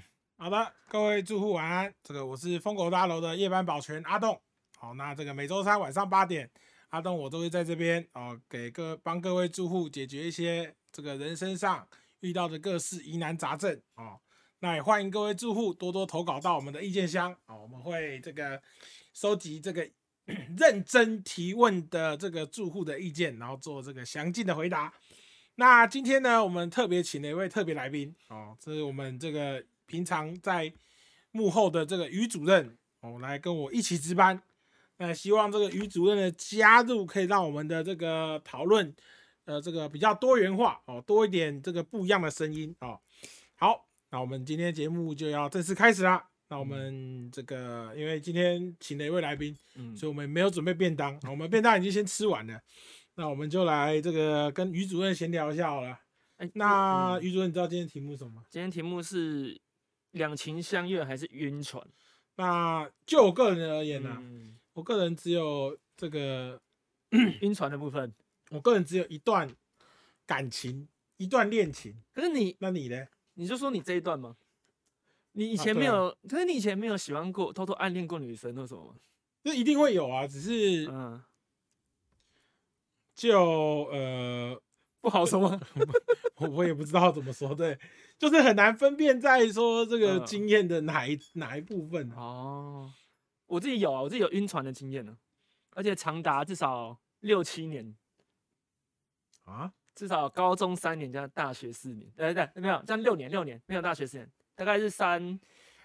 [0.38, 1.94] 好的，各位住户晚安。
[2.02, 4.40] 这个我是疯狗大楼的夜班保全阿栋。
[4.78, 6.50] 好，那这个每周三晚上八点，
[6.88, 11.86] 阿栋我都会在这边哦，给各帮各位住户解决一些这个人身上
[12.20, 14.20] 遇到的各式疑难杂症哦。
[14.60, 18.60] 那也欢迎各位住户多多投稿到我们的意见箱哦，我们会这个
[19.12, 19.88] 收集这个
[20.56, 24.92] 认真提问的这个住户的意见，然后做这个详尽的回答。
[25.54, 30.72] 那今天呢，我们特别请了一位特别来宾哦，这是我们这个平常在
[31.30, 34.42] 幕后的这个于主任哦，来跟我一起值班。
[34.98, 38.94] 那希望这个于主任的加入，可以让我们的这个讨论，
[39.44, 42.98] 呃，这个比较多元化哦，多一点这个不一样的声音哦。
[43.56, 46.26] 好，那我们今天节目就要正式开始啦。
[46.48, 52.58] 那我们这个因为今天请了一位来宾，嗯，所以我们没有准备便当，我们便当已经先吃完了。
[53.16, 55.98] 那我们就来这个跟于主任闲聊一下好了。
[56.36, 58.42] 哎那嗯于主任，你知道今天题目是什么吗？
[58.48, 59.60] 今天题目是
[60.16, 61.86] 两情相悦还是晕船？
[62.34, 66.60] 那就我个人而言呢、嗯，我个人只有这个，
[67.40, 68.12] 晕船的部分。
[68.50, 69.48] 我个人只有一段
[70.24, 72.02] 感情，一段恋情。
[72.12, 73.06] 可是你，那你呢？
[73.34, 74.36] 你就说你这一段吗？
[75.32, 78.94] 你以前没有，可是你以前没有喜欢过、偷偷暗恋过女生或什么吗？
[79.42, 81.22] 这一定会有啊，只是嗯，
[83.14, 83.40] 就
[83.92, 84.60] 呃，
[85.06, 85.60] 不好说吗？
[86.38, 87.78] 我我也不知道怎么说，对，
[88.18, 90.26] 就是很难分辨在说这个嗯。
[90.26, 92.16] 经验的哪一哪一部分啊。
[92.16, 92.92] 哦，
[93.46, 95.16] 我自己有啊，我自己有晕船的经验呢，
[95.70, 97.94] 而且长达至少六七年，
[99.44, 105.38] 啊，至少高中三年加大学四年，呃，对，没有，这样六年，六年没有大学四年，大概是三，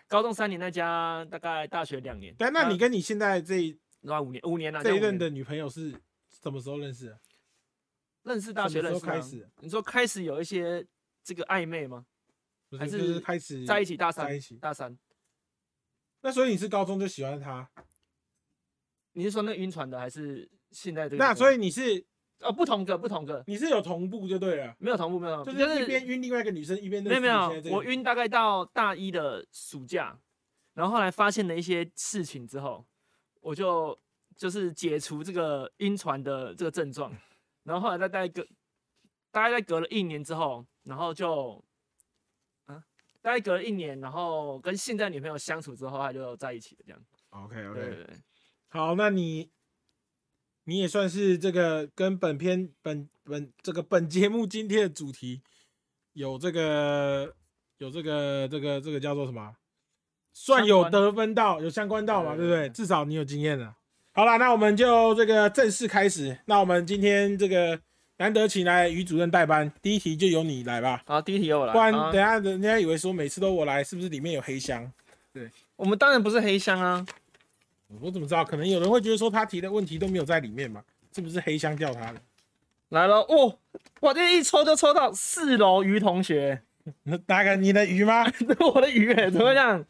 [0.08, 2.34] 高中三年再加大概大学两年。
[2.40, 5.92] 但那你跟你现在这一那五年，五年啊，这一任的女朋友是
[6.42, 7.20] 什么时候认识的？
[8.24, 9.50] 认识大学什么认识候开始？
[9.60, 10.86] 你说开始有一些
[11.24, 12.06] 这个暧昧吗？
[12.78, 14.56] 还是开始在一起大三，在一起。
[14.58, 14.98] 大三。
[16.22, 17.70] 那所以你是高中就喜欢他？
[19.14, 21.18] 你是说那个晕船的，还是现在这个？
[21.18, 22.06] 那所以以你是
[22.40, 30.18] 哦，不同个，不同个，你是有同步就对了，没有同步，没有同步，就是一边晕另外一个女生，一边没有没有，我晕大概到大一的暑假，
[30.74, 32.86] 然后后来发现了一些事情之后，
[33.42, 34.00] 我就
[34.38, 37.14] 就是解除这个晕船的这个症状，
[37.64, 38.46] 然后后来再待隔，
[39.32, 41.64] 大概在隔了一年之后，然后就，
[42.66, 42.84] 啊，
[43.22, 47.06] 大概隔了一年，然后跟现在女朋友相处之后，他就在一起了，这样。
[47.30, 48.08] OK OK，对对，
[48.70, 49.52] 好，那你
[50.64, 55.42] 你也算是这个跟本片本本这个本节目今天的主题
[56.14, 57.36] 有这个
[57.78, 59.56] 有这个这个这个叫做什么啊？
[60.34, 63.78] 算有得分到，有相关到嘛，对不对至少你有经验了。
[64.14, 66.38] 好了，那我们就这个正式开始。
[66.46, 67.80] 那我们今天这个
[68.18, 74.92] 难得请来于主任代班，第一题就由你来吧，好，第一题由我来，不然啊等下人家以为说每次都我来，是不是里面有黑箱？
[75.34, 77.06] 对我们当然不是黑箱啊，
[78.02, 78.44] 我怎么知道？
[78.44, 80.84] 可能有人会觉得说他提的问题都没有在里面嘛？
[81.16, 82.16] 是不是黑箱掉他的？
[82.90, 83.58] 来了哦，
[84.02, 86.64] 我这一抽就抽到四楼于同学。
[87.04, 88.26] 那哪个你的鱼吗？
[88.74, 89.86] 我的鱼哎，怎么样？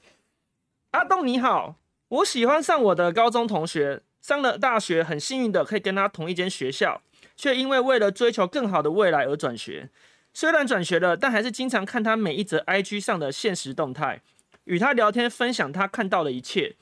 [0.91, 1.77] 阿东你好，
[2.09, 7.01] 我喜欢上我的高中同学，上了大学，很幸运的可以跟他同一间学校，
[7.35, 9.89] 却因为为了追求更好的未来而转学。
[10.33, 14.21] 虽然转学了，但还是经常看他每一则 IG 上的现实动态，
[14.65, 16.75] 与他聊天，分享他看到的一切。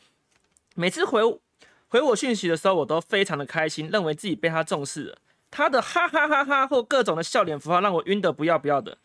[0.75, 1.22] 每次回
[1.88, 5.17] 回我讯息的时候，我都非常的开心，认为自己被他重视了。
[5.50, 9.00] 他的哈哈哈哈或各种的笑脸符号让我晕得不要不要的。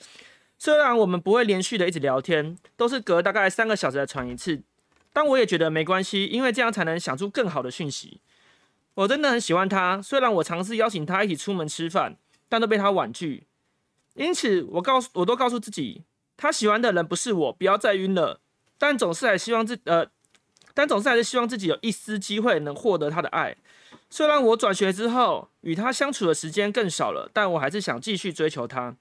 [0.58, 4.60] 虽然我们不会连续的一直聊天，都是隔大概三个小时才传一次，
[5.14, 8.20] 但我也觉得没关系，因为这样才能想出更好的讯息。
[8.94, 12.16] 我真的很喜欢他，虽然我尝试邀请他一起出门吃饭，
[12.48, 13.46] 但都被他婉拒。
[14.14, 16.02] 因此，我告诉我都告诉自己，
[16.36, 18.40] 他喜欢的人不是我，不要再晕了。
[18.76, 20.06] 但总是还希望自呃，
[20.74, 23.56] 但总是还是希望自己有一丝机会能获得他的爱。
[24.10, 28.96] 虽然我转学之后与他相处的时间更少了，但我还是想继续追求他。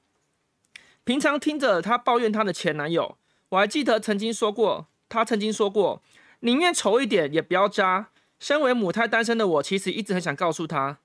[1.03, 3.17] 平常听着她抱怨她的前男友，
[3.49, 6.01] 我还记得曾经说过，他曾经说过，
[6.39, 8.07] 宁愿丑一点也不要渣。
[8.39, 10.97] 身为母胎单身的我，其实一直很想告诉他，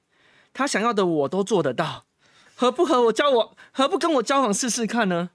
[0.54, 2.06] 他想要的我都做得到，
[2.56, 5.30] 何不和我交往，何不跟我交往试试看呢？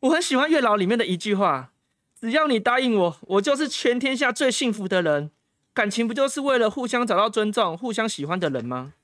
[0.00, 1.72] 我很喜欢月老里面的一句话：
[2.20, 5.32] 只要你答应我，我就是全天下最幸福的人。
[5.74, 8.94] 感情不就是为了互相找到尊重、互相喜欢的人吗？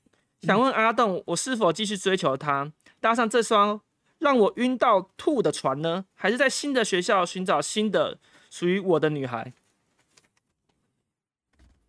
[0.43, 3.81] 想问阿栋，我是否继续追求他，搭上这双
[4.19, 6.07] 让我晕到吐的船呢？
[6.15, 8.19] 还是在新的学校寻找新的
[8.55, 9.53] 属于我的女孩？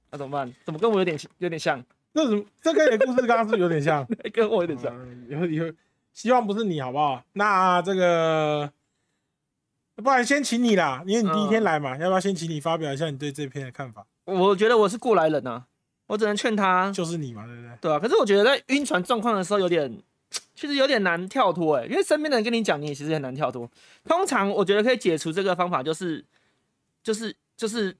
[0.09, 0.51] 那、怎么办？
[0.65, 1.79] 怎么跟我有点有点像？
[2.11, 4.03] 这怎么这跟你的故事刚刚是有点像？
[4.33, 4.91] 跟我有点像。
[4.97, 5.73] 嗯有有，
[6.11, 7.23] 希望不是你好不好？
[7.33, 8.71] 那这个
[9.97, 14.03] 不然先请你啦，因为你第一天嗯来嘛，要不要先请你发表一下你对这篇的看法？
[14.23, 15.63] 我觉得我是过来人呐、
[16.07, 17.77] 我只能劝他，就是你嘛，对不对？
[17.79, 17.99] 对啊。
[17.99, 19.95] 可是我觉得在晕船状况的时候，有点
[20.55, 23.69] 其实有点难跳脱哎，因为身边的人跟你讲，你也其实很难跳脱。
[24.05, 26.25] 通常我觉得可以解除这个方法，就是
[27.05, 27.95] 就是就是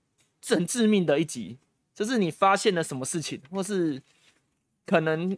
[0.47, 1.59] 很致命的一集，
[1.93, 4.01] 就是你发现了什么事情，或是
[4.83, 5.37] 可能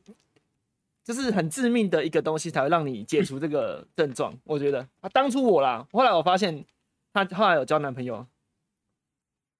[1.03, 4.33] 就是很致命的一个东西，才会让你解除这个症状。
[4.45, 6.63] 我觉得啊，当初我啦，后来我发现
[7.11, 8.25] 她后来有交男朋友，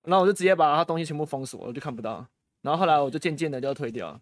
[0.04, 2.26] 然后我就直接把她东西全部封锁，我就看不到。
[2.62, 4.22] 然后后来我就渐渐的就退掉了，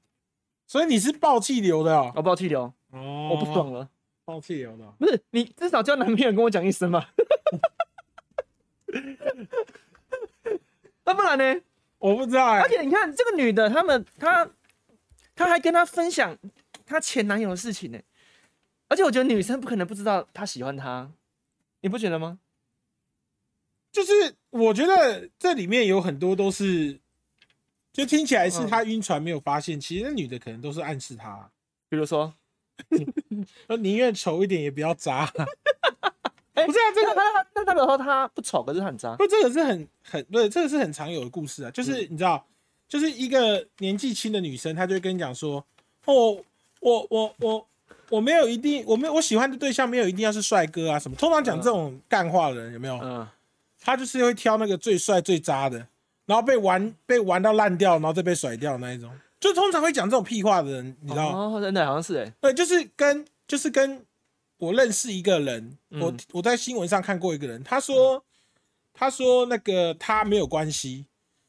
[0.66, 3.88] 所以你是爆气流的哦，我爆气流，哦我不爽了。
[4.26, 7.06] 爆气流的哦，不是你至少交男朋友跟我讲一声嘛，
[11.05, 11.62] 那不然呢？
[11.98, 14.48] 我不知道哎而，且你看这个女的，他们她
[15.34, 16.38] 她还跟她分享
[16.86, 18.00] 她前男友的事情呢，
[18.88, 21.10] 而且我觉得女生不可能不知道她喜欢他，
[21.82, 22.38] 你不觉得吗？
[23.92, 27.00] 就是我觉得这里面有很多都是，
[27.94, 31.50] 就听起来是嗯他晕船没有发现，其实那女的可能都是暗示他，
[31.88, 32.36] 比如说，
[33.68, 35.32] 呃，宁愿丑一点也不要渣。
[36.56, 39.16] 哎不是啊，这个他那代表说他不丑，可是他很渣。
[39.16, 41.72] 不，这个是很很对，这个是很常有的故事啊。
[41.72, 42.44] 就是你知道，
[42.88, 45.64] 就是一个年纪轻的女生，她就会跟你讲说，
[46.06, 46.38] 哦，
[46.80, 47.68] 我我我
[48.10, 51.16] 我没有一定，我没有我喜欢的对象没有一定要是帅哥啊什么。
[51.18, 52.98] 通常讲这种干话的人有没有？
[53.04, 53.28] 嗯，
[53.82, 55.86] 他就是会挑那个最帅最渣的，
[56.26, 59.12] 然后被玩被玩到烂掉，然后再被甩掉那一种。
[59.40, 61.28] 就通常会讲这种屁话的人，你知道？
[61.30, 64.04] 哦，真的好像是哎，对，就是跟就是跟
[64.58, 66.18] 我认识一个人，我嗯。
[66.34, 68.24] 我在新闻上看过一个人，他说
[68.94, 71.06] 他说那个他没有关系，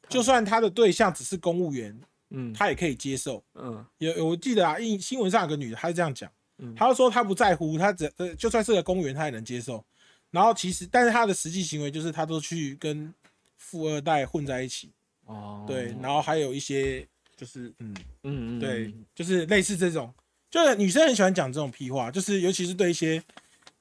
[0.09, 1.99] 就算他的对象只是公务员，
[2.29, 2.53] 嗯。
[2.53, 3.43] 他也可以接受。
[3.55, 3.85] 嗯。
[3.99, 9.83] 有有我记得啊，新新闻上有个女的，她是这样讲嗯，她说她不在乎，她只呃就算是个公务员，她也能接受。
[10.31, 13.13] 然后其实，但是她的实际行为就是她都去跟
[13.55, 14.91] 富二代混在一起，
[15.25, 20.13] 哦，对，然后还有一些就是嗯，嗯嗯对，就是类似这种，
[20.49, 23.21] 就是女生很喜欢讲这种屁话，就是尤其是对一些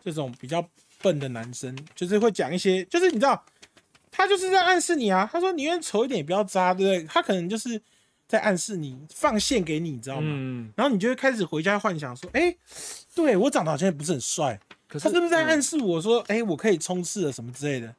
[0.05, 0.67] 这种比较
[1.01, 3.45] 笨的男生，就是会讲一些，就是你知道，
[4.11, 7.07] 他就是在暗示你啊，他说宁愿丑一点也不要渣，对不对？
[7.07, 7.81] 他可能就是
[8.27, 10.23] 在暗示你，放线给你，你知道吗？
[10.25, 12.57] 嗯，然后你就会开始回家幻想说，哎、
[13.15, 14.59] 对我长得好像也不是很帅，
[14.89, 17.95] 可是他是不是在暗示我说，哎、我可以冲刺了什么之类的，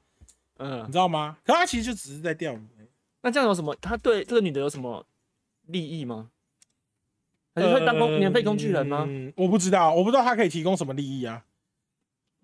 [0.57, 1.37] 嗯你，知道吗？
[1.45, 2.67] 可他其实就只是在钓鱼。
[3.21, 3.75] 那这样有什么？
[3.81, 5.05] 他对这个女的有什么
[5.67, 6.29] 利益吗？
[7.62, 9.06] 还是会当工免费工具人吗？
[9.07, 11.44] 嗯，我不知道，我不知道他可以提供什么利益啊。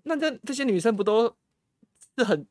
[0.03, 1.33] 那这这些女生不都
[2.17, 2.45] 是很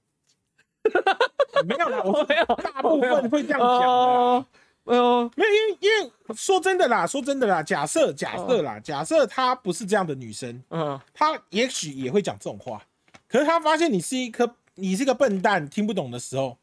[1.67, 4.47] 没有啦，我说 没有大部分会这样讲的
[4.85, 12.83] 哎呦，没有，因为因为说真的啦，说真的啦，假设假设啦，假设她不是这样的女生，嗯她也许也会讲这种话。
[13.29, 16.59] 可是她发现你是一颗你是个笨蛋，听不懂的时候，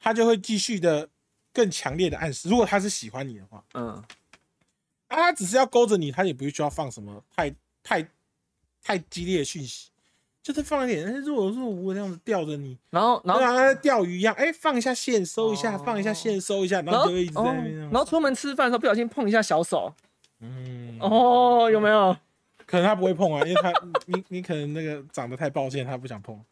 [0.00, 1.08] 她就会继续的
[1.52, 2.48] 更强烈的暗示。
[2.48, 4.02] 如果她是喜欢你的话，嗯，
[5.12, 8.06] 啊，他只是要勾着你，他也不需要放什么太太
[8.82, 9.90] 太激烈的讯息，
[10.42, 17.78] 就是放一点哎若有若无这样子吊着你，然后然后然后像钓鱼一样，哎、放一下线收一下，哦放一下线收一下，然然后后就会一直在哦那边。
[17.78, 19.92] 然后出门吃饭的时候不小心碰一下小手，
[20.40, 22.16] 嗯，哦，有没有？
[22.66, 23.70] 可能他不会碰啊，因为他
[24.06, 26.42] 你你可能那个长得太抱歉，他不想碰。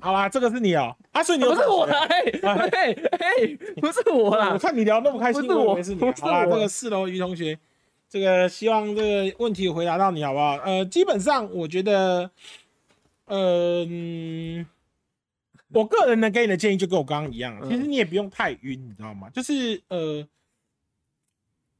[0.00, 7.58] 好啦，这个是你哦、啊，所以你有不是我啦，哎哎哎，不是我啦我，看你聊那么开心，不是我是你好啦，我这个四楼于同学，
[8.08, 10.56] 这个希望这个问题回答到你好不好？
[10.64, 12.30] 呃，基本上我觉得，
[13.26, 14.66] 呃嗯，
[15.68, 19.28] 我个人呢给你的建议就跟我刚刚一样，嗯其实你也不用太晕，你知道吗？
[19.30, 20.26] 就是呃，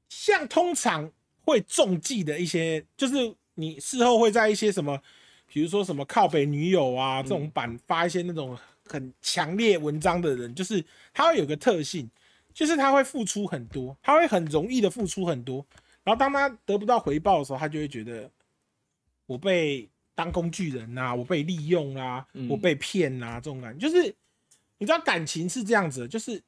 [0.08, 1.10] 像通常
[1.44, 5.00] 会中计的一些，就是你事后会在一些什么，
[5.46, 12.10] 比如说什么靠北女友啊这种版发一些那种很强烈文章的人，就是他会有个特性，
[12.52, 15.64] 就是他会付出很多，他会很容易的付出很多，
[16.02, 18.30] 然后当他得不到回报的时候，他就会觉得
[19.26, 22.48] 我被当工具人呐、我被利用啊，嗯。
[22.48, 24.14] 我被骗呐、这种感觉，就是
[24.78, 26.42] 你知道感情是这样子的，就是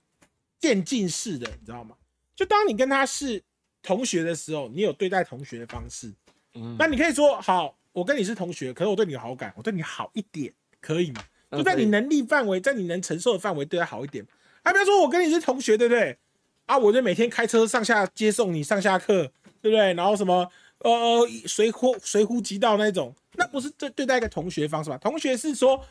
[0.58, 1.96] 渐进式的，你知道吗？
[2.34, 3.42] 就当你跟他是
[3.82, 6.12] 同学的时候，你有对待同学的方式，
[6.54, 6.76] 嗯。
[6.78, 11.24] 那你可以说好，我跟你是同学，可是我对你有好感，我对你好一点，可以吗？
[11.50, 14.22] 就在你能力范围，在你能承受的范围，对他好一点。
[14.62, 16.18] 啊，不要说我跟你是同学，对不对？
[16.66, 19.94] 啊，我就每天开车上下接送你上下课，对不对？
[19.94, 20.46] 然后什么
[20.80, 24.98] 呃呃随呼随呼即到那种，那不是对对待一个同学方式吧？
[24.98, 25.82] 同学是说，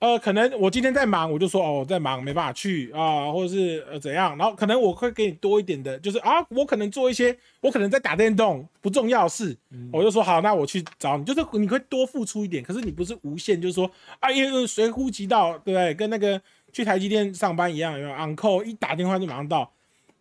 [0.00, 9.54] 呃，可能我今天在忙，我就说哦我在忙，没办法去啊，或者是呃怎样，然后可能我会给你多一点的，就是啊，我可能做一些，我可能在打电动，不重要的事，
[9.92, 13.90] 我就说好，那我去找你，就是你会多付出一点，可是你不是无限，就是说
[14.20, 15.92] 啊，因为随呼即到，对不对？
[15.92, 16.40] 跟那个
[16.72, 19.70] 去台积电上班一样，有 uncle 一打电话就马上到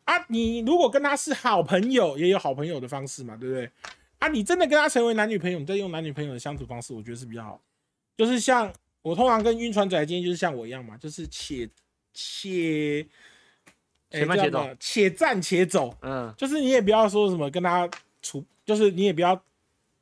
[0.03, 0.13] 啊？
[0.27, 3.71] 你如果跟他是好朋友，也有好朋友的方式嘛，对不对？
[4.17, 7.61] 啊，你真的跟他成为男女朋友，你再用男女朋友的相处方式，我觉得是比较好，
[8.17, 8.69] 就是像。
[9.01, 11.69] 我通常跟晕船仔今天就是像我一样嘛，就是且
[12.13, 13.05] 且
[14.11, 15.95] 且慢且走，且战且走。
[16.01, 17.89] 嗯，就是你也不要说什么跟他
[18.21, 19.41] 处，就是你也不要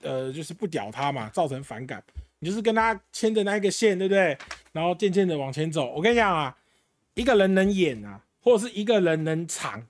[0.02, 2.04] 呃，就是不屌他嘛，造成反感。
[2.40, 4.38] 你就是跟他牵着那一个线，对不对？
[4.72, 5.94] 然后渐渐的往前走。
[5.94, 6.58] 我跟你讲啊，
[7.14, 9.86] 一个人能演啊，或者是一个人能长，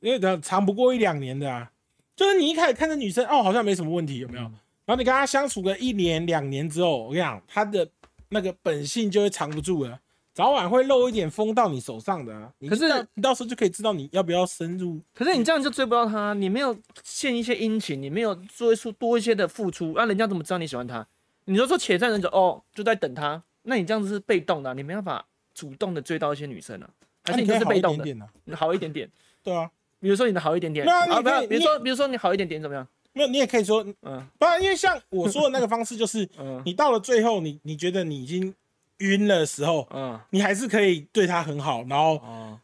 [0.00, 1.72] 因为长长不过一两年的啊。
[2.14, 4.42] 就是你一开始看着女生哦，好像没什么问题，有没有？
[4.84, 7.88] 然后你跟他相处个一年两年之后，我跟你讲，他的。
[8.30, 10.00] 那个本性就会藏不住了，
[10.34, 12.52] 早晚会漏一点风到你手上的。
[12.68, 15.00] 可是你到时候就可以知道你要不要深入。
[15.14, 21.06] 可是你这样就追不到他，你没有献一些殷勤，你没有做出多一些的付出，那人家怎么知道你喜欢他？
[21.46, 26.90] 你就说且战人者哦，就在等他，那你这样子是被动的，你没办法主动的追到一些女生啊。
[27.24, 28.04] 还是你就是被动的？
[28.44, 29.10] 你好一点点。
[29.42, 30.86] 对啊，比如说你的好一点点。
[30.86, 32.86] 啊，不要，比如说比如说你好一点点怎么样？
[33.12, 38.54] 没有，你也可以说，嗯，不然，因为像我说的那个方式，就是， 嗯，你到了最后，你你觉得你已经
[38.98, 42.20] 晕了的时候，嗯，你还是可以对他很好，然后，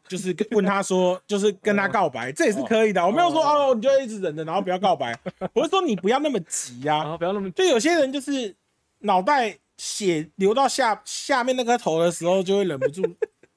[0.06, 3.04] 就是问他说，就是跟他告白，这也是可以的。
[3.04, 5.18] 我没有说哦，你就一直忍着，然后不要告白。
[5.52, 8.54] 我是说你不要那么急呀，不要那么，就有些人就是
[9.00, 13.02] 脑袋血流到下下面那颗头的时候，就会忍不住，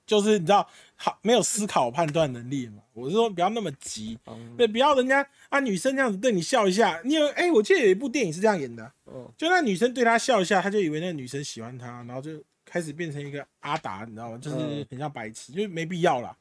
[0.06, 0.68] 就是你知道。
[1.00, 2.82] 好，没有思考判断能力嘛？
[2.94, 4.18] 我是说不要那么急，
[4.58, 8.92] 对，不要人家啊女生这样子对你笑一下，你有哎，我记得有一部电影是这样演的，
[9.38, 14.40] 就那女生对他笑一下，他就以为那女生喜欢他，然后就开始变成一个阿达，你知道吗？
[14.40, 14.58] 就是
[14.90, 16.36] 很像白痴，就没必要啦，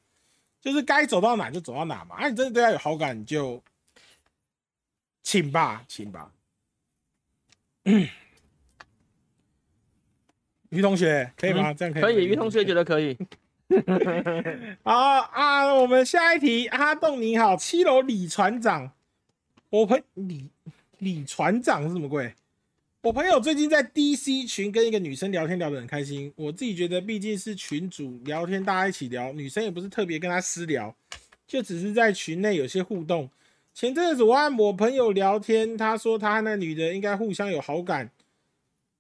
[0.58, 2.16] 就是该走到哪就走到哪嘛。
[2.16, 3.62] 啊，你真的对他有好感，你就
[5.22, 6.32] 请吧，请吧。
[10.70, 11.74] 于同学可以吗？
[11.74, 12.02] 这样可以？
[12.02, 13.16] 可以，于同学觉得可以。
[14.84, 18.92] 好啊，我们下一题，阿栋你好，七楼李船长，
[19.70, 20.48] 我朋李
[20.98, 22.32] 李船长是什么鬼？
[23.02, 26.32] 我朋友最近在 DC 群跟一个女生聊天，聊得很开心。
[26.36, 30.94] 我自己觉得毕竟是群主聊天，大家一起聊，女生也不是特别跟他私聊，
[31.48, 33.28] 就只是在群内有些互动。
[33.74, 38.10] 前阵子我按我朋友聊天，他说他和那女的应该互相有好感。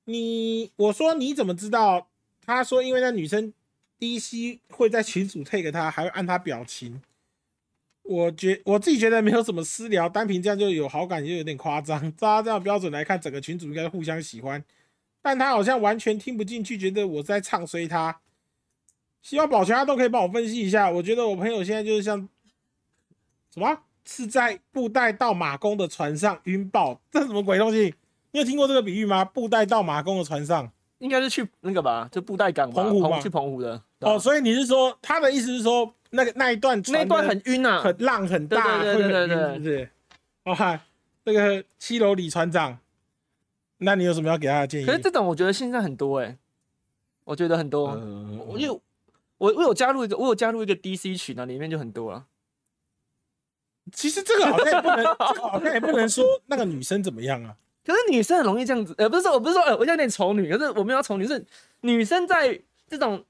[0.06, 2.08] 你我说你怎么知道？
[2.44, 3.52] 他说因为那女生。
[3.98, 7.02] D.C 会在群主 take 他，还会按他表情。
[8.02, 12.00] 我觉我自己觉得没有什么私聊，单凭这样就有好感，就有点夸张。
[12.16, 14.62] 照他这样标准来看，整个群主应该互相喜欢，
[15.20, 18.20] 但他好像完全听不进去，觉得我在唱衰他。
[19.22, 20.88] 希望保全他都可以帮我分析一下。
[20.88, 22.28] 我觉得我朋友现在就是像
[23.52, 27.92] 什么是在布袋到马公的船上晕爆，这什么鬼东西？
[28.30, 29.24] 你有听过这个比喻吗？
[29.24, 30.70] 布袋到马公的船上。
[30.98, 33.82] 应该是去那个吧，就布袋港澎湖嘛，去澎湖的。
[34.00, 39.90] 哦，所以你是说他的意思是说，那个那一段那一段很晕啊，很浪很大，对对对对对，是不是？
[40.44, 40.80] 哦嗨，
[41.24, 42.78] 那个七楼李船长，
[43.78, 44.86] 那你有什么要给他的建议？
[44.86, 46.38] 可是这种我觉得现在很多哎，
[47.24, 47.96] 我觉得很多，
[48.56, 48.80] 因为
[49.38, 52.26] 我我有加入一个，我有加入一个 DC 群啊，里面就很多啊。
[53.92, 57.56] 其实这个好像也不能，这个好像也不能说那个女生怎么样啊。
[57.86, 61.44] 可是女生很容易这样子，呃，不是说我不是说，呃，我有点丑女，可是我们要丑女，是
[61.82, 63.24] 女生在这种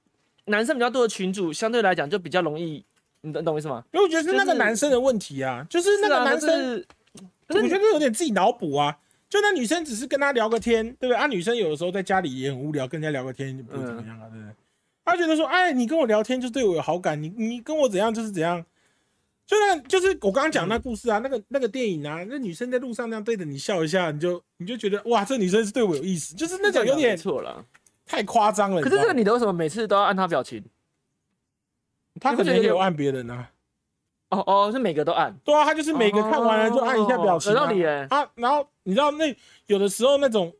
[0.46, 2.82] 男生比较多的群组，相对来讲就比较容易，
[3.20, 3.84] 你懂懂我意思吗？
[3.92, 6.82] 因为我觉得是那个男生的问题啊，就是那个男生，
[7.48, 8.96] 我觉得有点自己脑补啊，
[9.28, 11.16] 就那女生只是跟他聊个天，对不对？
[11.16, 14.54] 啊，女生有的时候在家里也很无聊，跟人家聊个天不会怎么样啊，对不对？
[15.04, 18.64] 他觉得说，哎，你跟我聊天就对我有好感，你你跟我怎样就是怎样。
[19.46, 27.64] 就那，就是我刚刚讲那故事啊，那个那个电影啊，那女生在路上那样对着你笑一下，你就你就觉得哇，这女生是对我有意思，就是那种有点错了，
[28.04, 28.82] 太夸张了。
[28.82, 30.64] 可是这个女的为什么每次都要按她表情？
[32.20, 33.50] 她可能也有按别人啊。
[34.30, 35.32] 哦哦，是每个都按。
[35.44, 37.52] 对啊，她就是每个看完了就按一下表情。
[37.52, 38.04] 有道理哎。
[38.10, 39.32] 啊，然后你知道那
[39.66, 40.52] 有的时候那种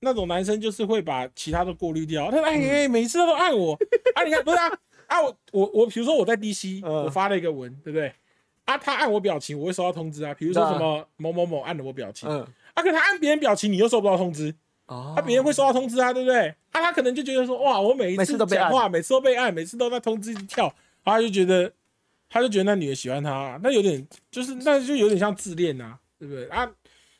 [0.00, 2.30] 那种男生就是会把其他的过滤掉。
[2.30, 3.74] 他说哎哎，每次都按我
[4.14, 4.68] 啊，你看不是啊
[5.08, 8.14] 啊我我我比如说我在 DC，我发了一个文，对不对？
[8.64, 10.32] 啊，他按我表情，我会收到通知啊。
[10.34, 12.40] 比如说什么某某某按了我表情，嗯，
[12.74, 14.54] 啊，可他按别人表情，你又收不到通知，
[14.86, 16.48] 哦，他别人会收到通知啊，对不对？
[16.48, 20.72] 啊，他可能就觉得说，哇，我每一次讲话，每次都被按，每次都在通知跳，
[21.04, 21.72] 他就觉得，
[22.30, 26.46] 他就觉得那女的喜欢他，那有点就是，那就有点像自恋呐，对不对？
[26.48, 26.64] 啊，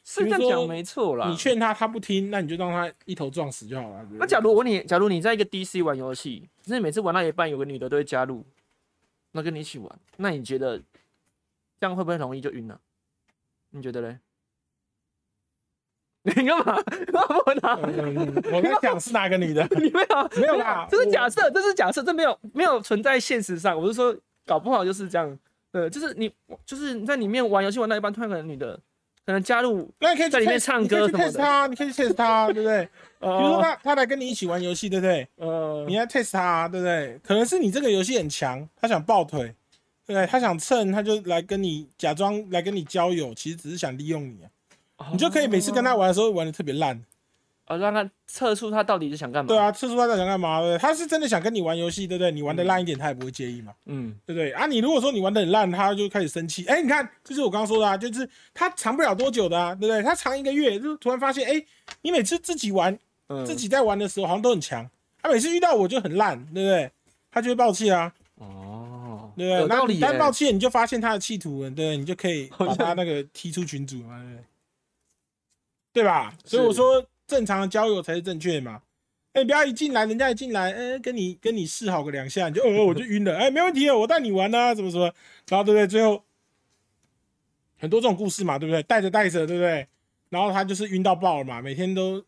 [0.04, 1.28] 是这样讲没错啦。
[1.28, 4.06] 你劝他他不听，那你就让他一头撞死就好了。
[4.12, 8.44] 那假如我问你，假如你在一个 DC 玩游戏，就是每次玩到一半有个女的都会加入，
[9.32, 10.80] 那跟你一起玩，那你觉得
[11.82, 12.78] 这样会不会容易就晕了？
[13.70, 14.20] 你觉得嘞？
[16.22, 16.80] 你干嘛？
[16.86, 17.74] 干嘛问他？
[17.74, 19.66] 嗯我在讲是哪个女的？
[19.74, 23.76] 你没有没有啦这是假设，这是假设，这没有没有存在现实上。
[23.76, 25.36] 我是说，搞不好就是这样。
[25.72, 26.32] 对，就是你
[26.64, 28.78] 就是你在里面玩游戏玩到一半，突然有个女的
[29.26, 32.84] 可能加入，那你可以去在里面唱歌什么 test 的他，你可以去 test 他，对不对？
[33.18, 35.26] 比如说呃他他来跟你一起玩游戏，对不对？
[35.34, 37.18] 呃你来 test 他，对不对？
[37.24, 39.52] 可能是你这个游戏很强，他想抱腿，
[40.14, 40.26] 对？
[40.26, 45.08] 他想蹭，他就来跟你假装来跟你交友，其实只是想利用你啊。
[45.10, 47.02] 你就可以每次跟他玩的时候玩的特别烂。
[47.68, 49.48] 哦，让他测出他到底是想干嘛。
[49.48, 50.60] 对，啊，测出他在想干嘛？
[50.60, 50.78] 对对？
[50.78, 52.30] 他是真的想跟你玩游戏，对不对？
[52.32, 54.50] 你玩的烂一点，他也不会介意嘛，嗯，对不对？
[54.50, 56.64] 啊，你如果说你玩的很烂，他就开始生气。
[56.66, 60.02] 哎，你看，就是我刚刚说的啊，就是他藏不了多久的啊，对不对？
[60.02, 61.64] 他藏一个月，就突然发现，哎，
[62.02, 62.96] 你每次自己玩，
[63.28, 64.88] 嗯自己在玩的时候好像都很强，
[65.22, 66.90] 他每次遇到我就很烂，对不对？
[67.30, 68.71] 他就会爆气啊，哦，
[69.36, 69.50] 对不对？
[69.50, 70.00] 那你有道理耶。
[70.00, 71.96] 单爆气，你就发现他的企图了，对？
[71.96, 74.22] 你就可以 把他那个踢出群组嘛，
[75.92, 76.04] 对对？
[76.04, 76.34] 吧？
[76.44, 78.82] 所以我说正常的交友才是正确的嘛。
[79.34, 85.04] 哎、不要一进来，人家一进来，哎、跟你跟你示好个两下，你就哦，我就晕了，哎、没问题哦，我带你玩啊，怎么什么，
[85.48, 85.86] 然后对不对？
[85.86, 86.22] 最后
[87.78, 88.82] 很多这种故事嘛，对不对？
[88.82, 89.86] 带着带着，对不对？
[90.28, 92.22] 然后他就是晕到爆了嘛，每天都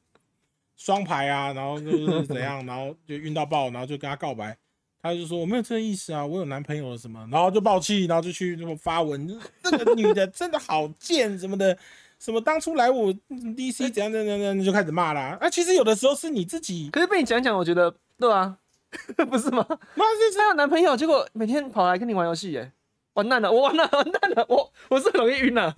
[0.77, 4.57] 双排啊，然后就是怎样，然后就晕到爆，然后就跟他告白，
[5.05, 11.77] 他就说我没有这个意思啊，我有男朋友了什么，然后就爆气，然后就去这么发文，就是这个女的真的好贱什么的，
[12.19, 15.37] 什么当初来我 DC 怎样怎样怎样，就开始骂啦。
[15.39, 18.57] 啊，其实有的时候是你自己，可是被你讲讲，我觉得对啊，
[19.29, 19.67] 不是吗？
[19.95, 22.73] 妈就是她有男朋友，结果每天跑来跟你玩游戏，耶，
[23.13, 25.77] 完蛋了，我完了，完蛋了，我我是很容易晕了，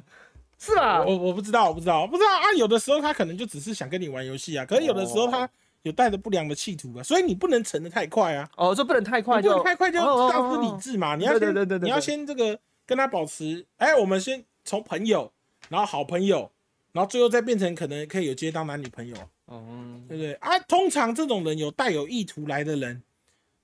[0.56, 1.02] 是吧？
[1.04, 2.45] 我我不知道，我不知道，不知道啊。
[2.56, 5.50] 有的时候他可能就只是想跟你玩游戏啊，可是有的时候他
[5.87, 8.50] 有带着不良的企图吧，所以你不能沉得太快啊。
[8.57, 11.14] 哦，这不能太快就不能太快就丧失哦理智嘛。
[11.14, 15.33] 你要先，对对对对对你要先这个跟他保持，哎，我们先从朋友，
[15.69, 16.50] 然后好朋友，
[16.90, 19.62] 然后最后再变成可能可以有接当男女朋友，哦，
[20.09, 20.59] 对不对啊？
[20.61, 23.00] 通常这种人有带有意图来的人，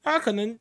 [0.01, 0.57] 他可能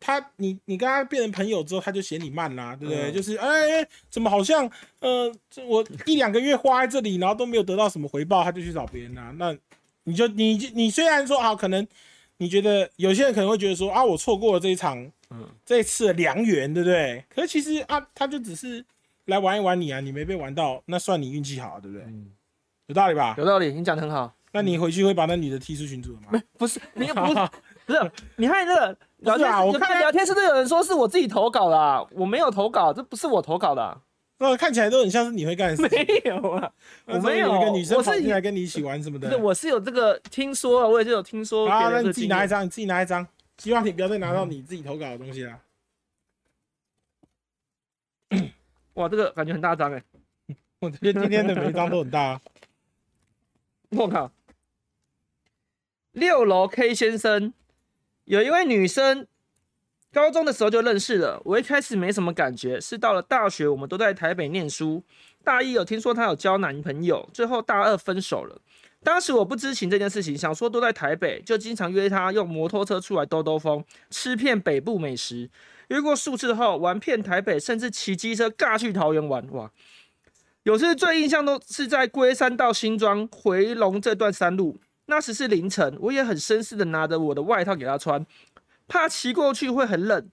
[0.00, 3.10] 他你你跟他变成朋友之后，他就嫌你慢啦，对不对？
[3.10, 9.54] 嗯就是哎，怎么好像呃，这我一两个月花在这里，然后都没有得到什么回报，他就去找别人啦、那
[10.04, 11.86] 你就你就你虽然说好，可能
[12.38, 14.98] 你觉得有些人可能会觉得说啊，我错过了这一场，
[15.30, 17.24] 嗯这一次的良缘，对不对？
[17.28, 18.84] 可是其实啊，他就只是
[19.26, 22.06] 来玩一玩你啊，你没被玩到，那算你运气好，对不对？
[22.06, 22.32] 嗯
[22.86, 23.34] 有道理吧？
[23.38, 24.34] 有道理，你讲的很好。
[24.54, 26.42] 那你回去会把那女的踢出群组了吗？
[26.58, 27.34] 不是你不是
[27.86, 33.96] 不是你看那个聊天我看他聊天室都有人说是我自己投稿的啊，我没有投稿，这不是我投稿的啊，
[34.50, 35.98] 那看起来都很像是你会干的事情。
[36.06, 36.72] 没有啊，
[37.06, 39.40] 我没有有一个女生我是跑进来跟你一起玩什么的不是，。
[39.42, 42.12] 我是有这个听说啊，我也是有听说啊，那你。
[42.12, 43.26] 自己拿一张，你自己拿一张。
[43.58, 45.60] 希望你不要再拿到你自己投稿的东西啦。
[48.94, 50.02] 哇，这个感觉很大张哎，
[50.80, 52.40] 我觉得今天的每一张都很大啊。
[53.90, 54.32] 我靠！
[56.12, 57.52] 六楼 K 先生
[58.24, 59.26] 有一位女生，
[60.12, 61.40] 高中的时候就认识了。
[61.42, 65.02] 我一开始没什么感觉，是到了大学，我们都在台北念书。
[65.42, 68.60] 大一有听说她有交男朋友，最后大二分手了。
[69.02, 75.50] 当时我不知情这件事情，想说都在台北，就经常约她用摩托车出来兜兜风，吃遍北部美食。
[75.88, 79.44] 约过数次后，玩遍台北，甚至骑机车尬去桃园玩。
[79.52, 79.70] 哇！
[80.62, 88.24] 有次最印象都是在龟山到新庄回龙这段山路，那时是凌晨，我也很绅士的拿着我的外套给她穿，
[88.92, 90.28] 怕骑过去会很冷。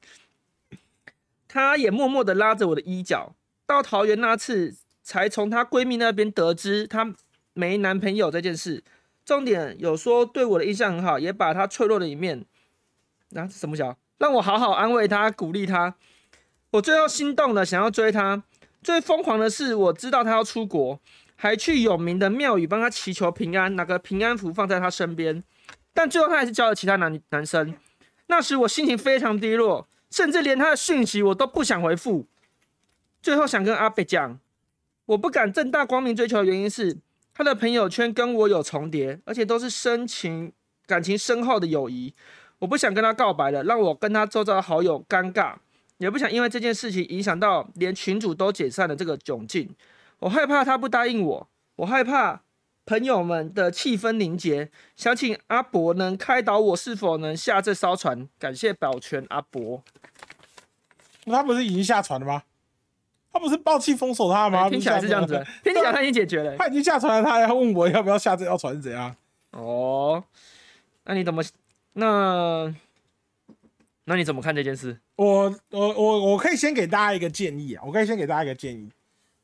[1.47, 3.33] 她也默默的拉着我的衣角。
[3.65, 7.15] 到桃园那次，才从她闺蜜那边得知她
[7.53, 8.83] 没男朋友这件事。
[9.23, 12.43] 重点有说对我的印象很好，也把她脆弱的一面，
[13.33, 15.95] 啊什么小，让我好好安慰她，鼓励她。
[16.71, 18.43] 我最后心动了，想要追她。
[18.83, 20.99] 最疯狂的是，我知道她要出国，
[21.37, 25.41] 还去有名的庙宇帮她祈求平安，拿个平安符放在她身边。
[25.93, 27.73] 但最后她还是交了其他男男生。
[28.29, 32.27] 那时我心情非常低落，甚至连他的讯息我都不想回复。
[33.21, 34.39] 最后想跟阿北讲，
[35.07, 36.97] 我不敢正大光明追求的原因是，
[37.33, 40.53] 他的朋友圈跟我有重叠，而且都是深情、
[40.85, 42.13] 感情深厚的友谊。
[42.59, 45.55] 我不想跟他告白了，让我跟他周遭的好友尴尬，
[45.97, 49.75] 也不想因为这件事情影响到连群主都解散的这个窘境。
[50.19, 52.41] 我害怕他不答应我，我害怕
[52.89, 54.71] 朋友们的气氛凝结。
[54.95, 58.27] 想请阿伯能开导我，是否能下这艘船？
[58.39, 59.83] 感谢保全阿伯。
[61.25, 62.41] 他不是已经下船了吗？
[63.31, 64.67] 他不是暴气封锁他吗？
[64.67, 66.57] 听起来是这样子，听起来他已经解决了。
[66.57, 69.15] 他已经下船了，他还要问我要不要下这条船是怎样？
[69.51, 70.23] 哦，
[71.03, 71.43] 那你怎么
[71.93, 72.73] 那
[74.05, 74.99] 那你怎么看这件事？
[75.15, 78.89] 我我我我可以先给大家一个建议啊，我可以先给大家一个建议，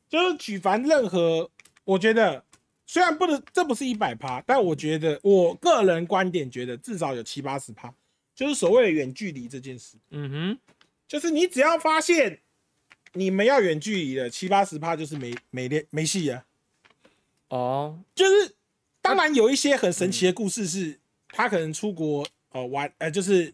[0.08, 1.48] 就是举凡任何，
[1.84, 2.42] 我觉得
[2.86, 7.92] 虽然不能这不是一百趴，但我觉得我个人观点觉得至少有七八十趴，
[8.34, 9.96] 就是所谓的远距离这件事。
[10.10, 10.58] 嗯哼，
[11.08, 12.40] 就是你只要发现
[13.12, 16.44] 你们要远距离了，七八十趴就是没没练没戏啊。
[17.48, 18.54] 哦，就是
[19.02, 20.98] 当然有一些很神奇的故事是，
[21.30, 23.52] 他可能出国呃玩呃就是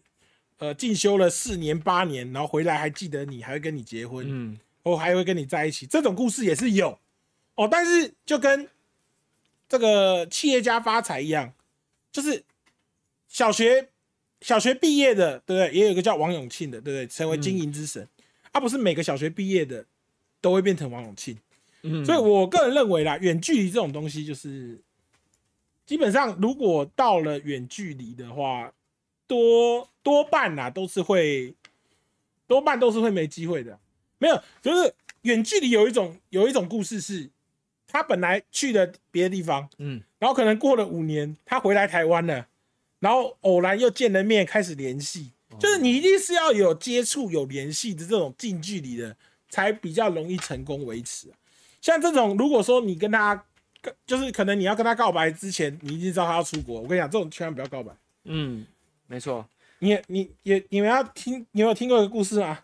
[0.57, 6.99] 呃进修了四年八年，然后回来还记得你，还会跟你结婚，嗯或还会跟你在一起，这种故事也是有
[7.55, 7.67] 哦。
[7.71, 8.67] 但是就跟
[9.73, 11.51] 这个企业家发财一样，
[12.11, 12.43] 就是
[13.27, 13.89] 小学
[14.39, 15.73] 小学毕业的，对不对？
[15.75, 17.07] 也有一个叫王永庆的，对不对？
[17.07, 18.07] 成为经营之神，
[18.51, 19.83] 啊，不是每个小学毕业的
[20.39, 21.35] 都会变成王永庆。
[21.81, 24.79] 嗯，所以我个人认为啦，远距离这种东西就是
[25.87, 28.71] 基本上，如果到了远距离的话，
[29.25, 31.55] 多多半啦都是会，
[32.45, 33.79] 多半都是会没机会的。
[34.19, 37.31] 没有，就是远距离有一种有一种故事是，
[37.93, 42.47] 他本来去了别的地方，嗯然后可能过了五年，他回来台湾了，
[42.99, 45.31] 然后偶然又见了面，开始联系。
[45.59, 49.15] 就是你一定是要有接触、有联系的这种近距离的，
[49.47, 51.37] 才比较容易成功维持啊。
[51.79, 53.45] 像这种，如果说你跟他，
[54.07, 57.93] 就是可能你要跟他告白之前，你一定知道他要出国，我跟你讲，这种千万不要告白。
[58.23, 58.65] 嗯，
[59.05, 62.59] 没错，你也你也你们要听，你有没有听过一个故事吗？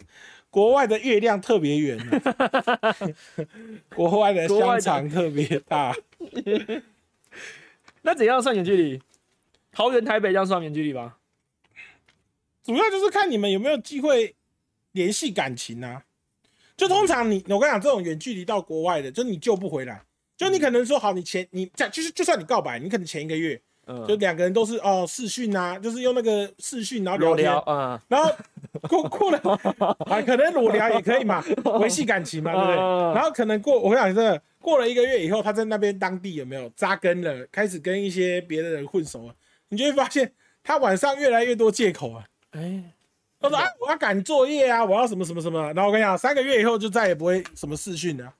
[0.49, 2.95] 国外的月亮特别圆、啊，
[3.95, 5.95] 国外的香肠特别大。
[8.01, 9.01] 那怎样算远距离？
[9.71, 11.17] 桃园台北这样算远距离吧？
[12.63, 14.35] 主要就是看你们有没有机会
[14.91, 16.03] 联系感情啊。
[16.75, 20.01] 就通常你，我跟你讲，这种远距离到国外的，就你救不回来。
[20.37, 28.31] 就你可能说好，你前你这样，就是就算你告白，你可能前一个月嗯，就两个人都是哦视讯啊，就是用那个视讯然后聊天，聊啊，然后
[28.87, 29.37] 过 过了
[30.05, 31.43] 啊，可能裸聊也可以嘛，
[31.81, 32.75] 维系感情嘛，对不对？
[32.77, 39.33] 嗯然后可能过，我跟你讲真的，过了一个月以后，他在那边当地有没有扎根了，开始跟一些别的人混熟了，
[39.69, 40.31] 你就会发现
[40.63, 42.23] 他晚上越来越多借口啊。
[42.51, 42.83] 哎，
[43.39, 45.73] 他说啊，我要赶作业啊，我要什么什么什么。
[45.73, 48.31] 然后我跟你讲，三个月以后就再也不会什么视讯了。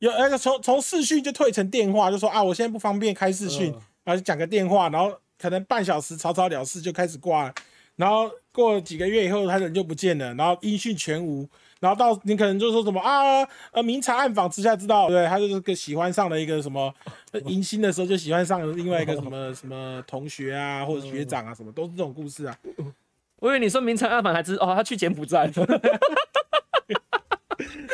[0.00, 7.54] 有那个从从视讯就退成电话，就说啊，我现在不方便开视讯，嗯然后就讲个电话，然后可能半小时草草了事就开始挂了。
[7.96, 11.48] 然后过了几个月以后，他人就不见了，然后音讯全无。
[11.80, 16.94] 然后到你可能就说什么啊，呃，明察暗访之下知道，对，他就是个喜欢上了一个什么，
[17.32, 22.54] 呃迎新的时候就喜欢上了另外一个什么什么同学啊，或者学长啊，什么都是这种故事啊。
[23.36, 25.50] 我以为你说明察暗访才知哦，他去柬埔寨。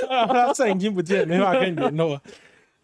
[0.08, 2.20] 啊，他肾已经不见了，没办法跟你联络。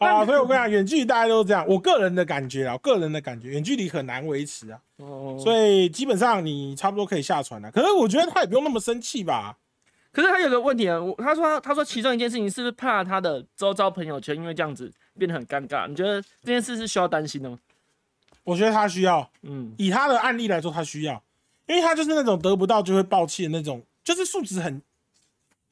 [0.02, 1.64] 啊，所以我跟你讲，远距离大家都是这样。
[1.68, 4.78] 我个人的感觉啊，我个人的感觉，远距离很难维持啊。
[4.98, 7.70] 哦，所以基本上你差不多可以下船了。
[7.70, 9.56] 可是我觉得他也不用那么生气吧？
[10.12, 15.88] 可是他有个问题啊，我他说他他说其中一件事情是不是怕他的周遭朋友圈因为这样子变得很尴尬？
[15.88, 17.58] 你觉得这件事是需要担心的吗？
[18.44, 21.22] 我觉得他需要，嗯，以他的案例来说，他需要，
[21.66, 24.82] 因为他就是那种得不到就会爆气的那种，就是素质很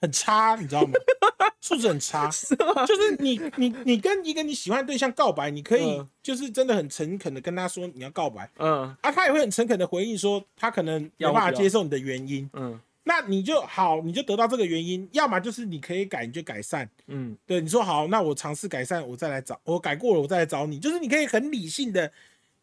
[0.01, 0.93] 很差，你知道吗？
[1.61, 2.29] 素质很差，
[2.87, 8.49] 就是你你你跟一个你喜欢的对象告白，你可以嗯就是真的很诚恳的跟他说你要告白。
[8.57, 12.49] 嗯啊，他也会很诚恳的回应说，他可能没办法接受你的原因。
[12.55, 16.89] 嗯那你就好，你就得到这个原因，要么就是你可以改，你就改善。
[17.07, 20.79] 嗯对，你说好，那我尝试改善，我再来找，我改过了，我再来找你。
[20.79, 22.13] 就是你可以很理性的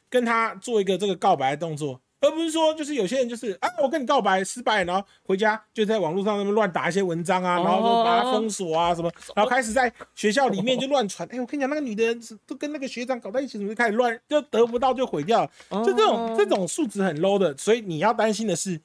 [0.10, 11.28] 跟他做一个这个告白的动作，而不是说就是有些人就是啊，我跟你告白失败，然后回家就在网络上那么乱打一些文章啊，哦然后就把他封锁啊什么，然后开始在学校里面就乱传。
[11.32, 18.80] 哎，我跟你讲，那个女的都跟那个学长搞在一起，怎么就开始乱，就得不到就毁掉就这种这种素质很 low 的，所以你要担心的是，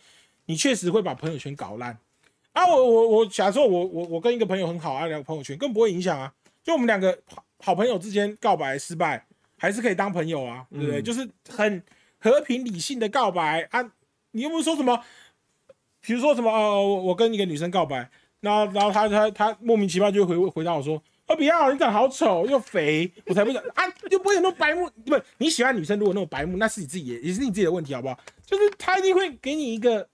[0.46, 1.98] 你确实会把朋友圈搞烂。
[2.52, 6.33] 啊，我我我，假如说我我我跟一个朋友很好啊，聊朋友圈更不会影响啊。
[6.62, 9.26] 就我们两个好好朋友之间告白失败，
[9.57, 11.00] 还是可以当朋友啊，对不对？
[11.00, 11.83] 嗯就是很
[12.22, 13.92] 和平理性的告白啊。
[14.30, 15.02] 你又不是说什么，
[16.00, 18.08] 比如说什么呃，我我跟一个女生告白，
[18.40, 21.02] 然后然后她她她莫名其妙就回回答我说。
[21.28, 21.70] 哦，不要！
[21.70, 23.88] 你长得好丑又肥，我才不想啊！
[24.11, 28.18] 就不会有那种白目，不，你喜欢女生如果那种白目，那是你自己也也是你自己的问题，好不好？
[28.44, 30.08] 就是他一定会给你一个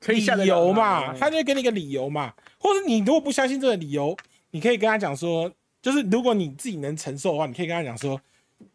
[0.00, 4.16] 可以下理由嘛，嗯他就会给你一个理由嘛，或者你如果不相信这个理由，
[4.52, 5.52] 你可以跟他讲说，
[5.82, 8.18] 就是如果你自己能承受的话，你可以跟他讲说，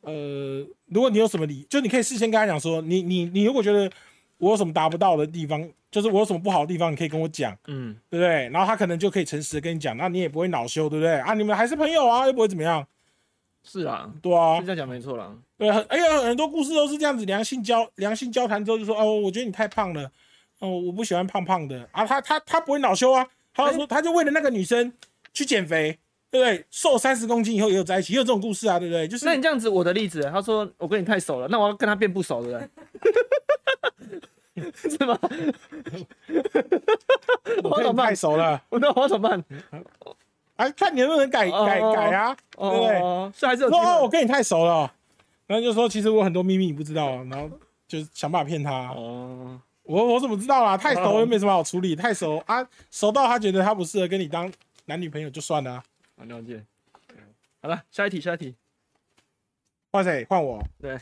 [0.01, 3.89] 呃，如果你有什么理，就你可以事先跟他讲说，你你你如果觉得
[4.37, 8.49] 我有什么达不到的地方，就是我有什么不好的地方，你可以跟我讲，嗯，对不对？
[8.49, 11.15] 然后他可能就可以诚实的跟你讲，那你也不会恼羞，对不对？
[11.15, 12.85] 啊，你们还是朋友啊，又不会怎么样，
[13.63, 15.35] 是啊，对啊是，这样讲没错啦。
[15.57, 20.11] 对，很哎呀，很多故事都是这样子，良性交良性交谈之后就说，哦，我觉得你太胖了，
[20.59, 24.93] 哦，我不喜欢胖胖的啊，他他他不会恼羞啊，他就说他就为了那个女生
[25.33, 25.97] 去减肥，
[26.29, 26.65] 对不对？
[26.69, 29.07] 瘦三十公斤以后也有在一起，也有这种故事啊，对不对？
[29.07, 32.69] 就是那你这样子，我的例子，他说我跟你太熟了，那我要跟他变不熟，对不对？
[34.89, 35.17] 是吗？
[35.21, 35.99] 我跟
[37.57, 38.15] 你我怎么办太？
[38.15, 39.43] 熟了，我那我要怎么办？
[40.55, 42.99] 哎，看你能不能改改哦改啊，对不对？
[42.99, 44.09] 哦，是还是有机说哦，我。
[44.09, 44.91] 跟你太熟了，
[45.45, 47.49] 然后就说其实我很多秘密你不知道，然后
[47.87, 48.89] 就是想办法骗他。
[48.95, 50.75] 哦，我我怎么知道啦？
[50.75, 54.51] 太熟又没什么好处理，太熟啊，熟到他觉得他不适合跟你当
[54.85, 55.83] 男女朋友就算了
[56.17, 56.19] 啊。
[56.19, 56.65] 好了解。
[57.61, 58.55] 好了，下一题，下一题。
[59.91, 60.25] 换谁？
[60.29, 60.61] 换我。
[60.81, 60.99] 对。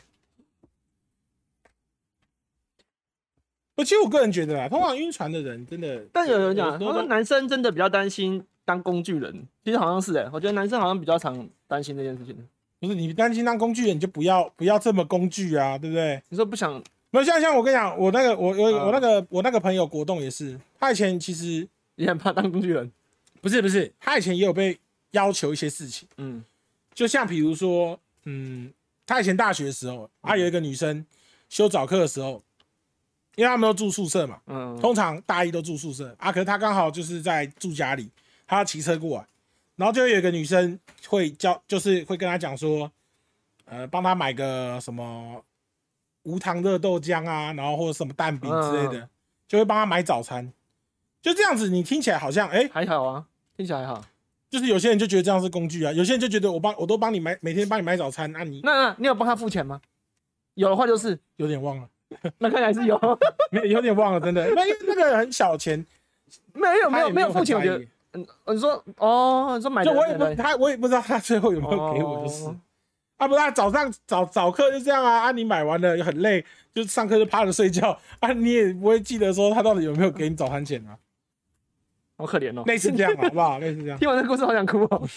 [3.74, 12.48] 我其实我个人觉得啊，通常晕船的人真的，但有人讲，他说男生真的比较担心当工具人，其实好像是哎，我觉得男生好像比较常担心这件事情。
[12.78, 16.22] 不是你担心当工具人，你就不要不要这么工具啊，对不对？
[16.30, 16.72] 你说不想
[17.10, 22.90] 没有像像我跟你讲，我那个我我嗯我那个我那个朋友国栋也是，他以前其实也很怕当工具人？
[23.42, 24.78] 不是不是，他以前也有被
[25.16, 26.44] 要求一些事情，嗯。
[26.94, 28.72] 就像比如说，嗯，
[29.04, 31.04] 他以前大学的时候，啊有一个女生
[31.48, 32.42] 修早课的时候，
[33.34, 34.78] 因为他们都住宿舍嘛，嗯。
[34.80, 38.10] 通常大一都住宿舍啊，可是他刚好就是在住家里，
[38.46, 39.26] 他要骑车过来，
[39.76, 42.90] 然后就有一个女生会教，就是会跟他讲说，
[43.66, 45.44] 呃，帮他买个什么
[46.22, 49.08] 无糖热豆浆啊，然后或者什么蛋饼之类的，
[49.46, 50.50] 就会帮他买早餐，
[51.20, 54.02] 就这样子，你听起来好像，哎、还好啊，听起来还好。
[54.48, 59.80] 就是有些人就觉得这样是工具啊，有些人就觉得我帮我都帮你买，每天帮你买早餐，那、你那那你有帮他付钱吗？
[60.54, 61.88] 有的话就是，有点忘了，
[62.38, 62.98] 那看来是有，
[63.50, 65.84] 没有点忘了，真的，那因为那个很小钱，
[66.52, 72.44] 没有没有有没有付钱，我觉得嗯，你说哦，你说买就我也不他我也不知道他最后有没有给我，就是。
[72.44, 72.56] 哦
[73.18, 80.92] 啊，不是、啊，早上早早课就这样啊，啊，你买完了很累，就上课就趴着睡觉啊，你也不会记得说他到底有没有给你早餐钱啊，
[82.16, 82.62] 好可怜哦。
[82.66, 83.58] 类似这样好不好？
[83.58, 85.08] 类似这样，听完这故事好想哭哦。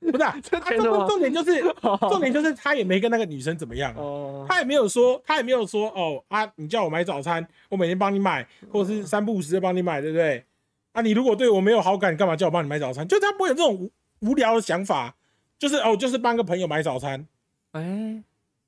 [0.00, 1.60] 不是、啊， 啊钱什么重重点就是
[2.08, 10.42] 重点就是他也没跟那个女生怎么样啊、哦，他也没有说，他也没有说哦啊，你叫我买早餐，我每天帮你买，或者是三不五时的帮你买，对不对？
[10.92, 13.06] 啊，你如果对我没有好感，你干嘛叫我帮你买早餐？
[13.06, 15.14] 就他不会有这种无无聊的想法，
[15.58, 17.26] 就是哦，就是帮个朋友买早餐，
[17.72, 17.82] 哎，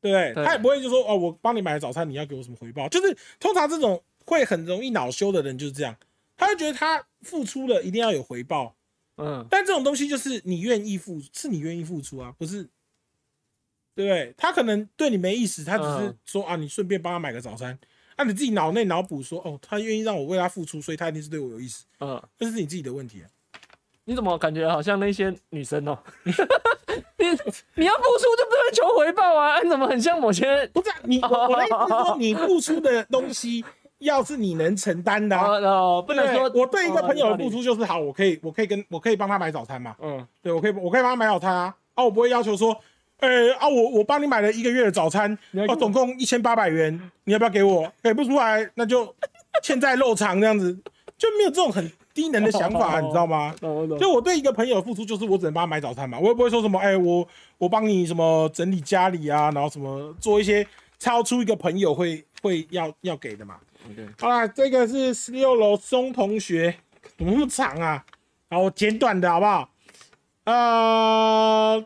[0.03, 0.35] 对不对？
[0.35, 2.87] 对他也不会就说哦，我帮你买早餐，你要给我什么回报？
[2.91, 5.97] 就是通常这种会很容易恼羞的人就是这样，
[6.43, 8.75] 他就觉得他付出了一定要有回报，
[9.17, 12.65] 嗯，但这种东西就是你愿意付，是你愿意付出啊，不是，
[13.95, 14.35] 对不对？
[14.37, 17.79] 他可能对你没意思，他只是嗯说、啊，你顺便帮他买个早餐，
[18.17, 23.29] 啊，你自己脑内脑补说哦，他愿意让我为他付出，所以他一定是对我有意思，嗯，这是你自己的问题啊。
[24.05, 25.97] 你怎么感觉好像那些女生哦？
[26.25, 27.29] 你
[27.77, 29.61] 你要付出就不能求回报啊？
[29.63, 30.67] 你怎么很像某些？
[30.69, 33.65] 不是、啊、你，我我的意思是说，你付出的东西
[34.03, 35.47] 要是你能承担的、啊。
[35.47, 42.77] 哦哦，不能对说我对一个朋友的付哦出就是好，我可以，我可以跟我可以帮他买早餐嘛，嗯，对我可以，我可以帮他买早餐啊，啊，我不会要求说，
[43.19, 47.93] 呃、啊，我我帮你买了一个月的早餐，哦，你还给我总共一千八百元，你要不要给我？
[48.03, 49.15] 给不出来，那就
[49.63, 50.73] 欠债肉偿这样子，
[51.17, 53.55] 就没有这种很低能的想法，哦你知道吗？
[53.99, 57.27] 就我对一个朋友的付出，就是我只能帮他买早餐嘛，我也不会说什么，哎、我
[57.59, 60.67] 我帮你什么整理家里啊，然后什么做一些
[60.99, 63.57] 超出一个朋友会会要要给的嘛。
[64.19, 66.77] 好啦，这个是十六楼松同学，
[67.17, 68.05] 怎么那么长啊？
[68.49, 69.71] 好，我简短的好不好？
[70.45, 71.85] 呃，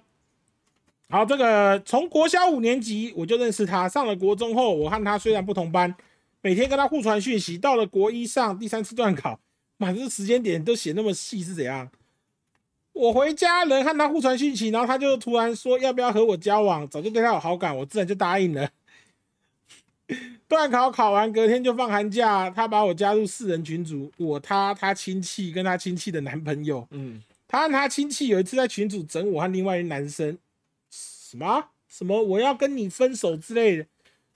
[1.08, 5.94] 好，这个从国小五年级我就认识他，上了国中后，我和他虽然不同班，
[6.40, 9.38] 每天跟他互传讯息，到了国一上第三次段考，
[9.76, 11.90] 妈，这时间点都写那么细是怎样？
[12.92, 18.70] 我回家人和他互传讯息，然后他就突然说要不要和我交往，早就对他有好感，我自然就答应了。
[20.48, 30.38] 段考考完，隔天就放寒假，他把我加入四人群组，我他他亲戚跟他亲戚的男朋友，嗯，他和他亲戚有一次在群组整我和另外一个男生，
[30.88, 33.86] 什么什么我要跟你分手之类的，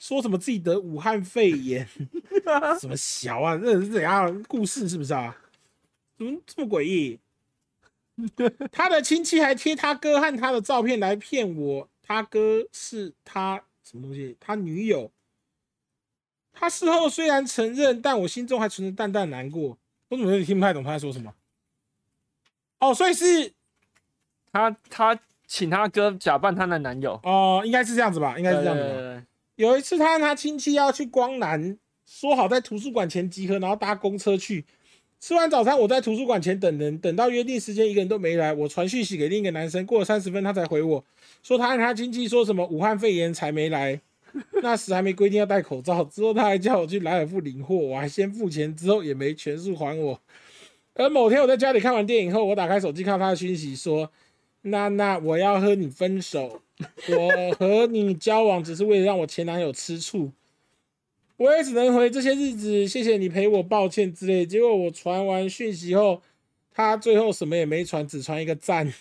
[0.00, 1.86] 说什么自己得武汉肺炎，
[2.80, 5.36] 什么小啊，这是怎样故事是不是啊？
[6.18, 7.20] 怎么这么诡异？
[8.72, 14.36] 他的亲戚还贴他哥和他的照片来骗我，他哥是他什么东西？
[14.40, 15.10] 他女友。
[16.60, 19.78] 他事后虽然承认，但我心中还存着淡淡难过。
[20.10, 21.32] 我怎么有点听不太懂他在说什么？
[22.80, 23.50] 哦，所以是
[24.52, 28.36] 他他请他哥假扮他的男友，哦、应该是这样子吧？
[28.36, 28.88] 应该是这样子吧。
[28.88, 29.22] 对对对对
[29.56, 34.66] 有一次，他和他亲戚要去光南说好在图书馆前集合，然后搭公车去。
[35.18, 38.52] 吃完早餐，我在图书馆前等人，等到约定时间，一个人都没来。
[38.52, 41.04] 我传讯息给另一个男生，过了三十分，他才回我
[41.42, 44.00] 说他和他亲戚说什么武汉肺炎才没来。
[44.62, 50.20] 那时还没规定要戴口罩，之后他还叫我去莱尔富领货，我还先付钱，之后也没全数还我。
[50.94, 54.10] 而某天我在家里看完电影后，我打开手机看到他的讯息说
[54.62, 56.60] ：“娜娜，我要和你分手，
[57.08, 60.32] 我和你交往只是为了让我前男友吃醋。”
[61.38, 64.44] 我也只能回这些日子，谢谢你陪我，抱歉之类。
[64.44, 66.20] 结果我传完讯息后，
[66.70, 68.92] 他最后什么也没传，只传一个赞。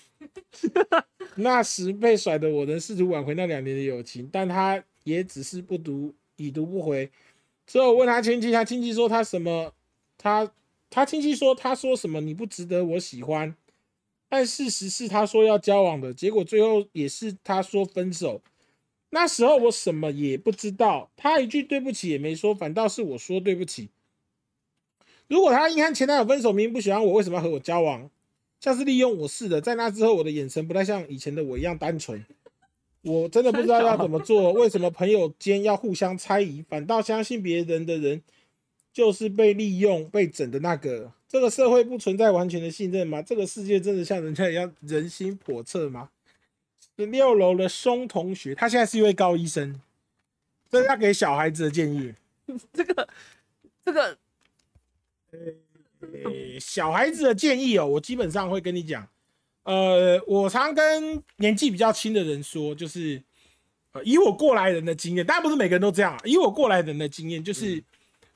[1.36, 7.10] 那时被甩的我，能试图挽回那两年的友情，但他也只是不读，已读不回。
[7.68, 9.74] 之后问他亲戚，他亲戚说他什么？
[10.18, 10.52] 他
[10.90, 12.20] 他亲戚说他说什么？
[12.22, 13.56] 你不值得我喜欢。
[14.28, 18.42] 但事实是他说要交往的，结果最后也是他说分手。
[19.10, 23.90] 那时候我什么也不知道，他一句对不起也没说，反倒是我说对不起。
[25.28, 28.10] 如果他硬和前男友分手，明明不喜欢我，为什么要和我交往？
[28.60, 29.62] 像是利用我似的。
[29.62, 32.24] 在那之后，我的眼神不太像以前的我一样单纯。
[33.02, 34.52] 我真的不知道要怎么做。
[34.54, 38.22] 为什么朋友间要互相猜疑，反倒相信别人的人
[38.92, 41.12] 就是被利用、被整的那个？
[41.28, 43.22] 这个社会不存在完全的信任吗？
[43.22, 46.10] 这个世界真的像人家一样人心叵测吗？
[46.98, 49.80] 十六楼的松同学，他现在是一位高医生，
[50.70, 52.14] 这是他给小孩子的建议。
[52.74, 53.08] 这个，
[53.86, 54.18] 这个，
[55.32, 59.08] 呃，小孩子的建议哦，我基本上会跟你讲。
[59.64, 63.22] 呃，我常跟年纪比较轻的人说，就是
[63.92, 66.20] 呃，以我过来人的经验，当然不是每个人都这样。
[66.24, 67.84] 以我过来人的经验，就是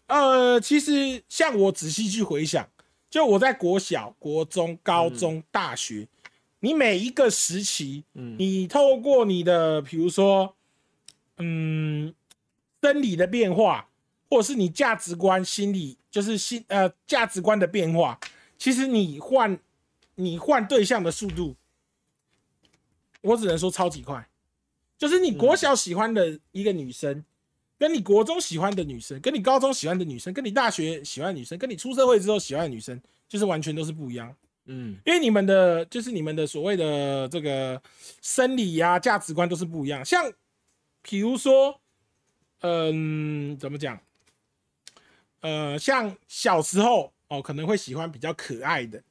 [0.07, 2.69] 呃，其实像我仔细去回想，
[3.09, 6.07] 就我在国小、国中、高中、大学。
[6.59, 10.55] 你每一个时期，嗯，你透过你的，比如说，
[11.37, 12.13] 嗯，
[12.81, 13.89] 生理的变化，
[14.29, 18.17] 或者是你价值观、心理，就是心呃价值观的变化，
[18.57, 19.59] 其实你换
[20.15, 21.55] 你换对象的速度，
[23.21, 24.29] 我只能说超级快。
[24.97, 27.25] 就是你国小喜欢的一个女生，
[27.77, 34.33] 跟你国中喜欢的女生，跟你高中喜欢的女生，跟你大学喜欢的女生，跟你出社会之后喜欢的女生，就是完全都是不一样。
[34.65, 37.81] 嗯，因为你们的就是你们的所谓的这个
[38.21, 40.05] 生理呀、价值观都是不一样。
[40.05, 40.31] 像，
[41.01, 41.81] 比如说，
[42.61, 43.99] 嗯，怎么讲？
[45.41, 49.03] 呃，像小时候哦，可能会喜欢比较可爱的，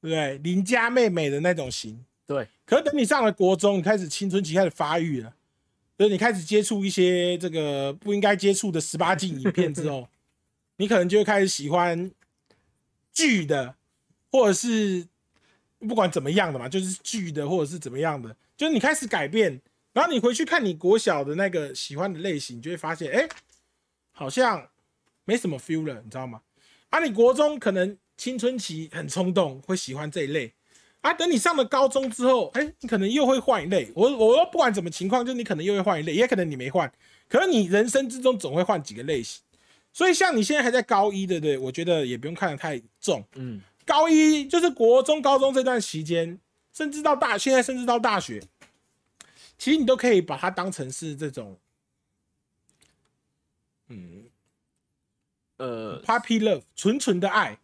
[0.00, 0.38] 对不对？
[0.38, 2.04] 邻家妹妹的那种型。
[2.26, 2.48] 对。
[2.64, 5.34] 可是等你上了国中，你开始青春期开始发育了，
[5.96, 10.08] 所以你开始接触一些这个不应该接触的十八禁影片之后，
[10.76, 12.10] 你可能就会开始喜欢
[13.12, 13.76] 剧的。
[14.32, 15.08] 或者是
[15.80, 19.60] 不管怎么样的嘛，就是剧的，或者是怎么样的，就是你开始改变，
[19.92, 23.28] 然后你回去看你国小的那个喜欢的类型，你就会发现，哎，
[24.12, 24.70] 好像
[25.24, 26.42] 没什么 feel 了，你知道吗？
[26.90, 30.52] 啊，你国中可能青春期很冲动，会喜欢这一类，
[31.00, 33.90] 啊，等你上了高中之后，哎，你可能又会换一类。
[33.94, 36.92] 我我说不管怎么情况，就你可能又会换一类，也可能你没换，
[37.30, 39.40] 可是你人生之中总会换几个类型。
[39.90, 41.56] 所以像你现在还在高一，对不对？
[41.56, 43.62] 我觉得也不用看得太重，嗯。
[43.86, 46.38] 高一就是国中、高中这段期间，
[46.74, 48.42] 甚至到大，现在甚至到大学，
[49.56, 51.56] 其实你都可以把它当成是这种，
[53.88, 54.24] 嗯，
[55.56, 57.58] 呃，puppy love，纯纯的爱。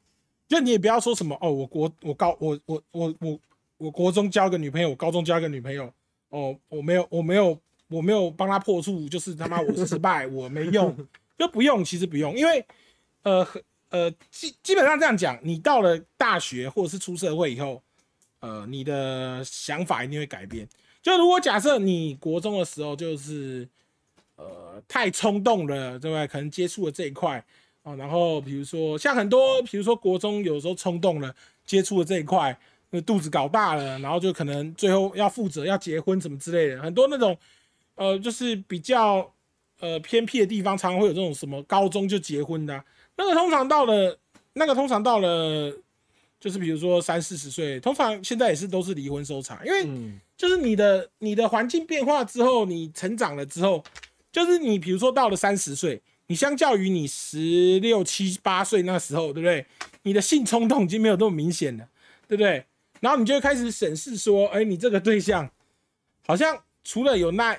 [0.49, 3.39] 就你也不要说什么哦，我国我高我我我我
[3.79, 5.93] 我国中交个女朋友，我高中交个女朋友，
[6.29, 10.97] 哦，我没有我没有我没有帮他破处，就是他妈我失败，我没用，
[11.39, 12.65] 就不用，其实不用，因为
[13.23, 13.47] 呃。
[13.89, 17.81] 呃，基基本上这样讲，你到了大学或者是出社会以后，
[18.41, 20.69] 呃，你的想法一定会改变。
[21.01, 23.67] 就如果假设你国中的时候就是
[24.35, 26.27] 呃太冲动了，对不对？
[26.27, 27.43] 可能接触了这一块
[27.87, 31.33] 啊，然后比如说像很多，比如说国中有时候冲动了，
[31.65, 32.59] 接触了这一块，
[32.91, 37.39] 那肚子搞大了，然后就可能最后要负责要结婚什么之类的，很多那种
[37.95, 39.33] 呃就是比较
[39.79, 42.83] 呃偏僻的地方，常常会有这种什么高中就结婚的。
[43.17, 44.19] 那个通常到了，
[44.55, 45.73] 那个通常到了，
[46.41, 49.87] 就是比如说三四十岁，通常现在也是都是离婚收场，因为
[50.37, 53.85] 就是你的你的环境变化之后，你成长了之后，
[54.33, 59.67] 就是你比如说到了三十岁，你相较于你十六七八岁那时候，对不对？
[60.03, 61.89] 你的性冲动已经没有那么明显了，
[62.29, 62.65] 对不对？
[63.01, 65.51] 然后你就会开始审视说，哎，你这个对象
[66.27, 67.59] 好像除了有那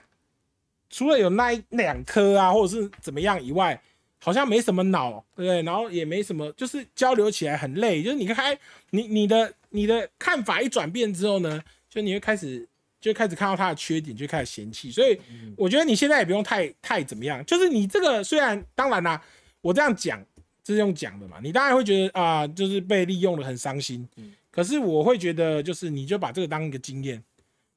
[0.89, 3.81] 除了有那两颗啊，或者是怎么样以外。
[4.19, 5.61] 好像没什么脑，对不对？
[5.61, 8.01] 然后也没什么，就是交流起来很累。
[8.01, 8.57] 就是你开
[8.89, 12.67] 你你的你的看法一转变之后呢，就你会开始
[12.99, 14.91] 就开始看到他的缺点，就开始嫌弃。
[14.91, 15.19] 所以
[15.55, 17.45] 我觉得你现在也不用太太怎么样。
[17.45, 19.21] 就是你这个虽然当然啦，
[19.61, 20.23] 我这样讲，
[20.63, 24.07] 这是用讲的嘛，你当然会觉得啊，就是被利用了很伤心。
[24.15, 27.23] 嗯可是我会觉得，就是你就把这个当一个经验，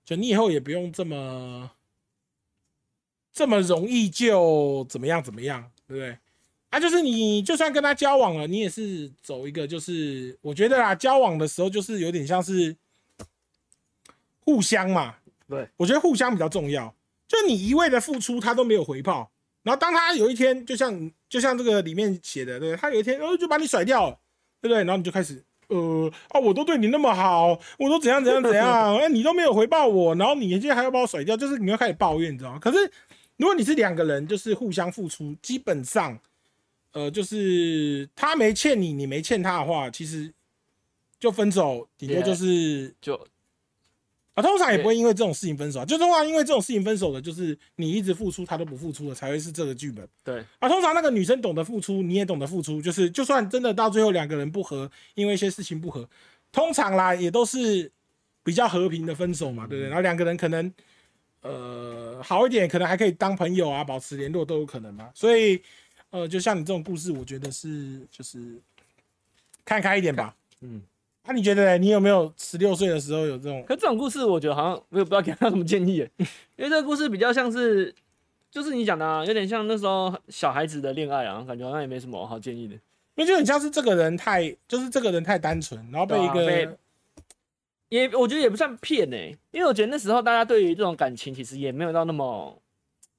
[0.02, 1.70] 就你以后也不用这么
[3.34, 6.16] 这么容易就怎么样怎么样，对不对？
[6.70, 12.74] 啊，就是你就算跟他交往了，你也是走一个，就是我觉得啊，交往的时候就是有点像是
[14.40, 15.16] 互相嘛，
[15.48, 16.94] 对，我觉得互相比较重要。
[17.28, 19.30] 就你一味的付出，他都没有回报，
[19.62, 24.18] 然后当他有一天，就像就像这个里面写的，对，他有一天哦就把你甩掉了，
[24.60, 24.78] 对不对？
[24.78, 32.58] 然后你就开始呃啊，我都对你那么好，我都怎样怎样怎样， 哎，你都没有回报我，然后你现在还要把我甩掉，就是你要开始抱怨，你知道吗？
[32.58, 32.78] 可是
[33.36, 36.18] 如果你是两个人，就是互相付出，基本上，
[36.90, 40.32] 呃，就是他没欠你，你没欠他的话，其实
[41.20, 43.24] 就分手，顶多就是就
[44.34, 50.68] 啊，通常也不会因为这种事情分手啊，就通常因为这种事情分手的，就是你一直付出，他都不付出的，才会是这个剧本对，啊。
[50.68, 56.08] 通常那个女生懂得付出，你也懂得付出，就是就算真的到最后两个人不和，因为一些事情不和，
[56.52, 57.90] 通常啦也都是
[58.44, 59.88] 比较和平的分手嘛，对不对？
[59.88, 60.72] 然后两个人可能
[61.42, 65.10] 呃好一点，可能还可以当朋友啊，保持联络都有可能嘛。
[65.12, 65.60] 所以
[66.10, 68.60] 呃，就像你这种故事，我觉得是就是
[69.64, 70.36] 看开一点吧。
[70.60, 70.80] 嗯。
[71.30, 73.62] 那、你觉得嘞你有没有十六岁的时候有这种？
[73.64, 76.10] 可这种故事，我觉得好像我也不知道给他什么建议耶，
[76.56, 77.94] 因为这个故事比较像是，
[78.50, 82.74] 就是你讲的、啊，有点像那时候小孩子的恋爱啊，感觉好像也没什么好建议的。
[83.14, 86.76] 因为就很像是这个人太，就是这个人太单纯，然后被一个、
[87.90, 89.16] 也我觉得也不算骗呢、
[89.52, 92.60] 因为我觉得那时候大家对于这种感情其实也没有到那么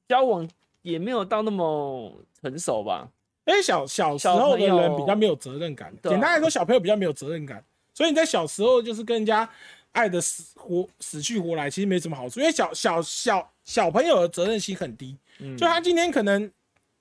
[0.09, 0.45] 交往，
[0.81, 3.07] 也没有到那么成熟吧。
[3.45, 5.93] 因为小小时候的人比较没有责任感。
[6.03, 7.63] 简单来说，小朋友比较没有责任感，
[7.93, 9.49] 所以你在小时候就是跟人家
[9.91, 12.39] 爱的死活死去活来，其实没什么好处。
[12.39, 16.49] 因为小小小小朋友的责任心很低，嗯，就他今天可能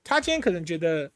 [0.03, 1.09] 他今天可能觉得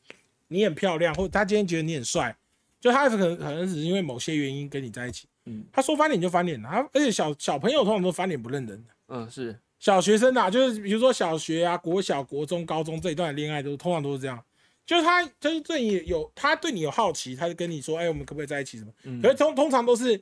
[0.47, 2.35] 你很漂亮，或者他今天觉得你很帅，
[2.79, 5.27] 就他可能可能只是因为某些原因跟你在一起。
[5.47, 8.93] 嗯他说翻脸就翻脸了，他而且小小朋友通常都翻脸不认人的。
[9.09, 14.43] 嗯是小学生啊，就是比如说小学啊、国小、国中、高中这一段的恋爱都通常都是这样，
[14.85, 18.91] 就是他就是对你有他对你有好奇，他就跟你说，哎、我们可不可以在一起什么？
[19.03, 20.21] 嗯可是通通常都是，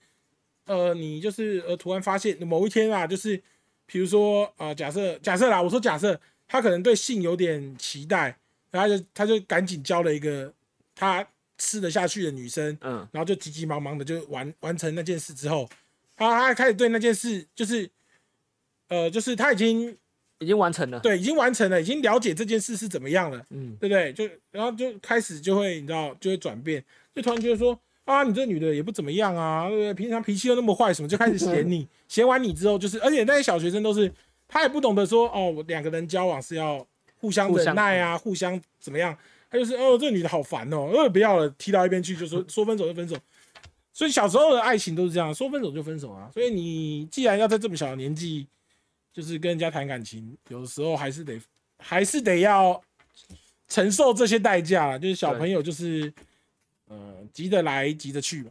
[0.65, 3.41] 呃，你就是呃突然发现某一天啊，就是
[3.85, 8.37] 比如说呃，假设假设啦，我说假设他可能对性有点期待，
[8.71, 10.53] 然后就他就赶紧交了一个
[10.95, 15.69] 他吃得下去的女生，嗯然后就急急忙忙的就完完成那件事之后，
[16.15, 17.89] 他他开始对那件事就是，
[18.87, 19.97] 呃，就是他已经
[20.43, 20.99] 已经完成了。
[20.99, 24.13] 对已经完成了，已经了解这件事是怎么样了，嗯对不对？
[24.13, 26.83] 就然后就开始就会你知道就会转变，
[27.15, 29.93] 就突然觉得说啊，你这女的也不怎么样啊，对不对？
[29.93, 34.11] 平常脾气又那么坏，什么就开始嫌你， 嫌完你之后就是，而且那些小学生都是
[34.47, 36.85] 他也不懂得说哦，我两个人交往是要
[37.17, 39.17] 互相忍耐啊，互相怎么样。
[39.49, 43.15] 他就是哦，这女的好烦哦，呃，不要了，踢到一边去，就说 说分手就分手。
[43.93, 46.27] 所以小时候的爱情都是这样，说分手就分手啊。
[46.33, 48.47] 所以你既然要在这么小的年纪，
[49.13, 51.39] 就是跟人家谈感情，有的时候还是得
[51.77, 52.81] 还是得要
[53.67, 54.97] 承受这些代价啦。
[54.97, 56.11] 就是小朋友就是
[56.87, 56.97] 呃
[57.31, 58.49] 急得来急得去嘛。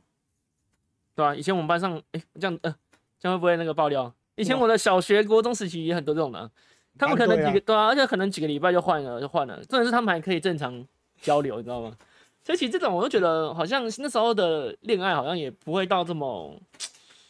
[1.15, 2.75] 对啊，以前我们班上，哎、这样，呃，
[3.19, 4.15] 这样会不会那个爆料？
[4.37, 6.51] 以前我的小学、国中时期也很多这种的啊，
[6.97, 9.57] 他们可能几个对啊，而且可能几个礼拜就换了，就换了。
[9.65, 10.87] 重点是他们还可以正常
[11.21, 11.97] 交流，你知道吗？
[12.45, 16.59] 所以其实这种我就觉得，好像那时候的恋爱好像也不会到这么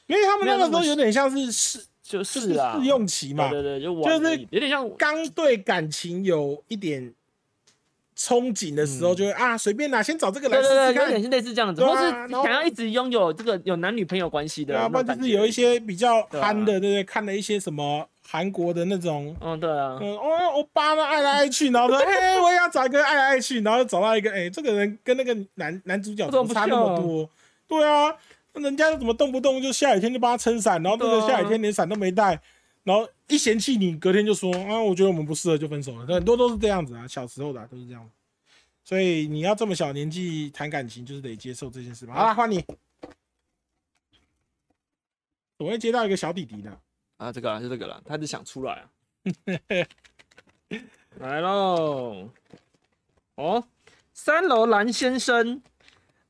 [0.06, 7.14] 因为他们那个时候有点像是试就就是啊，试用期嘛，对对对，就就是有点像刚对感情有一点
[8.16, 9.16] 憧憬的时候，嗯。
[9.16, 11.02] 就会、啊随便啦，先找这个来对对对，试试看。
[11.04, 11.22] 有点。
[11.22, 17.04] 是类似这样子，或是想要一直拥有这个有男女朋友关系的要啊，不然就是有一些比较憨的，对不对？
[17.04, 27.28] 看了一些什么韩国的那种，嗯，对啊，嗯，哦，欧巴呢爱来爱去，然后说， 哎、我也要找一个爱来爱去，然后找到一个，哎、这个人跟那个男男主角为什么不怎么差那么多？
[27.66, 28.14] 对啊，
[28.54, 32.40] 人家怎么动不动就下雨天就帮他撑伞，然后那个下雨天连伞都没带，
[32.84, 36.06] 然后一嫌弃你，隔天就说啊，我觉得我们不适合就分手了。
[36.06, 38.10] 很多都是这样子啊，小时候的、啊、都是这样。
[38.84, 42.14] 所以你要这么小年纪谈感情，就是得接受这件事吧。
[42.14, 42.64] 好了，换你。
[45.58, 46.76] 我会接到一个小弟弟的，
[47.18, 48.90] 啊，这个啊，就这个了，他只想出来啊。
[51.20, 52.28] 来喽，
[53.36, 53.64] 哦，
[54.12, 55.62] 三楼蓝先生，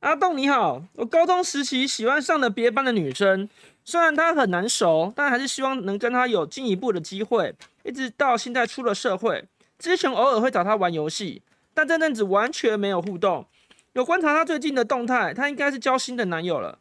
[0.03, 3.49] 阿栋你好，我高中时期喜欢上了别班的女生，
[3.85, 7.55] 虽然她很难熟，但还是希望能跟她有进一步的机会。
[7.85, 9.45] 一直到现在出了社会，
[9.79, 11.43] 之前偶尔会找她玩游戏，
[11.73, 13.47] 但这阵子完全没有互动。
[13.93, 16.81] 有观察她最近的动态，她应该是交新的男友了。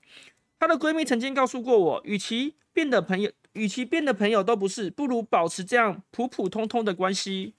[0.59, 7.53] 她的闺蜜曾经告诉过我，与其变得朋友，与其变得朋友都不是，不如保持这样普普通通的关系。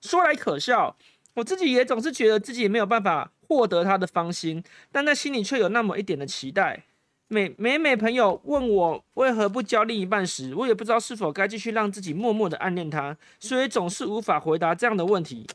[0.00, 0.96] 说来可笑，
[1.38, 6.84] 我自己也总是觉得自己也没有办法获得他的芳心，但在心里却有那么一点的期待。
[7.28, 15.46] 每每每朋友问我为何不交另一半时，我也不知道是否该继续让自己默默的暗恋他，所以总是无法回答这样的问题。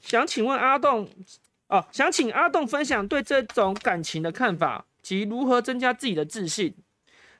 [0.00, 1.08] 想请问阿栋，
[1.68, 6.74] 哦，想请阿栋分享对这种感情的看法及如何增加自己的自信。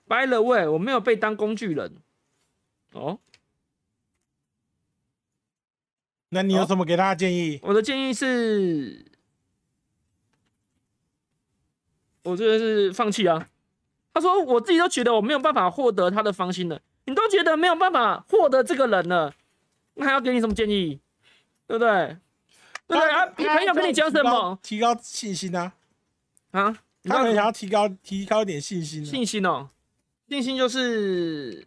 [0.06, 1.96] By the way，我没有被当工具人。
[2.92, 3.18] 哦，
[6.30, 7.60] 那你有什么给他的建议？
[7.62, 9.04] 我的建议是，
[12.22, 13.48] 我这个是放弃啊。
[14.12, 19.32] 他说我自己都觉得我没有办法获得他的芳心了，你都觉得没有办法获得这个人了，
[19.94, 21.00] 那还要给你什么建议？
[21.66, 22.16] 对不对？
[22.88, 23.24] 对不对啊？
[23.36, 24.58] 你朋友跟你讲什么？
[24.62, 25.72] 提高信心啊！
[26.50, 29.04] 啊，他很想要提高提高一点信心。
[29.04, 29.68] 信心哦，
[30.28, 31.66] 信心就是，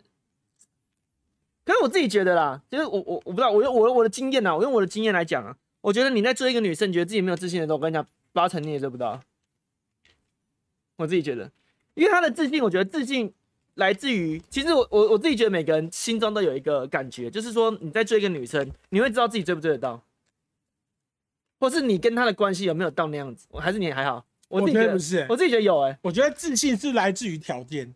[1.65, 9.21] 可是我自己觉得啦，就是我我我不知道，我用我我的经验呐，我用我的经验来讲啊，我觉得你在追一个女生，你觉得自己没有自信的时候，我跟你讲，八成你也追不到。
[10.97, 11.49] 我自己觉得。
[11.95, 13.31] 因为他的自信，我觉得自信
[13.75, 20.03] 来自于，其实我我我自己觉得每个人心中都有一个感觉，就是说你在追一个女生，你会知道自己追不追得到，
[21.59, 24.25] 或是你跟她的关系有没有到那样子，还是你还好？
[24.49, 27.93] 我自己觉得不是，我自己觉得有哎，我觉得自信是来自于条件，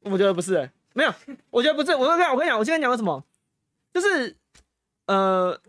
[0.00, 1.14] 我觉得不是哎，没有，
[1.50, 3.22] 我觉得不是，我跟你讲，我跟你讲，我现在讲的什么，
[3.92, 4.34] 就是
[5.06, 5.60] 呃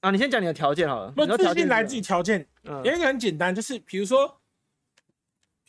[0.00, 4.36] 啊，你先讲你的条件好了，不，自信来自于条件，嗯，有一个很简单，就是比如说。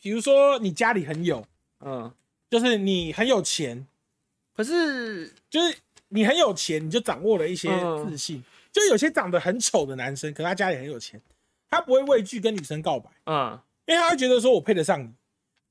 [0.04, 1.46] 比如说你家里很有，
[1.78, 2.12] 嗯，
[2.50, 3.86] 就是你很有钱，
[4.52, 5.76] 可是就是
[6.08, 7.68] 你很有钱，你就掌握了一些
[8.04, 8.42] 自信。
[8.72, 11.22] 就有些长得很丑的男生，可他家里很有钱，
[11.70, 15.08] 他不会畏惧跟女生告白，嗯，因为他会觉得说我配得上你。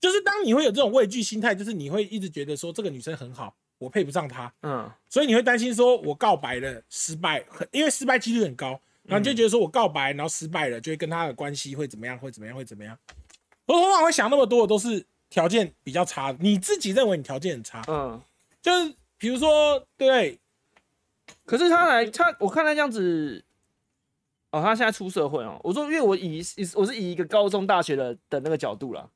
[0.01, 12.97] 就是当你会有这种畏惧心态，就是你会一直觉得说这个女生很好，我配不上她，嗯，所以你会担心说我告白了失败，很因为失败几率很高，然后你就觉得说我告白然后失败了，就会跟她的关系会怎么样，会怎么样，会怎么样。
[13.67, 16.39] 我通常会想那么多，都是条件比较差的。
[16.41, 18.19] 你自己认为你条件很差，嗯，
[18.61, 20.39] 就是比如说，对。
[21.45, 23.41] 可是他来，他我看他这样子，
[24.49, 25.59] 哦，他现在出社会哦。
[25.63, 26.43] 我说，因为我以
[26.75, 29.07] 我是以一个高中大学的的那个角度啦，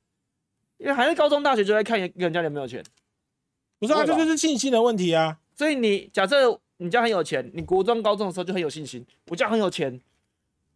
[0.78, 2.84] 因为还是高中大学就在看人家有没有钱，
[3.80, 5.38] 不是啊，这就是信心的问题啊。
[5.56, 10.00] 所以你假设你家很有钱，你国中高中的时候就很有信心，我家很有钱，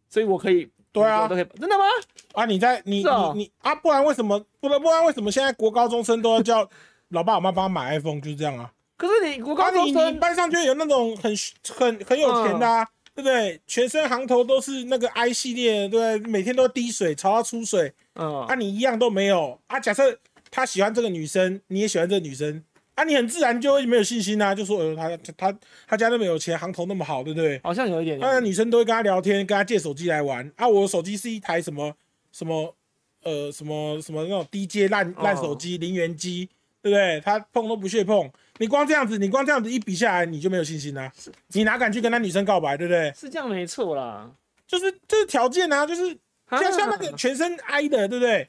[0.10, 0.70] 所以我可以。
[0.92, 1.86] 对啊，真的吗？
[2.34, 6.68] 啊，你在你你你啊，不然为什么不然不然为什么现在国高中生都要叫
[7.10, 8.74] 老爸老妈帮他买 iPhone，就是这样啊？
[8.98, 11.32] 可是你国高中生班上就有那种很
[11.76, 12.88] 很很有钱的，啊，
[13.22, 13.60] 对不对？
[13.68, 16.32] 全身行头都是那个 i 系列，对不对？
[16.32, 19.80] 每天都滴水，朝他出水，嗯，啊，你一样都没有啊？
[19.80, 20.18] 假设
[20.50, 22.64] 他喜欢这个女生，你也喜欢这个女生。
[22.96, 27.60] 啊，你很自然就会没有信心啊，就说呃，他他他家那么有钱，行头那么好，对不对？
[27.64, 28.20] 好像有一点。
[28.20, 30.50] 那女生都会跟他聊天，跟他借手机来玩。
[30.58, 31.94] 啊，我手机是一台什么
[32.32, 32.76] 什么
[33.24, 36.50] 呃什么什么那种低阶烂烂手机，零元机，
[36.82, 37.22] 对不对？
[37.22, 38.30] 他碰都不屑碰。
[38.60, 41.12] 你光这样子，你光这样子一比下来，你就没有信心啦。
[41.48, 43.12] 你哪敢去跟那女生告白，对不对？
[43.18, 44.30] 是这样没错啦，
[44.68, 46.16] 就是就是条件啊，就是
[46.52, 48.48] 像像那个全身挨的，对不对？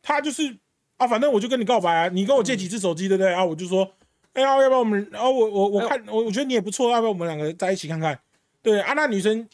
[0.00, 0.56] 他就是。
[0.98, 3.32] 啊，反正我就跟你告白啊，你跟我借几只手机，对不对？
[3.32, 3.88] 啊，我就说，
[4.32, 5.08] 哎呀，要不要我们？
[5.12, 8.18] 然后我我我看我我觉得你也不错，要不要我们两个在一起看看？
[8.62, 9.48] 对啊，那女生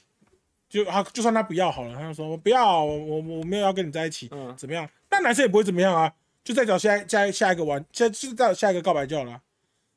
[0.71, 4.89] 就啊，就算她不要好了，她就说不要，我我没有要跟你在一起，嗯，怎么样？
[5.07, 6.11] 但男生也不会怎么样啊，
[6.43, 9.39] 就再找下下下一个玩，再就再找下一个告白就好了。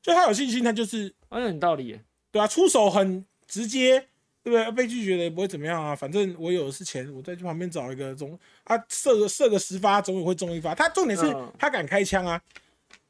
[0.01, 1.99] 就他有信心，他就是很有道理，
[2.31, 4.07] 对啊，出手很直接。
[4.43, 4.71] 对不对？
[4.71, 10.73] 被拒绝了也不会怎么样啊，反正我有的是钱，我再去旁边找一个中啊，射个射个十发，总有会中一发。
[10.73, 11.25] 他重点是
[11.59, 12.41] 他敢开枪啊！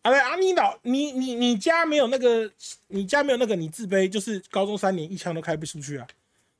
[0.01, 2.51] 啊对啊，你老你你你家没有那个，
[2.87, 6.07] 你家没有那个，你自卑，就是高中三年一枪都开不出去啊，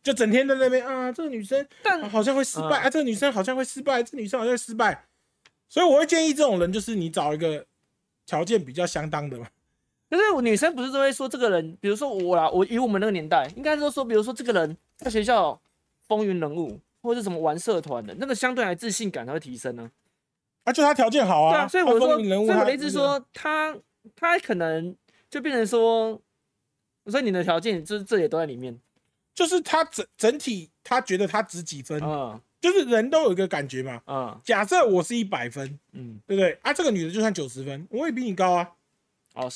[0.04, 1.68] 就整天在那边啊，这个女生
[2.12, 5.06] 好像会失败啊，这个女生好像会失败，这女生好像会失败，
[5.68, 7.66] 所以我会建议这种人，就是你找一个
[8.28, 9.48] 条件比较相当的嘛。
[10.10, 15.60] 可是女生不是都会说这个人，比如说我啦，我以我们那个年代，应该都说，比如说这个人在学校
[16.08, 19.92] 风云人物，或者什么玩社团的，那个相对来自信感才会提升呢。
[20.64, 21.52] 啊，就他条件好啊。
[21.52, 23.78] 对啊，所以我说，所以我的意思说，他
[24.16, 24.96] 他可能
[25.30, 26.22] 就变成说，
[27.08, 28.80] 所以你的条件就是这也都在里面，
[29.36, 32.40] 就是他整整体他觉得他值几分啊？
[32.62, 34.40] 就是人都有一个感觉嘛啊。
[34.44, 36.58] 假设我是一百分，嗯，对不对？
[36.62, 38.72] 啊，这个女的就算九十分，我也比你高啊。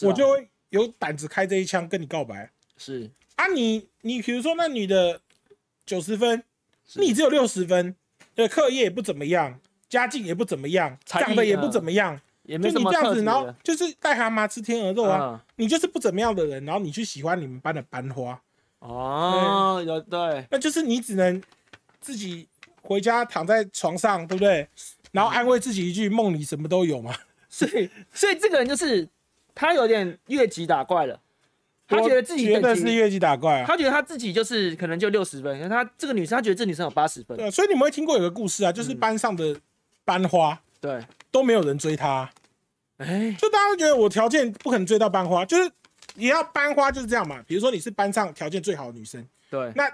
[0.03, 2.49] 我就会有胆子开这一枪跟你告白。
[2.77, 5.21] 是啊，你你比如说那女的
[5.85, 6.43] 九十分，
[6.95, 7.95] 你只有六十分，
[8.35, 9.59] 对，课业也不怎么样，
[9.89, 18.41] 家境也不怎么样，长得也不怎么样，就你这样子，然后就是癞蛤蟆吃天鹅肉啊，你就是不怎么样的人，然后你去喜欢你们班的班花。
[18.79, 21.41] 哦，有对，那就是你只能
[21.99, 22.47] 自己
[22.81, 24.67] 回家躺在床上，对不对？
[25.11, 27.13] 然后安慰自己一句“梦里什么都有”嘛。
[27.47, 29.07] 所以，所以这个人就是
[29.61, 31.21] 他有点越级打怪了。
[31.87, 33.65] 他觉得自己觉得是越级打怪啊。
[33.67, 37.37] 他觉得他自己就是可能就六十分，因为他这个女生，他觉得这女生有八十分。
[37.37, 39.55] 对，所以你们会听过有个故事啊，就是班上的
[40.03, 42.27] 班花对，都没有人追她，
[42.97, 45.69] 哎，就大家都觉得我条件不可能追到班花，就是
[46.15, 47.43] 你要班花就是这样嘛。
[47.45, 49.87] 比如说你是班上条件最好的女生，对，那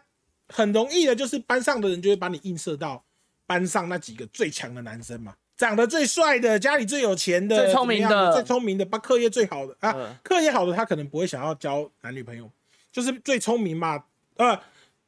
[0.48, 3.04] 很容易的就是班上的人就会把你映射到
[3.46, 12.50] 班上那几个最强的男生嘛，长得最帅的，家里最有钱的，最聪明的最聪明的，把课业最好的啊，嗯课业好的他可能不会想要交男女朋友，
[12.92, 14.04] 就是最聪明嘛，
[14.36, 14.60] 呃，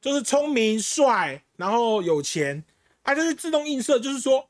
[0.01, 2.63] 就是聪明帅，然后有钱，
[3.03, 4.49] 啊，就是自动映射，就是说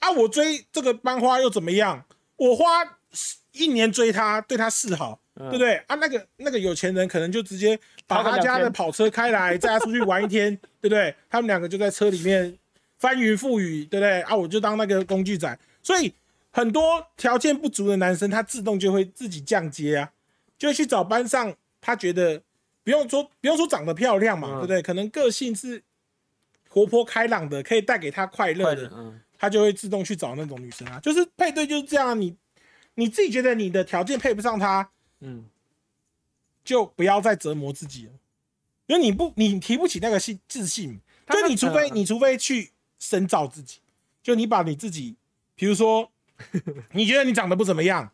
[0.00, 2.04] 啊，我追这个班花又怎么样？
[2.36, 2.98] 我花
[3.52, 5.76] 一年追她，对她示好，嗯对不对？
[5.86, 11.14] 啊，那个那个有钱人可能就直接把他家的跑车开来，载他出去玩一天，对不对？
[11.30, 12.58] 他们两个就在车里面
[13.02, 14.20] 翻云覆雨，对不对？
[14.22, 16.14] 啊，我就当那个工具仔，所以
[16.52, 20.12] 很多条件不足的男生，他自动就会自己降阶啊，
[20.56, 22.40] 就会去找班上他觉得
[22.84, 24.80] 不用说不用说长得漂亮嘛，嗯对不对？
[24.80, 25.82] 可能个性是
[26.68, 31.00] 活泼开朗的，可以带给他快乐的，嗯，他就会自动去找那种女生啊。
[31.00, 32.36] 就是配对就是这样啊，你
[32.94, 34.88] 你自己觉得你的条件配不上他，
[35.18, 35.46] 嗯，
[36.62, 38.12] 就不要再折磨自己了，
[38.86, 42.70] 因为你不你提不起那个信自信，就你除非嗯你除非去
[43.02, 43.80] 深造自己，
[44.22, 45.16] 就你把你自己，
[45.56, 46.08] 比如说
[46.94, 48.08] 你觉得你长得不怎么样，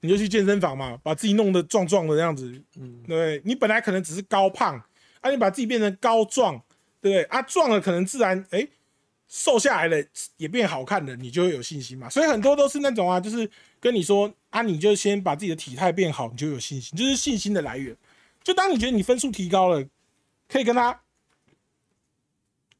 [0.00, 3.42] 你就去健身房嘛，把自己弄得壮壮的那样子，嗯对不对？
[3.44, 4.82] 你本来可能只是高胖，
[5.20, 6.60] 啊，你把自己变成高壮，
[7.00, 7.22] 对不对？
[7.24, 8.68] 啊，壮了可能自然哎。
[9.34, 9.96] 瘦下来了
[10.36, 12.06] 也变好看了，你就会有信心嘛。
[12.06, 17.96] 所以很多都是那种啊，就是跟你说啊，你就先把自己的体态变好，你就有信心，就是信心的来源。
[18.42, 19.82] 就当你觉得你分数提高了，
[20.48, 21.00] 可以跟他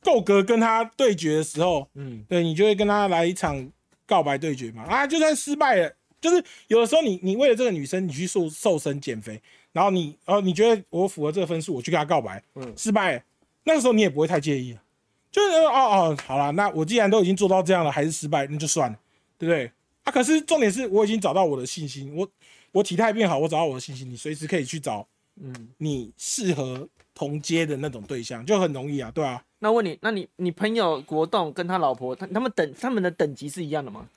[0.03, 3.70] 够格跟他对决的时候，嗯，对你就会跟他来一场
[4.05, 4.82] 告白对决嘛。
[4.82, 9.40] 啊，就算失败了，就是有的时候你你为了这个女生，你去瘦瘦身减肥，
[9.72, 13.22] 然后你哦你觉得我符合这个分数，我去跟她告白，嗯失败了，
[13.64, 14.82] 那个时候你也不会太介意了，
[15.30, 18.98] 就是哦哦好了，那我既然都已经做到这样了，还是失败，那就算了，
[19.38, 19.70] 对不对？
[20.03, 22.28] 啊，可是重点是我已经找到我的信心，我
[22.72, 25.07] 我体态变好，我找到我的信心，你随时可以去找
[25.40, 29.42] 嗯，你适合同阶的那种对象，就很容易啊，对啊。
[29.62, 34.08] 那问你，那你你朋友国栋跟他老婆，他他们等他们的等级是一样的吗？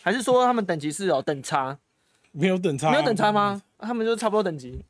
[0.00, 1.76] 还是说他们等级是有等差？
[2.32, 3.30] 没有等差，没有等差？
[3.30, 3.60] 吗？
[3.78, 4.82] 他们就差不多等级，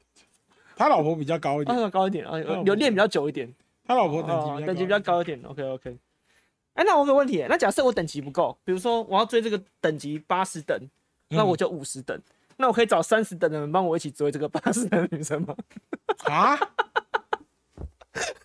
[0.77, 3.53] 他老婆比较高一点，啊，高一点啊，有老婆有练比较久一点，
[3.85, 5.21] 他老婆等级哦，等级比比较高。
[5.21, 5.41] 一点。
[5.43, 5.99] OK OK。
[6.75, 10.79] 哎，那我有个问题，那假设我等级不够，比如说我要追这个等级八十等，
[11.31, 12.17] 那嗯我就五十等，
[12.59, 15.57] 那我可以找三十等的人帮我一起追这个八十等的女生吗？
[16.27, 16.57] 啊？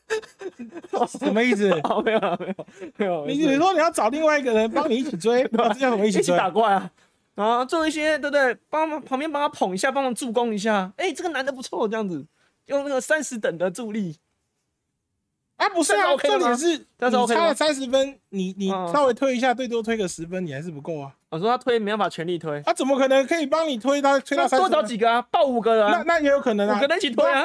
[1.07, 1.69] 什么意思？
[1.83, 2.55] 哦，没有，没有，
[2.97, 3.25] 没有。
[3.25, 6.21] 你你说你要找另外一个人帮你一起追，那这样怎么一起追？
[6.21, 6.91] 一起打怪啊，
[7.35, 8.55] 啊，做一些对不对？
[8.69, 10.91] 帮忙旁边帮他捧一下，帮忙助攻一下。
[10.97, 12.25] 哎、这个男的不错，这样子
[12.65, 14.17] 用那个三十等的助力，
[15.59, 21.11] 啊，不是啊，重点是这样是差了三十分，你你嗯稍微推一下，最多推个十分，你还是不够啊。
[21.29, 24.69] 我说他推没办法全力推，他怎么可能可以帮你推他推到那多？
[24.69, 26.87] 找几个啊，报五个啊，那那也有可能啊五个。
[26.87, 27.43] 人一起推啊。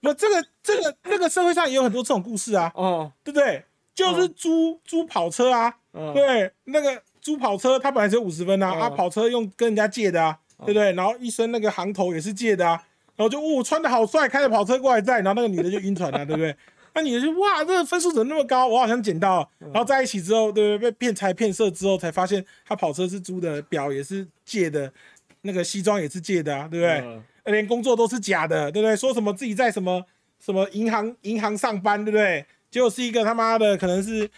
[0.00, 3.64] 不，这个这个那个社会上也有很多这种故事啊，哦，对不对？
[3.94, 10.92] 就是租租跑车啊，嗯，对，那个租跑车，他本来只有五十分啊，嗯啊，跑车用跟人家借的啊，对不对？
[10.94, 12.82] 然后一身那个行头也是借的啊，
[13.14, 16.56] 然后就哦，穿的好帅，开着跑车过来载，然后那个女的就晕船了，对不对？
[16.94, 18.66] 那女的就哇，这个分数怎么那么高？
[18.66, 20.90] 我好像捡到了，然后在一起之后，对不对？
[20.90, 24.92] 被骗财骗色之后，才发现他跑车是租的，表也是借的，
[25.42, 27.00] 那个西装也是借的啊，对不对？
[27.00, 28.94] 嗯连工作都是假的，对不对？
[28.94, 30.04] 说什么自己在什么
[30.38, 32.44] 什么银行银行上班，对不对？
[32.70, 34.30] 结果是一个他妈的可能是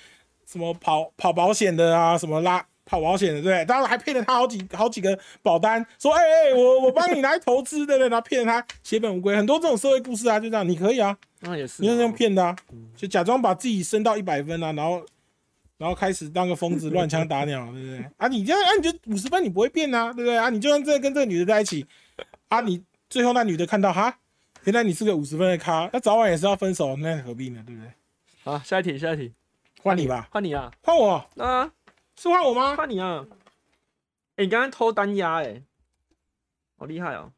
[0.47, 3.65] 什么跑跑保险的啊，什么拉跑保险的，对不对？
[3.65, 8.09] 当然还骗了他好几好几个保单，说哎哎、我我帮你来投资，对不对？
[8.09, 12.57] 然后骗了他血本无归，很多这种社会故事啊，就这样，你可以啊，那也是，你就是用骗的啊，
[12.97, 15.05] 就假装把自己升到一百分啊，然后。
[15.79, 18.07] 然后开始当个疯子，乱枪打鸟，对不对？
[18.17, 20.37] 啊，你这样啊，你就五十分，你不会变啊，对不对？
[20.39, 21.85] 啊，你就算真的跟这个女的在一起，
[22.47, 22.81] 啊，你
[23.11, 24.17] 最后那女的看到哈，
[24.63, 27.61] 原来你是个五十分的咖，那早晚也是要分手，那何必呢？
[27.67, 27.91] 对不对？
[28.45, 29.33] 好，下一题，下一题，
[29.83, 31.69] 换你吧，换你啊，换我，啊，
[32.17, 32.77] 是换我吗？
[32.77, 33.27] 换你啊。
[34.37, 35.63] 哎、你刚刚偷单压，哎，
[36.79, 37.33] 好厉害哦。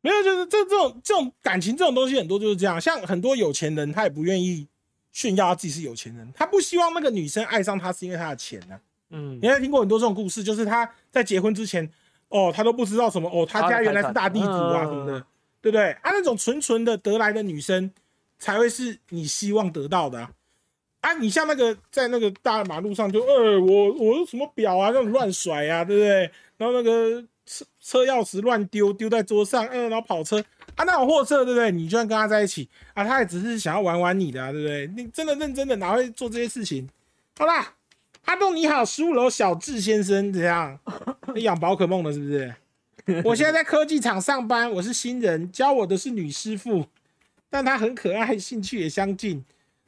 [0.00, 4.68] 没有，就是这这种这种感情这种东西很多就是这样，像很多有钱人，他也不愿意
[5.12, 11.90] 炫耀他自己是有钱人，他不希望那个女生爱上他是因为他的钱呢、嗯你，还听过很多这种故事，就是他在结婚之前，
[12.28, 15.20] 哦，他都不知道什么，哦，他家原来是大地主啊什么的，
[15.62, 15.92] 对不对？
[15.92, 17.90] 啊，那种纯纯的得来的女生，
[18.38, 20.32] 才会是你希望得到的啊！
[21.04, 26.30] 啊，你像那个在那个大马路上就，呃，我我什么表啊，那种乱甩啊，对不对？
[26.56, 30.42] 然后那个车车钥匙乱丢，丢在桌上，嗯，然后跑车
[30.76, 31.70] 啊，那种货色，对不对？
[31.70, 34.86] 你就算跟他在一起啊，他也只是想要玩玩你的，啊，对不对？
[34.96, 36.88] 你真的认真的哪会做这些事情？
[37.38, 37.74] 好啦，
[38.24, 40.78] 阿东你好，十五楼小智先生，怎样？
[41.34, 42.54] 你养宝可梦的，是不是？
[43.22, 46.86] 我现在在科技厂上班，我是新人，教我的是女师傅，
[47.50, 49.44] 但她很可爱，兴趣也相近。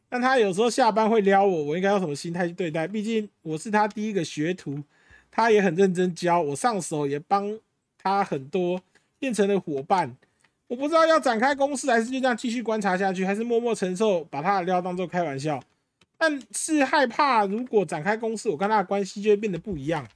[0.08, 2.86] 但他有时候下班会撩我，我应该用什么心态去对待？
[2.86, 4.82] 毕竟我是他第一个学徒，
[5.30, 7.58] 他也很认真教我，上手也帮
[7.98, 8.80] 他很多，
[9.18, 10.16] 变成了伙伴。
[10.68, 15.62] 我不知道要展开攻势，还是就这样继续观察下去，还是默默承受，把他的撩当做开玩笑。
[16.18, 20.08] 但是害怕，如果展开攻势，我跟他的关系就会变得不一样。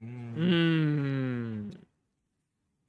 [0.00, 1.70] 嗯，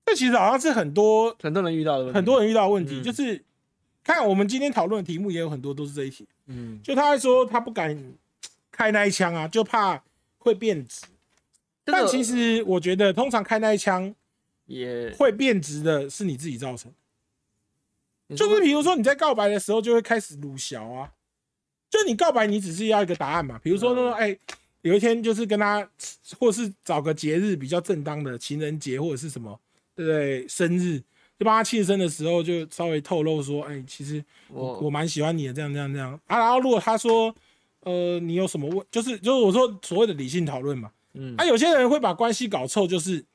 [0.05, 3.43] 这其实好像是很多很多人遇到的，很多人遇到的问题，就是
[4.03, 6.27] 看我们今天讨论的题目也有很多都是这一题。
[6.47, 8.13] 嗯，就他说他不敢
[8.71, 10.03] 开那一枪啊，就怕
[10.37, 11.05] 会变质。
[11.83, 14.13] 但其实我觉得，通常开那一枪
[14.65, 16.91] 也会变质的，是你自己造成。
[18.35, 21.11] 就是比如说你在告白的时候就会开始鲁小啊，
[21.89, 24.37] 就你告白你只是要一个答案嘛，比如说说哎。
[24.83, 25.89] 有一天就是跟他，
[26.37, 29.57] 或是找个节日比较正当的情人节或者是什么，
[29.95, 30.45] 对不对？
[30.45, 31.01] 生日
[31.39, 36.19] 就帮他庆生的时候，就稍微透露说，哎，其实我我蛮喜欢你的，这样这样这样。
[36.27, 36.39] 啊。
[36.39, 37.33] 然后如果他说，
[37.81, 43.25] 呃，你有什么问，就是就是我说所谓的理性讨论嘛，嗯，啊，有些人会把关系搞臭，就是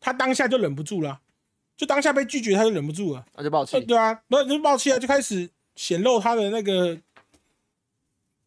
[0.00, 1.20] 他当下就忍不住了，
[1.76, 6.98] 就当下被拒绝他就忍不住了，那就爆气，对啊，那就爆气啊，就开始显露他的那个。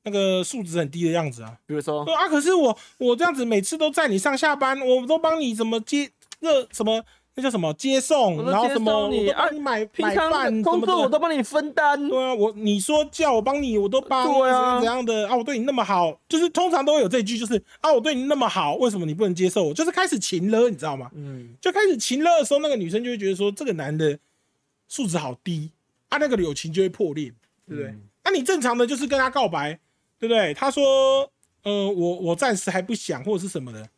[0.04, 2.04] 那个素质很低的样子啊，比如说？
[2.16, 6.10] 啊，可是我我这样子每次都在你上下班，我都帮你怎么接
[6.40, 7.06] 热什么
[7.36, 12.10] 那叫什么接送，然后什么我都帮你买买饭，工作我都帮你分担。
[12.10, 14.28] 对啊，我你说叫我帮你，我都帮。
[14.28, 15.36] 对啊，怎样的啊？
[15.36, 19.74] 我对你那么好，就是通常都会有这句，就是啊，我对你那么好，为什么你不能接受我？
[19.74, 21.10] 就是开始情了，你知道吗？
[21.16, 24.18] 嗯，就开始情了的时候，那个女生就会觉得说这个男的
[24.88, 25.72] 素质好低，
[26.10, 27.32] 啊，那个友情就会破裂，
[27.68, 27.94] 对不对？
[28.24, 29.80] 那你正常的就是跟他告白。
[30.22, 30.54] 对不对？
[30.54, 31.28] 他说，
[31.64, 33.90] 呃，我我暂时还不想，或者是什么的，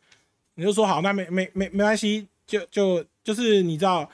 [0.54, 4.08] 你就说好，那没没没没关系，就就就是你知道，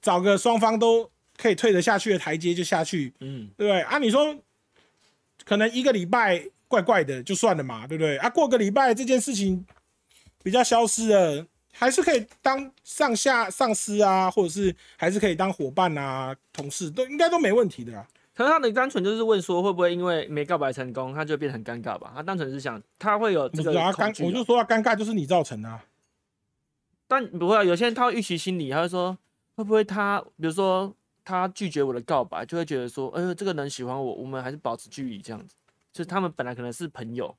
[0.00, 3.80] 找个双方都可以退得下去的台阶就下去，嗯，对不对？
[3.82, 4.34] 啊，你说
[5.44, 8.16] 可能一个礼拜怪怪的就算了嘛，对不对？
[8.18, 9.66] 啊，过个礼拜这件事情
[10.42, 18.06] 比较消失了，还是可以当上下上司啊，或者是还是可以当伙伴啊，同事都应该都没问题的。
[18.36, 22.12] 可是他的单纯就是问说，会不会因为没告白成功，他就变得很尴尬吧？
[22.16, 25.80] 他单纯是想，他会有这个尴，我就说他尴尬就是你造成的。
[27.14, 29.16] 但不会，啊有些人他会预期心理，他会说，
[29.56, 30.94] 会不会他，比如说
[31.24, 35.54] 他拒绝我的告白，就会觉得说，哎呦，这个人喜欢我，我们还是保持距离这样子。
[35.92, 37.36] 就是他们本来可能是朋友，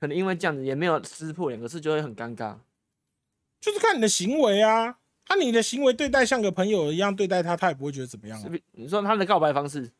[0.00, 2.56] 可能因为这样子也没有撕破脸，可是就会很尴尬。
[3.60, 8.60] 就是看你的行为啊，按你的行为对待像个朋友一样对待他，他也不会觉得怎么样。
[8.72, 9.90] 你说他的告白方式？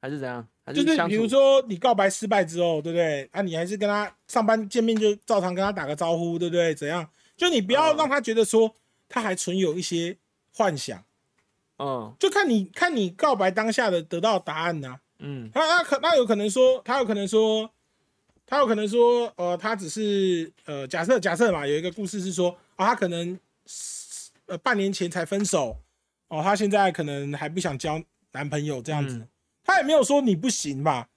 [0.00, 0.46] 还是怎样？
[0.72, 3.28] 就是比如说你告白失败之后，对不对？
[3.32, 6.74] 啊，你还是跟他上班见面就照常跟他打个招呼，对不对？
[6.74, 7.08] 怎样？
[7.36, 8.74] 就你不要让他觉得说
[9.08, 10.16] 他还存有一些
[10.54, 11.04] 幻想，
[11.78, 17.70] 嗯，就看你看你告白当下的得到答案呐，嗯，他他可他有可能说他有可能说
[18.46, 23.38] 他有可能说呃他只是呃假设假设嘛有一个故事是说啊他可能
[24.46, 25.76] 呃半年前才分手
[26.28, 29.26] 哦他现在可能还不想交男朋友这样子。
[29.68, 31.08] 他也没有说你不行嘛，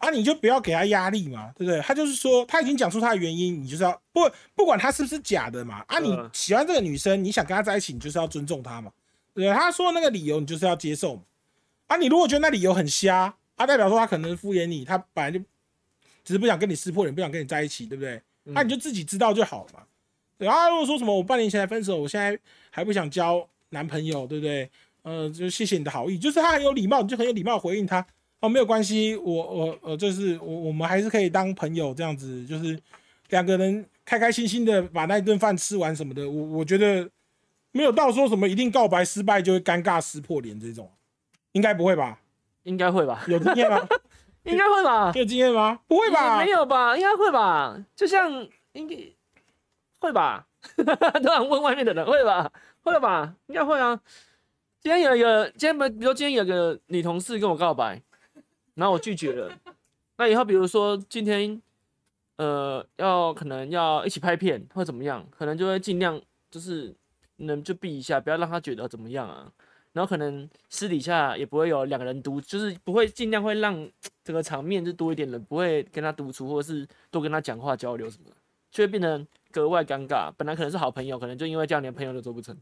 [0.00, 1.78] 啊，你就不要给他压力嘛，对不对？
[1.82, 4.20] 他就是说他已经讲出他的原因，你就是要不
[4.54, 8.90] 不管他是不是假的嘛，啊，你喜欢这个女生，你想跟她在一起，你就是要尊重她嘛，
[9.34, 9.52] 对不对？
[9.52, 11.22] 他说那个理由，你就是要接受嘛，
[11.88, 15.38] 啊，你如果觉得那理由很瞎，啊，代表说他可能敷衍你，他本来就
[16.24, 18.22] 只是不想跟你撕破脸，不想跟你在一起，对不对？
[18.44, 19.82] 那你就自己知道就好了嘛。
[20.38, 22.38] 然后如果说什么我半年前才分手，我现在
[22.70, 24.70] 还不想交男朋友，对不对？
[25.02, 28.06] 呃，就谢谢你的好意，就是他很有礼貌，你就很有礼貌回应他
[28.40, 32.78] 哦，没有关系，我我呃，就是我我们还是可以当朋友这样子，就是
[33.28, 37.08] 两个人开开心心的把那一顿饭吃完什么的，我我觉得
[37.72, 40.90] 没有到说什么一定告白失败就会尴尬撕破脸这种，
[41.52, 42.20] 应该不会吧？
[42.64, 43.22] 应该会吧？
[43.28, 43.86] 有经验吗？
[44.44, 45.12] 应该会吧？
[45.14, 45.78] 有经验吗？
[45.86, 46.38] 不会吧？
[46.42, 46.96] 没有吧？
[46.96, 47.78] 应该会吧？
[47.94, 48.30] 就像
[48.72, 48.96] 应该
[49.98, 50.46] 会吧？
[50.76, 52.50] 突然问外面的人会吧？
[52.82, 53.34] 会了吧？
[53.48, 54.00] 应该会啊。
[54.80, 58.00] 今天有一个，今天不，比如今天有个女同事跟我告白，
[58.80, 59.52] 然后我拒绝了。
[60.16, 61.60] 那以后比如说今天，
[62.36, 66.18] 呃，要可能要一起拍片或怎么样，可能就会尽量
[66.50, 66.94] 就是
[67.36, 69.52] 能就避一下，不要让他觉得怎么样啊。
[69.92, 73.86] 然后可能私底下也不会有两个人独，就是不会尽量会让
[74.24, 78.36] 整个场面就多一点人，不会跟他独处，或者是多跟他讲话交流什么的，
[78.70, 80.32] 就会变得格外尴尬。
[80.38, 82.56] 本来可能是好朋友，可能就因为这样连朋友都做不成，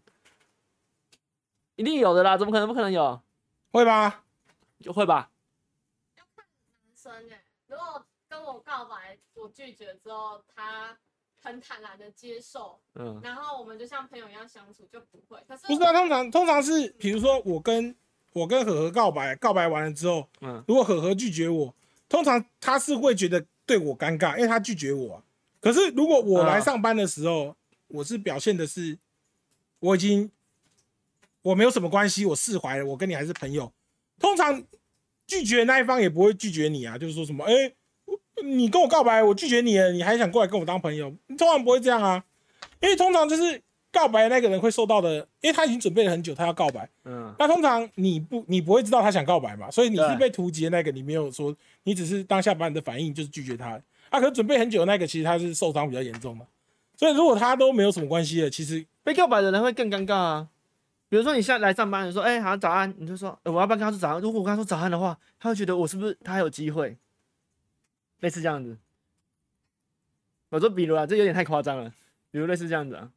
[1.77, 3.21] 一定有的啦，怎么可能不可能有？
[3.71, 4.25] 会吧？
[4.81, 5.31] 就会吧？
[7.09, 10.97] 男生哎、如果跟我告白，我拒绝之后，他
[11.41, 15.43] 很坦然的接受，嗯，然后我们就像朋友一样相处，就不会。
[15.49, 17.95] 可是不是啊，通常通常是，比如说我跟
[18.33, 20.63] 我跟何何告白，告白完了之后，嗯。
[20.69, 21.75] 如果何何拒绝我，
[22.09, 25.23] 通常他是会觉得对我尴尬，因为他拒绝我啊、
[25.61, 27.57] 可是如果我来啊上班的时候，
[27.89, 28.99] 我是表现的是
[29.79, 30.31] 我已经
[31.43, 33.73] 我没有什么关系，我释怀了，我跟你还是朋友。
[34.19, 34.63] 通常
[35.29, 37.53] 拒绝的那一方也不会拒绝你啊，就是说什么，哎、
[38.07, 41.15] 我你跟我告白，我拒绝你了，你还想过来跟我当朋友？
[41.37, 42.25] 通常不会这样啊，
[42.81, 43.63] 因为通常就是
[43.93, 46.89] 告白的那个人会受到的，因为他已经准备了很久，他要告白。
[47.05, 51.55] 嗯，那通常你不你不会知道他想告白嘛，所以你是被突击的那个，你没有说，
[51.85, 53.81] 你只是当下把你的反应就是拒绝他。
[54.09, 56.47] 啊，可是准备很久的那个，其实他是受伤比较严重嘛。
[56.97, 60.49] 所以如果他都没有什么关系的，其实被告白的人会更尴尬啊。
[61.09, 64.21] 比如说你现在来上班，你说哎、好早安，你就说、呃我要不要跟他说早安？
[64.21, 66.97] 如果我跟他说早安的话，他会觉得我是不是他还有机会？
[68.21, 68.77] 类似这样子。
[70.51, 71.93] 我说比如啊，这有点太夸张了。
[72.31, 73.09] 比如类似这样子啊，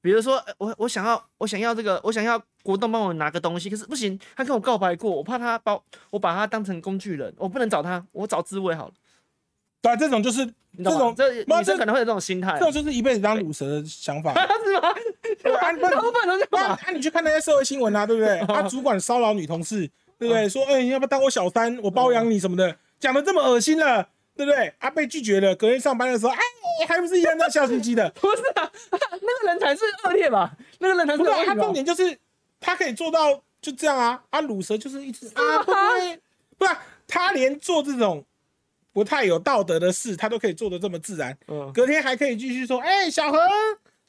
[0.00, 8.94] 比如说呃我我想要我想要这个我想要国栋帮我拿个东西，可是不行，他跟我告白过，我怕他把我我把他当成工具人，我不能找他，我找滋味好了。
[9.82, 10.46] 对啊，这种就是？
[10.78, 14.32] 这种这女生可能会有这种心态这，种就是一辈子当乳蛇的想法。
[14.64, 14.88] 是吗？
[15.42, 16.60] 对啊，不然老板都这样吧？
[16.62, 18.38] 啊啊，你去看那些社会新闻啊，对不对？
[18.54, 20.48] 啊，主管骚扰女同事，对不对？
[20.48, 21.78] 说，哎、你要不要当我小三？
[21.82, 24.72] 我包养你什么的，讲的这么恶心了，对不对？
[24.78, 26.38] 啊，被拒绝了，隔天上班的时候，哎，
[26.88, 28.10] 还不是一样那笑嘻嘻的？
[28.20, 28.98] 不是啊，那
[29.40, 30.52] 个人才是恶劣吧？
[30.78, 32.16] 那个人才是不是啊，恶劣他重点就是
[32.60, 36.20] 他可以做到就这样啊，啊，乳蛇就是一直啊，会不会？
[36.58, 38.24] 不是啊、他连做这种
[38.92, 43.38] 不太有道德的事，他都可以做的这么自然，嗯，隔天还可以继续说，哎、小何，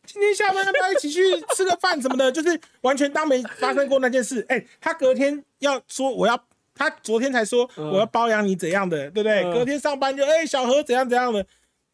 [0.06, 1.22] 今天下班要不要一起去
[1.56, 2.30] 吃个饭什么的？
[2.34, 4.46] 就是完全当没发生过那件事。
[4.50, 6.44] 哎、他隔天要说我要，
[6.76, 9.44] 他昨天才说嗯我要包养你怎样的，对不对？
[9.44, 11.46] 嗯隔天上班就哎、小何怎样怎样的，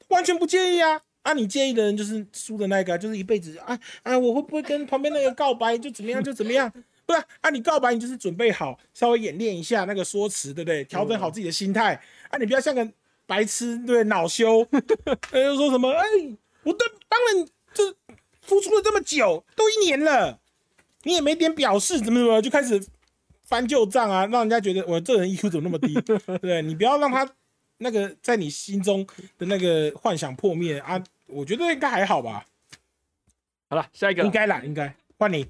[0.09, 1.01] 完全不介意啊。
[1.23, 6.71] 啊，你介意的人就是输的那个啊，就是一辈子啊啊，我会不会跟旁边那个告白就怎么样就怎么样？
[7.05, 10.85] 不是啊啊，你告白你就是准备好，稍微演练一下那个说辞，对不对？
[10.85, 12.89] 调整好自己的心态啊，你不要像个
[13.25, 14.03] 白痴，对不对？
[14.05, 14.65] 恼羞，
[15.31, 15.91] 呃，又说什么？
[15.91, 16.03] 哎，
[16.63, 17.51] 我都当了你，这
[18.47, 20.39] 付出了这么久，都一年了，
[21.03, 22.83] 你也没点表示，怎么怎么就开始
[23.43, 25.93] 翻旧账啊，让人家觉得我这人 EQ 怎么那么低？
[26.01, 26.63] 对 不对？
[26.63, 27.29] 你不要让他
[27.77, 29.05] 那个在你心中
[29.37, 31.03] 的那个幻想破灭啊！
[31.27, 32.45] 我觉得应该还好吧，
[33.69, 35.45] 好了，下一个应该啦，应该换你。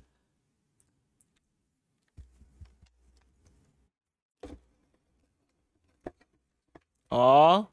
[7.09, 7.67] 哦，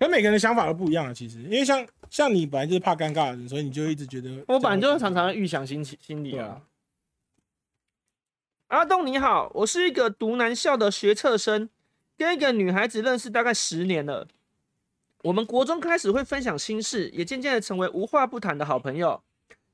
[0.00, 6.62] 可每个人的想法都不一样啊，其实，因为像像你本来就是怕尴尬的人，所以你就一直觉得我本来就这样常常预想心情心理啊。
[8.68, 11.68] 阿东你好，我是一个读男校的学测生，
[12.16, 14.28] 跟一个女孩子认识大概十年了。
[15.24, 19.20] 我们国中开始会分享心事，也渐渐的成为无话不谈的好朋友。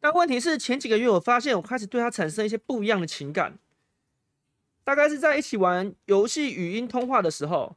[0.00, 3.58] 但问题是前几个月我发现我开始对她产生一些不一样的情感，
[4.82, 7.76] 大概是在一起玩游戏语音通话的时候，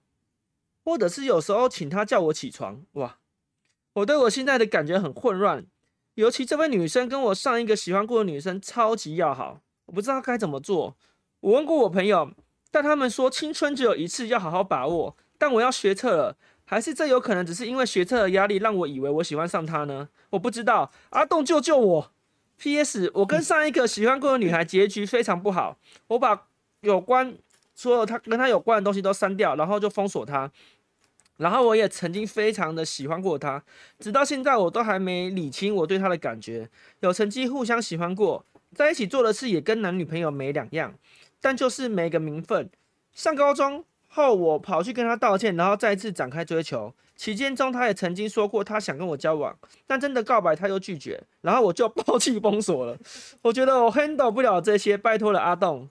[0.86, 2.82] 或者是有时候请她叫我起床。
[2.94, 3.18] 哇，
[3.94, 5.66] 我对我现在的感觉很混乱，
[6.16, 10.96] 尤其这位女生跟我上一个喜欢过的女生超级要好，我不知道该怎么做。
[11.42, 12.32] 我问过我朋友，
[12.72, 15.16] 但他们说青春只有一次，要好好把握。
[15.38, 20.08] 但我要学测了，还是这有可能只是因为学测的压力让我以为我喜欢上她呢？
[20.30, 22.12] 我不知道，阿栋救救我
[22.58, 23.12] ！P.S.
[23.16, 25.78] 我跟上一个喜欢过的女孩结局非常不好，
[26.08, 26.48] 我把
[26.80, 27.36] 有关
[27.76, 30.50] 所有她跟她有关的东西都删掉，然后就封锁她。
[31.38, 33.64] 然后我也曾经非常的喜欢过他，
[34.00, 36.70] 直到现在我都还没理清我对他的感觉。
[37.00, 40.94] 有曾经互相喜欢过，在一起做的事也跟男女朋友没两样，
[41.42, 42.70] 但就是没个名分。
[43.14, 46.94] 上高中后，我跑去跟他道歉，然后再次展开追求。
[47.16, 49.56] 期间中，他也曾经说过他想跟我交往，
[49.86, 52.98] 但真的告白他又拒绝，然后我就抛弃封锁了。
[53.44, 55.90] 我觉得我 handle 不了这些，拜托了阿栋，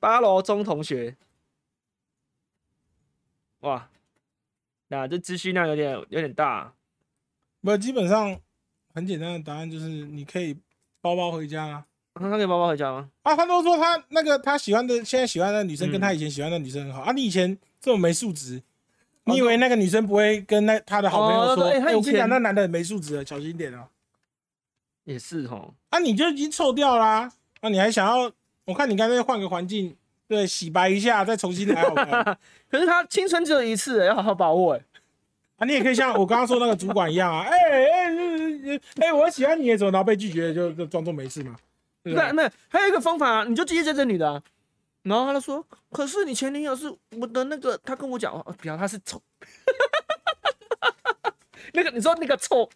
[0.00, 1.16] 八楼中同学。
[3.60, 3.88] 哇，
[5.00, 6.72] 那这资讯量有点有点大啊、
[7.62, 8.38] 不，基本上
[8.94, 10.56] 很简单的答案就是你可以
[11.00, 11.86] 包包回家啊。
[12.14, 13.10] 他可以包包回家吗？
[13.22, 17.12] 啊，他都说他那个他喜欢的，现在喜欢的女生跟嗯他以前喜欢的女生很好、啊。
[17.12, 18.62] 你以前这么没素质，
[19.24, 21.66] 你以为那个女生不会跟那他的好朋友说？
[21.66, 23.88] 我跟你讲，那男的很没素质的，小心一点啊。
[25.04, 27.30] 也是哦，啊，你就已经臭掉啦、
[27.60, 28.30] 啊，你还想要？
[28.66, 29.94] 我看你干脆换个环境，
[30.26, 32.38] 对，洗白一下，再重新来好看。
[32.70, 34.80] 可是他青春只有一次，要好好把握哎。
[35.56, 41.54] 啊，你也可以像我刚刚说那个主管一样啊，哎哎哎哎，我喜欢你，怎么然后被拒绝就就装作没事嘛？
[42.02, 42.12] 对？
[42.12, 44.42] 那那还有一个方法、啊，你就直接追这女的、啊，
[45.02, 49.22] 然后他就说，可是你前女友是我的那个，他跟我讲，哦，不要，他是臭，
[51.72, 52.68] 那个你说那个臭，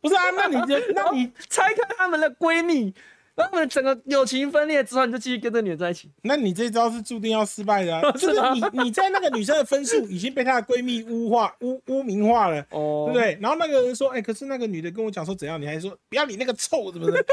[0.00, 2.94] 不是啊，那你就那你 拆开他们的闺蜜，
[3.40, 6.10] 然后他们整个友情分裂之后，你就继续跟这女的在一起。
[6.22, 12.64] 那你这招是注定要失败的、啊，就是你你在那个女生的分数已经被她的闺蜜污化污污名化了。
[12.70, 13.38] 哦对不对？
[13.40, 17.24] 然后那个人说：“哎、可是那个女的跟我讲说怎样，你还说不要理那个臭，怎么的？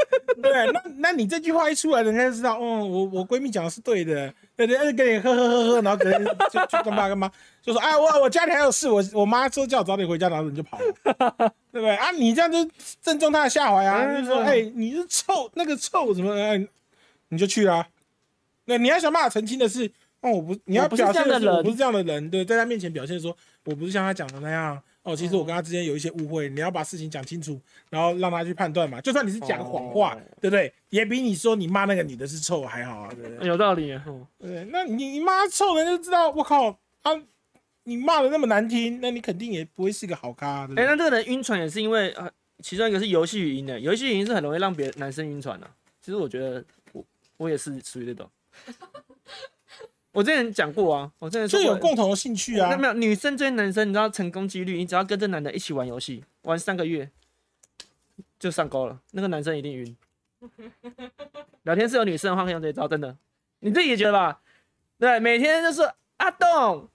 [0.42, 7.30] 对，那那你这句话一出来，人家就知道，哦，我我闺蜜讲的是对的，对对，就跟你呵呵呵呵，然后可能就就干嘛干嘛，
[7.68, 10.84] 就说哎，我我家里还有事，我我妈说叫我早点回家，然后你就跑了，
[11.70, 11.94] 对不对？
[11.94, 12.58] 啊，你这样就
[13.02, 16.66] 正中她的下怀啊，嗯就说哎，你是臭那个臭什么，哎，
[17.28, 17.86] 你就去啦、
[18.64, 19.86] 那你要想办法澄清的是，
[20.22, 24.80] 哦，我不，你要表现的是我不是这样的人，对，在他面前表现说我不是像他讲的那样。
[25.04, 27.58] 哦，其实我跟他之间有一些误会，你要把事情讲清楚，
[27.88, 29.00] 然后让他去判断嘛。
[29.00, 30.70] 就算你是讲谎话，哦对不对？
[30.90, 33.48] 也比你说你骂那个女的是臭还好啊，对不对？
[33.48, 33.90] 有道理。
[33.90, 34.04] 啊
[34.38, 36.68] 对，那你你骂她臭人就知道，我靠
[37.02, 37.12] 啊！
[37.88, 40.86] 你骂的那么难听，那你肯定也不会是个好咖，哎、对？
[40.86, 42.30] 那这个人晕船也是因为呃，
[42.60, 45.68] 其中一个是游戏语音的，游戏语音是很容易让别男生晕船的、
[46.02, 46.62] 其实我觉得
[46.92, 47.04] 我
[47.38, 48.30] 我也是属于这种。
[50.12, 52.76] 我之前讲过啊，我之前就说有共同的兴趣啊那。
[52.76, 57.08] 没有女生追男生，你知道成功几率，你只要跟这男的一起玩游戏，玩三个月
[58.38, 59.96] 就上钩了，那个男生一定晕。
[61.62, 63.16] 聊天室有女生的话，可以用这一招，真的，
[63.60, 64.40] 你自己也觉得吧？
[64.98, 66.88] 对，每天就是阿栋，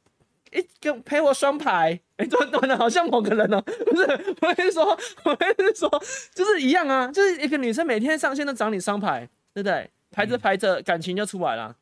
[0.53, 4.85] 一跟陪我双排，哎、突然突然好像某个人哦、 不是，我是说，
[5.25, 5.89] 我是说，
[6.33, 9.89] 就是一样啊，就是一个女生每天上线都找你双排，对不对？
[10.11, 11.75] 排着排着，感情就出来了。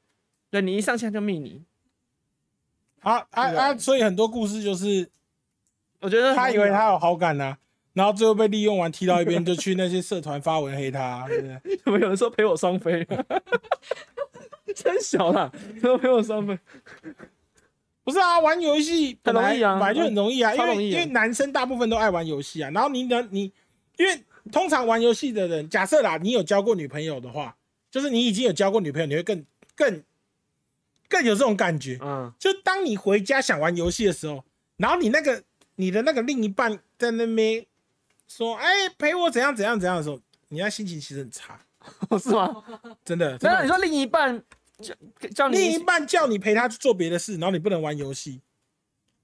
[0.50, 1.64] 对你一上线就密你，
[3.02, 3.78] 啊啊啊啊！
[3.78, 5.10] 所以很多故事就是
[6.02, 7.58] 我觉得他以为他有好感呢、
[7.94, 11.78] 然后最后被利用完踢到一边，就去那些社团发文黑他， 对不对？
[11.78, 13.08] 怎么有人说陪我双飞？
[14.76, 15.52] 真小啦，
[15.82, 16.58] 说陪我双飞，
[18.04, 22.70] 不是啊，玩游戏本来很容易啊本来就很容易啊，因为因为男生大部分都爱玩游戏啊。
[22.72, 23.52] 然后你呢，你
[23.98, 27.56] 因为通常玩游戏的人，假设啦，你有交过女朋友的话，
[27.92, 29.46] 就是你已经有交过女朋友，你会更
[29.76, 30.04] 更
[31.08, 32.00] 更有这种感觉。
[32.02, 34.44] 嗯，就当你回家想玩游戏的时候，
[34.78, 35.44] 然后你那个
[35.76, 37.64] 你的那个另一半在那边
[38.28, 41.60] 说：“哎、陪我怎样怎样怎样”的时候，你那心情其实很差，
[42.20, 42.64] 是吗？
[43.06, 43.38] 真的。
[43.38, 44.42] 真的那你说另一半
[44.82, 44.94] 叫
[45.34, 48.42] 叫你另一半叫你陪他去做别的事，然后你不能玩游戏。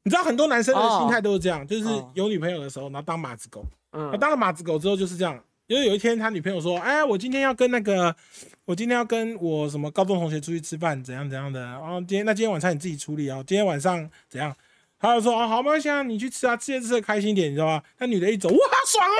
[0.04, 3.66] 你知道很多男生的心态都是这样，就是哦有女朋友的时候，然后当马子狗。
[3.92, 5.44] 嗯他当了马子狗之后就是这样。
[5.66, 8.16] 因为有一天他女朋友说：“哎，我今天要跟那个，
[8.64, 11.60] 我今天要跟我什么高中同学出去吃饭，怎样怎样的。
[11.60, 14.56] 然后今天那今天晚上你自己处理啊，今天晚上怎样？”
[14.98, 15.78] 他就说：“哦，好吗？
[15.78, 19.18] 现在你去吃啊，吃着吃的开心一点，你知道吗？”那女的一走，哇，爽啊。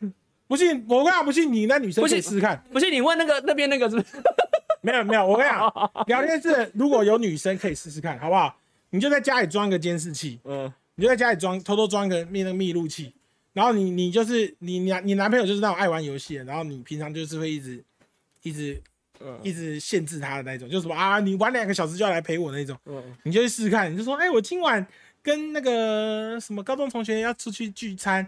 [0.50, 2.60] 不信，我跟你讲，不信你那女生不信可以试试看。
[2.72, 4.08] 不信你问那个那边那个是不是？
[4.82, 5.72] 没有没有，我跟你讲，
[6.08, 8.56] 聊天室如果有女生可以试试看，好不好？
[8.90, 13.14] 你就在家里装一个监视器，嗯，你就在家里装偷偷装一个密那个密录器，
[13.52, 17.80] 然后你你就是你你你男朋友就是那种爱玩游戏的，然后你平常就是会一直
[18.42, 18.82] 一直
[19.20, 24.84] 嗯一直限制他的那种，就是说啊，你玩两个小时就要来陪我那种，嗯，你就去试试看，你就说，哎、我今晚
[25.22, 28.26] 跟那个什么高中同学要出去聚餐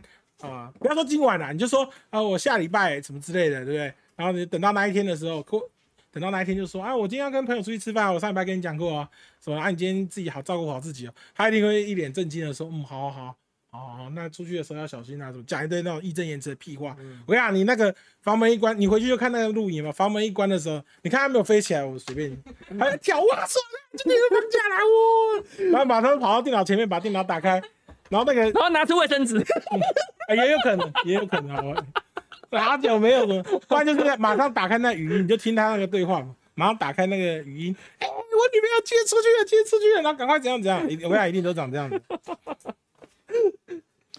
[0.49, 3.95] 啊、不要说今晚啦，你就说啊、我下礼拜什么之类的，对不对？
[4.16, 5.62] 然后你等到那一天的时候，过
[6.11, 9.09] 等到那一天就说，啊，我今天要跟朋友出去吃饭，我上礼拜跟你讲过啊，
[9.43, 11.14] 什么啊，你今天自己好照顾好自己哦。
[11.34, 13.36] 他一定会一脸震惊的说，嗯，好好好。
[13.74, 15.32] 好好，那出去的时候要小心啊！
[15.32, 16.95] 什么讲一堆那种义正言辞的屁话。
[17.24, 19.90] 我跟你讲，你那个房门一关，你回去就看那个录影嘛。
[19.90, 23.76] 房门一关的时候，你看他没有飞起来，我随便你，还在跳，哇，爽啊！
[23.97, 25.70] 今天就放假来哦。
[25.70, 27.62] 然后马上跑到电脑前面，把电脑打开，
[28.13, 29.39] 然后那个、然后拿出卫生纸，
[30.29, 31.63] 哎也有可能，也有可能，好
[32.51, 32.63] 吧？
[32.63, 36.37] 好久没有了，不然就是马上打开那语音，你就听他那个对话嘛。
[36.55, 38.15] 马上打开那个语音，哎、我
[38.53, 41.99] 女朋友接出去了，接出去了，然后赶快怎样怎样，我俩一定都长这样子。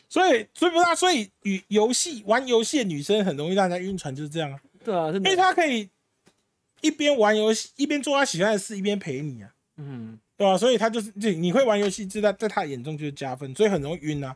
[0.10, 5.88] 所以，所以不是、啊，所以与游戏玩游戏的女生很容易让人家晕船，就是这样啊，对啊，真因为的，她可以
[6.82, 14.36] 一边玩游戏，一边做她喜欢的事，一边陪你啊，嗯，对吧、所以他就是，就你会玩游戏，这在在他眼中就是加分，所以很容易晕啊。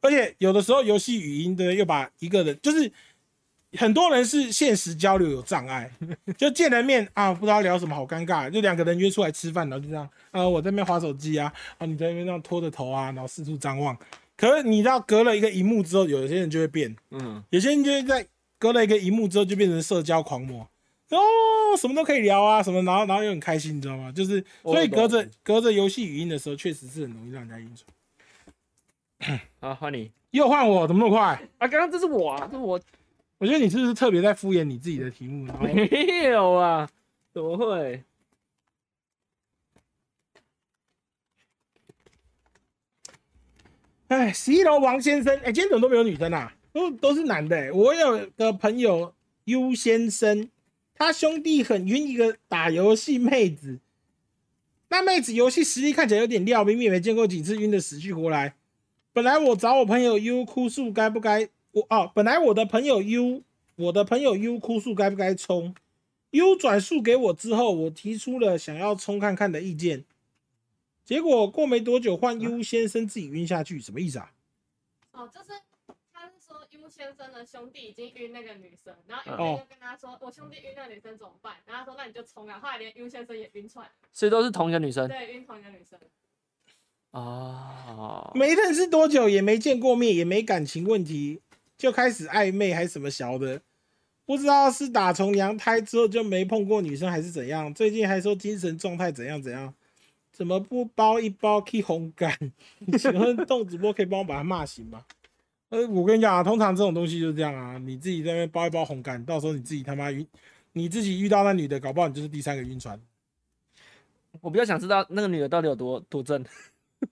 [0.00, 2.90] 而且有的时候游戏语音的又把一个人，就是
[3.78, 5.90] 很多人是现实交流有障碍，
[6.36, 8.50] 就见了面啊，不知道聊什么，好尴尬。
[8.50, 13.96] 就两个人约出来吃饭，然后就这样，啊，我在那边划手机啊，啊，你在那边这样拖着头啊，然后四处张望，
[14.36, 18.26] 可是你知道，隔了一个荧幕之后，有些人就会变，嗯，有些人就会在
[18.58, 20.68] 隔了一个荧幕之后就变成社交狂魔。
[21.10, 24.12] 哦，什么都可以聊啊，什么，然后然后又很开心，你知道吗？
[24.12, 29.40] 就是所以隔着隔着游戏语音的时候，确实是很容易让人家晕船。
[29.60, 31.40] 好，换你又换我，怎么那么快？
[31.58, 31.66] 啊！
[31.66, 32.78] 刚刚这是我啊，这是我
[33.38, 35.50] 我觉得你是不是特别在敷衍你自己的题目？
[35.60, 35.86] 没
[36.24, 36.88] 有啊，
[37.32, 38.02] 怎么会？
[44.08, 46.54] 哎，十一楼王先生，哎，今天怎么都没有女生啊？
[46.72, 47.72] 都都是男的、欸。
[47.72, 49.12] 我有个朋友
[49.44, 50.48] U 先生，
[50.98, 53.78] 他兄弟很晕一个打游戏妹子，
[54.88, 58.56] 那妹子游戏实力看起来有点料，明明也没见过几次晕的死去活来。
[59.12, 63.44] 本来我找我朋友 U 哭诉该不该我哦，本来我的朋友 U，
[63.76, 65.72] 我的朋友 U 哭诉该不该冲
[66.32, 70.04] ，U 转述给我之后，我提出了想要冲看看的意见。
[71.04, 74.32] 结果过没多久，换 U 先生自己晕下去，什么意思啊？
[75.12, 75.67] 哦，就是他
[76.88, 81.56] 先生的兄弟已经晕那个女生，然后 U 哦先生就跟他说，我兄弟晕那个女生怎么办？
[81.66, 85.98] 然后他说那你就冲啊，后来连 U 先生也晕船，所以都是同一个女生对，晕同一个女生。
[87.10, 88.30] 啊？
[88.34, 91.40] 没认识多久，也没见过面，也没感情问题，
[91.76, 93.62] 就开始暧昧还是什么小的，
[94.26, 97.72] 不知道是打从娘胎之后就没碰过女生还是怎样。
[97.72, 99.74] 最近还说精神状态怎样怎样，
[100.30, 102.30] 怎么不包一包去烘干？
[102.98, 105.06] 请问动主播可以帮我把他骂醒吗？
[105.70, 110.26] 呃，我跟你讲啊，通常这种东西就是这样啊，你自己在那边包一包红干，到时候你自己他妈晕，
[110.72, 112.98] 你自己遇到那女的，搞不好你就是第三个晕船。
[114.40, 116.44] 我比较想知道那个女的到底有多多正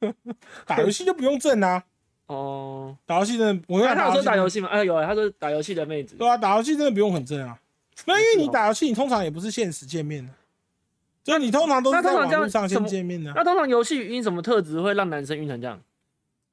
[0.66, 1.84] 打游戏就不用正啊，
[2.26, 2.96] 哦。
[3.04, 4.68] 打游戏真的，我跟他有说打游戏戏吗？
[4.68, 7.60] 哎，有啊，他说打游戏的妹子对啊，打游戏真的不用很正啊。
[8.06, 10.32] 那因为你打游戏，你通常也不是现实见面的，
[11.24, 13.34] 就是你通常都是在网络上先见面的啊。
[13.36, 15.80] 那通常游戏语音什么特质会让男生晕成这样？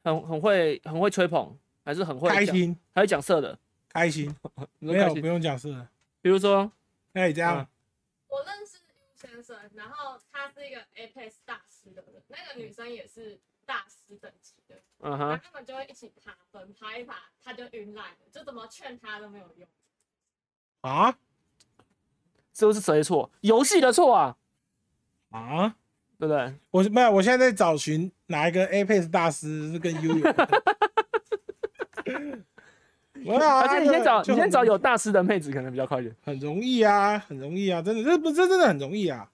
[0.04, 3.58] 很很会很会吹捧，还是很会讲，开心，还会讲色的？
[3.90, 4.34] 开心，
[4.80, 5.88] 没有不用讲色的。
[6.22, 6.72] 比如说，
[7.14, 7.68] 哎，这样嗯
[8.28, 19.68] 我认识 U 先生，然后他是一个 Apex 大师的人，那个女生也是大师等级的，嗯然后哼，他们就会一起爬分，爬一爬他就晕烂了，就怎么劝他都没有用。
[20.82, 21.16] 啊
[22.52, 23.32] 这是谁的错？
[23.42, 24.38] 游戏的错啊，
[25.32, 25.76] 啊！
[26.20, 26.54] 对不对？
[26.70, 30.34] 我没有，我现在在找寻哪一个 Apex 大师是跟 U 有
[32.04, 32.44] 关。
[33.16, 36.16] 没有啊而且你先找你先找有大师的妹子，可能比较快一点。
[36.26, 39.30] 很容易啊，很容易啊，真的，这不这真的很容易啊，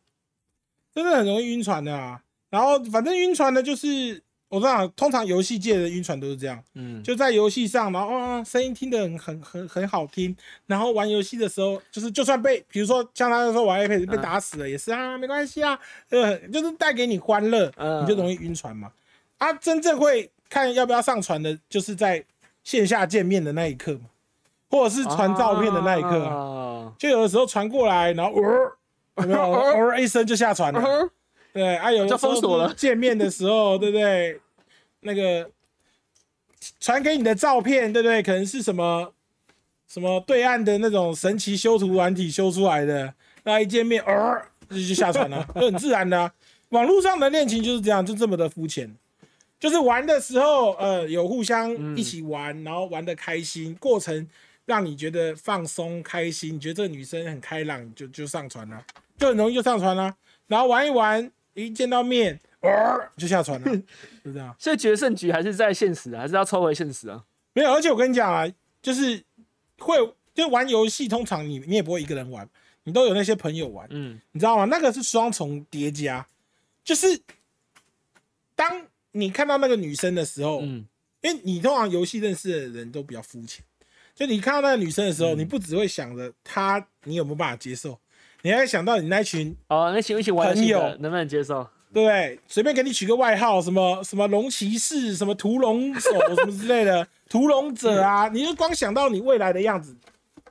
[0.94, 2.22] 真的很容易晕船的啊。
[2.50, 10.36] 然后反正晕船的就是我知道，通常游戏界的晕船都是这样，嗯，就在游戏上，然后啊声音听得很很很很好听，
[10.68, 18.92] 然后玩游戏的时候，就是就算被比如说像他说玩 iPad 被嗯打死了也是啊，没关系啊，呃，就是带给你欢乐，嗯你就容易晕船嘛。
[19.38, 22.26] 啊，真正会看要不要上船的，就是在
[22.70, 24.02] 线下见面的那一刻嘛，
[24.70, 26.36] 或者是传照片的那一刻啊。
[26.36, 26.94] 啊。
[27.00, 28.32] 就有的时候传过来，然后
[29.16, 30.80] 呃，有没有呃一声就下传了？
[30.80, 31.10] 嗯
[31.52, 34.40] 对啊，有的就时候封锁了见面的时候，对不对？
[35.00, 35.50] 那个
[36.80, 38.22] 传给你的照片，对不对？
[38.22, 39.12] 可能是什么
[39.88, 43.12] 什么对岸的那种神奇修图软体修出来的，
[43.46, 44.40] 那一见面，呃，
[44.70, 46.32] 就就下传了，就很自然的啊、
[46.70, 48.96] 网络上的恋情就是这样，就这么的肤浅。
[49.60, 54.28] 就是玩的时候，呃，有互相一起玩，然后玩的开心，过程
[54.66, 58.82] 让你觉得放松开心，你觉得这个女生很开朗，就就上船了，
[59.18, 60.16] 就很容易就上船了。
[60.48, 62.70] 然后玩一玩，一见到面，呃，
[63.18, 63.72] 就下船了，
[64.24, 64.56] 是这样。
[64.58, 67.26] 所以决胜局还是在现实啊，还是要抽回现实啊。
[67.54, 68.48] 没有，而且我跟你讲啊，
[68.82, 69.22] 就是
[69.78, 69.98] 会
[70.34, 72.48] 就玩游戏，通常你你也不会一个人玩，
[72.86, 74.66] 你都有那些朋友玩，嗯，你知道吗？
[74.66, 76.26] 那个是双重叠加，
[76.84, 77.20] 就是
[78.56, 80.86] 当你看到那个女生的时候，嗯，
[81.22, 83.64] 因为你通常游戏认识的人都比较肤浅，
[84.16, 88.00] 就你看到那个女生的时候，嗯你不只会想着她你有没有办法接受，
[88.42, 91.68] 你还会想到你那群哦，那群一起玩朋友的能不能接受？
[91.92, 92.40] 对不对？
[92.48, 99.98] 随便给你取个外号，什么什么龙骑士，什么屠龙手， 什么之类的，屠龙者啊，你就光想到你未来的样子，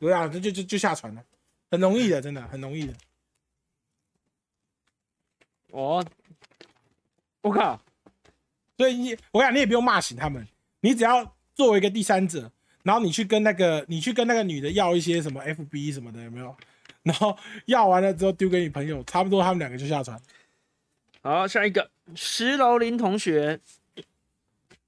[0.01, 1.23] 对啊，就就就就下船了，
[1.71, 2.93] 很容易的，真的很容易的。
[5.71, 6.05] 哦，
[7.43, 7.81] 我靠，
[8.79, 10.47] 所以你，我想你也不用骂醒他们，
[10.81, 12.51] 你只要作为一个第三者，
[12.85, 16.57] 然后你去跟那个你去跟那个女的要一些什么 FB 什么的，有没有？
[17.03, 17.37] 然后
[17.67, 20.19] 要完了之后丢给你朋友，差不多他们两个就下船。
[21.23, 23.61] 好，下一个石楼林同学。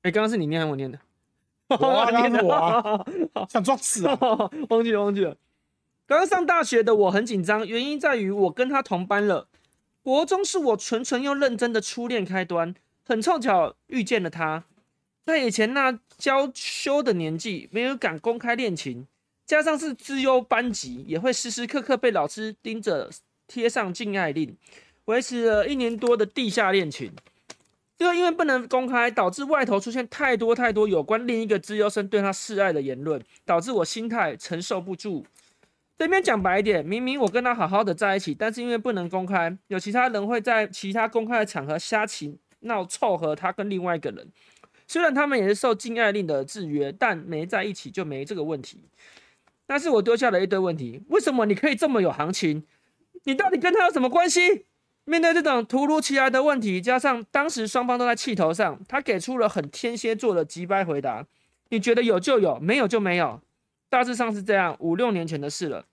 [0.03, 0.99] 哎，刚刚是你念还是我念的？
[1.69, 3.05] 我啊刚刚是我啊，
[3.49, 4.17] 想装死啊！
[4.71, 5.37] 忘记了，忘记了。
[6.07, 9.49] 刚刚上大学的我很紧张，原因在于我跟他同班了。
[10.03, 12.75] 国中是我纯纯又认真的初恋开端，
[13.11, 14.63] 很凑巧遇见了他。
[15.27, 19.05] 在以前那娇羞的年纪，没有敢公开恋情，
[19.45, 23.11] 加上是资优班级，也会时时刻刻被老师盯着
[23.49, 24.57] 贴上禁爱令，
[25.07, 27.13] 维持了一年多的地下恋情。
[27.99, 35.27] 这个因为不能公开，导致外头出现太多太多有关另一个资优生对他示爱的言论，导致我心态承受不住。
[35.99, 44.29] 这边讲白一点，明明我跟他好好的在一起，但是因为不能公开，有其他人会在其他公开的场合瞎起闹凑合他跟另外一个人。
[44.87, 48.85] 虽然他们也是受禁爱令的制约，但没在一起就没这个问题。
[49.67, 52.65] 但是我丢下了一堆问题，为什么你可以这么有行情？
[53.25, 54.67] 你到底跟他有什么关系？
[55.05, 61.27] 面对这种突如其来的问题，加上当时双方都在气头上，他给出了很天蝎座的急掰回答。
[61.69, 63.41] 你觉得有就有，没有就没有，
[63.89, 64.77] 大致上是这样。
[64.81, 65.87] 五六年前的事了。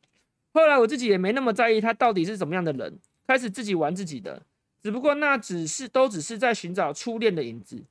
[0.54, 4.42] 后来我自己也没那么在意他到底是怎么样的人，开始自己玩自己的。
[4.88, 7.84] 只不过那只是都只是在寻找初恋的影子。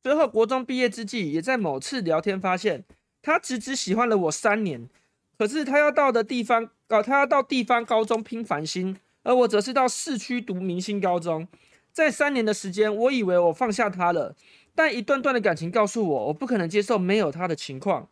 [0.00, 2.84] 最后国中毕业之际，也在某次聊天发现，
[3.20, 4.88] 他只只喜欢了我三年，
[5.36, 11.48] 可是他要到的地方，哦，他要到地方高中拼繁星，而我则是到市区读明星高中。
[11.90, 14.36] 在三年的时间，我以为我放下他了，
[14.72, 18.08] 但一段段的感情告诉我，我不可能接受没有他的情况。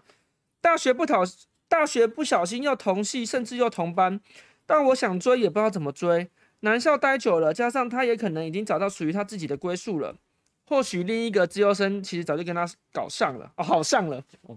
[0.61, 1.23] 大学不讨，
[1.69, 4.21] 大学不小心又同系，甚至又同班，
[4.67, 6.29] 但我想追也不知道怎么追。
[6.65, 10.17] 男校待久了，加上他也可能已经找到属于他自己的归宿了。
[10.65, 14.25] 或许另一个自由生其实早就跟他搞上了，哦，好上了。
[14.43, 14.57] 哦，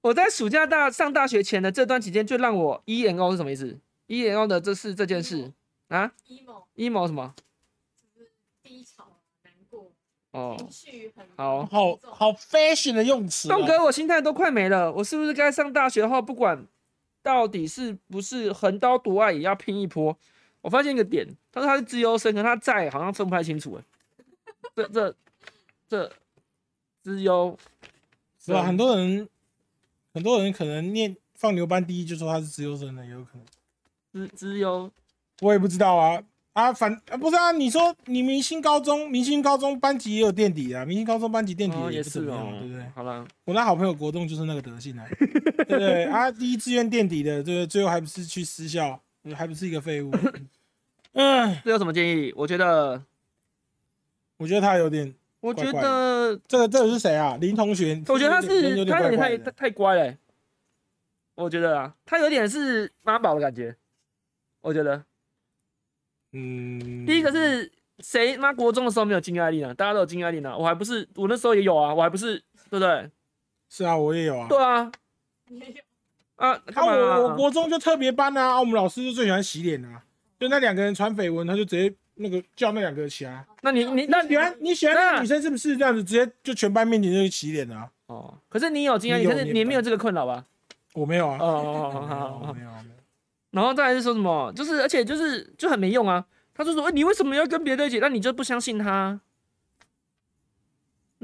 [0.00, 3.76] 我在暑假大上大学前的这段期间，最让我 E N O 是什么意思
[4.06, 5.52] ？E N O 的这是这件事
[5.88, 7.34] 啊 emo，emo 什么？
[8.14, 8.30] 就是
[8.62, 9.90] 低潮、难过、
[10.30, 16.64] 哦，情绪很好好好 fashion 的用词、栋哥，我心态都快没了，我是不是该上大学后，不管
[17.20, 20.16] 到底是不是横刀夺爱，也要拼一波？
[20.66, 23.84] 我发现一个点，他说他是自由生，可他在好像分不太清楚哎。
[24.74, 25.14] 这这
[25.86, 26.12] 这
[27.04, 27.56] 资优
[28.44, 28.64] 是吧？
[28.64, 29.28] 很多人
[30.12, 33.46] 很多人可能念放牛班第一就说他是自由生的，也有可能。
[34.10, 34.90] 资资优
[35.40, 36.20] 我也不知道啊
[36.54, 42.84] 啊，反啊不是啊，你说你明星高中明星高中班级也有垫底啊，明星高中班级垫底哦也是哦，对不对？
[42.92, 46.06] 好了，我那好朋友国栋就是那个德性啊， 对不对？
[46.06, 47.66] 啊，第一志愿垫底的，对不对？
[47.68, 49.00] 最后还不是去私校，
[49.36, 50.10] 还不是一个废物。
[51.16, 52.30] 嗯，这有什么建议？
[52.36, 53.02] 我觉得，
[54.36, 57.38] 我觉得他有点，我觉怪怪得，这个这个是谁啊？
[57.40, 60.18] 林同学，我觉得他是他太太太乖了欸、
[61.36, 63.74] 我觉得啊，他有点是妈宝的感觉。
[64.60, 65.04] 我觉得，
[66.32, 68.36] 嗯，第一个是谁？
[68.36, 72.38] 妈国中的时候没有禁爱令啊，大家都有禁爱令啊，我还不是，我那时候也有啊，我还不是，
[72.68, 73.10] 对不对？
[73.70, 74.48] 是啊，我也有啊。
[74.48, 74.92] 对啊，
[75.48, 75.82] 没有
[76.36, 80.02] 啊，啊，我我国中就特别班啊，啊我们老师就最喜欢洗脸啊，
[80.38, 83.44] 就那两个人传绯闻，他就直接那个叫那两个起来。
[83.62, 86.02] 那你你那你喜欢你喜欢那那个女生是不是这样子？
[86.04, 87.88] 直接就全班面前就去洗脸啊？
[88.06, 90.44] 哦，可是你有禁爱令，你有你有可是你没有这个困扰吧？
[90.94, 91.38] 我没有啊。
[91.40, 92.96] 哦哦哦哦没有，没有。
[93.50, 94.52] 然后再来是说什么？
[94.54, 96.24] 就是而且就是就很没用啊。
[96.54, 97.98] 他就说，哎、你为什么要跟别人一起？
[97.98, 99.20] 那你就不相信他？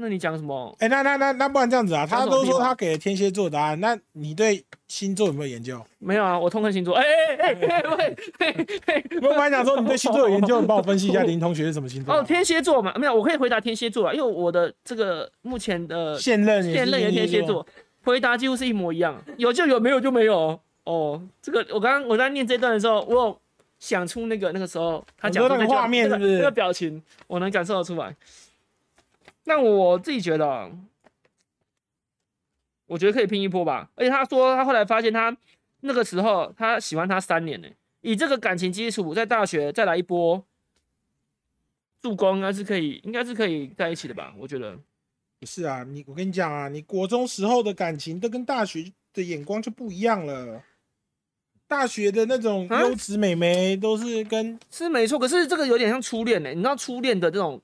[0.03, 0.75] 那你讲什么？
[0.79, 2.05] 哎，那那那那不然这样子啊？
[2.05, 5.81] 他都说他给了天蝎座答案，那你对星座有没有研究？
[5.99, 6.93] 没有啊，我痛恨星座。
[6.93, 7.03] 哎
[7.39, 7.83] 哎哎
[8.39, 12.19] 哎我本来想说你对星座有研究，你帮我分析一下林同学是什么星座啊？
[12.19, 17.65] 哦，天蝎座嘛，没有，我可以回答天蝎座啊，因为我的这个目前的现任现任也天蝎座，
[18.03, 20.59] 回答几乎是一模一样，有就有，没有就没有。
[20.83, 23.39] 哦，这个我刚刚我在念这段的时候，我有
[23.79, 28.13] 想出那个那个时候他讲那个画面那个是不是那个表情，我能感受得出来。
[29.45, 30.71] 那我自己觉得啊，
[32.85, 33.89] 我觉得可以拼一波吧。
[33.95, 35.35] 而且他说他后来发现他
[35.81, 37.67] 那个时候他喜欢他三年呢，
[38.01, 40.43] 以这个感情基础，在大学再来一波
[42.01, 44.33] 助攻，应该是可以，应该是可以在一起的吧？
[44.37, 44.77] 我觉得。
[45.39, 50.63] 不是啊，你我跟你讲啊，你国中时候的感情都跟大学的眼光就不一样了。
[51.67, 57.61] 大学的那种啊优质美眉都是跟是没错，可是这个有点像初恋呢、你知道初恋的这种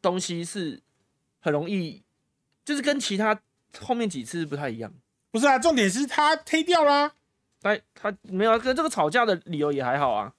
[0.00, 0.80] 东西是
[1.40, 2.02] 很容易，
[2.64, 3.40] 就是跟其他
[3.78, 4.92] 后面几次不太一样。
[5.30, 7.12] 不是啊，重点是他推掉啦。
[7.62, 10.32] 哎，他没有啊跟这个吵架的理由也还好啊，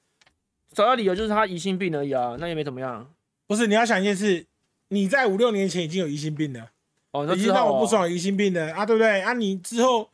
[0.74, 3.12] 吵架理由就是他疑心病而已啊，那也没怎么样。
[3.46, 4.46] 不是，你要想一件事，
[4.88, 6.72] 你在五六年前已经有疑心病了，
[7.12, 9.22] 哦，那已经让我不爽，有疑心病了啊，对不对？
[9.22, 10.10] 啊，你之后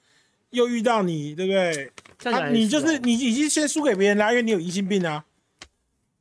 [0.50, 1.92] 又遇到你，对不对？
[2.32, 5.26] 啊，你就是哦你已经先输给别人啦，因为你有疑心病啊。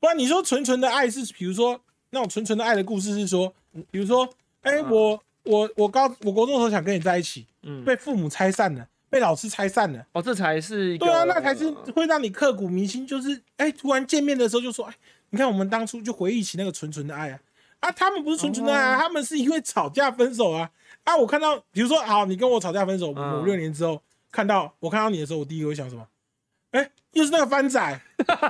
[0.00, 1.80] 不然你说纯纯的爱是，比如说
[2.10, 3.54] 那种纯纯的爱的故事是说，
[3.90, 4.28] 比如说，
[4.64, 10.04] 哎、嗯我我我高我国中的时候想跟你在一起，嗯，被父母拆散了，被老师拆散了。
[10.12, 13.06] 哦，这才是一个对啊，那才是会让你刻骨铭心。
[13.06, 14.94] 就是哎、突然见面的时候就说，哎，
[15.30, 17.38] 你看我们当初就回忆起那个纯纯的爱啊
[17.80, 20.70] 啊，他们不是纯纯的爱他们是因为吵架分手啊。
[21.04, 24.00] 啊，我看到，比如说，好，你跟我吵架分手嗯五六年之后，
[24.32, 26.06] 看到我看到你的时候，我第一个会想什么？
[26.70, 28.00] 哎、又是那个番仔，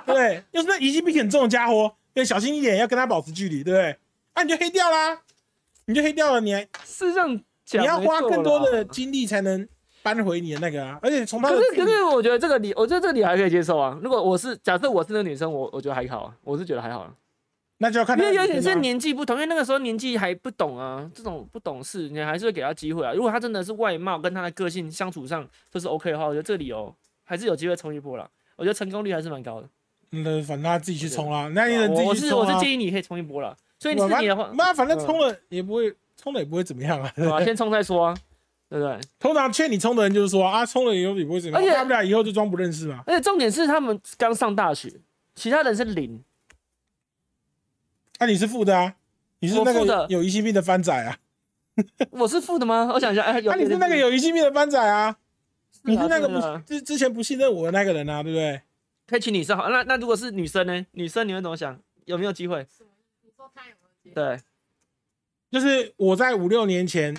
[0.07, 3.99] 对，又是那疑心病很重的家伙，要，小心一点，要跟他保持距离，对不对？
[4.35, 5.21] 啊，你就黑掉啦，
[5.87, 9.67] 你就黑掉了，你还是这样讲，你要花更多的精力才能
[10.03, 13.99] 扳回你的那个啊，而且从他可是可是，我觉得这个你，我觉得这个你还可以接受啊。
[14.03, 17.15] 如果我是假设我是那个女生，我我觉得还好啊，我是觉得还好啊，
[17.79, 23.13] 那就要看他因为有点是年纪不同，因为那个时候年纪还不懂啊，这种不懂事，你还是会给他机会啊。
[23.13, 26.95] 如果他真的是外貌跟他的个性相处上都是 OK 的话，我觉得这个理由
[27.25, 28.29] 还是有机会冲一波啦。
[28.57, 29.69] 我觉得成功率还是蛮高的。
[30.11, 32.47] 那反正他自己去冲啦，那你我我是我。
[32.47, 33.57] 是建议你可以冲一波啦。
[33.85, 37.13] 所以你是你的话，那反正冲了也不会，冲了也不会怎么样啊。
[37.15, 37.39] 对吧？
[37.45, 38.17] 先冲再说啊，
[38.71, 38.99] 对不对？
[39.19, 43.05] 通常劝你冲的人就是说啊，冲了以后也不会怎么样，而且大不了以后就装不认识嘛。
[43.07, 44.91] 而且重点是他们刚上大学，
[45.35, 46.25] 其他人是零，
[48.17, 48.95] 啊，你是负的啊，
[49.41, 51.19] 你是那个有疑心病的番仔啊，
[52.09, 52.91] 我是负的吗？
[52.95, 55.15] 我想一下，哎，有啊，你是那个有疑心病的番仔啊，
[55.83, 58.63] 你是那个不之之前不信任我的那个人啊，对不对？
[59.07, 60.87] 可以请女生好，那那如果是女生呢？
[60.93, 61.79] 女生你会怎么想？
[62.07, 62.67] 有没有机会？
[63.49, 63.63] 什么？
[63.63, 64.15] 你说他有没有？
[64.15, 64.43] 对，
[65.51, 67.17] 就是我在五六年前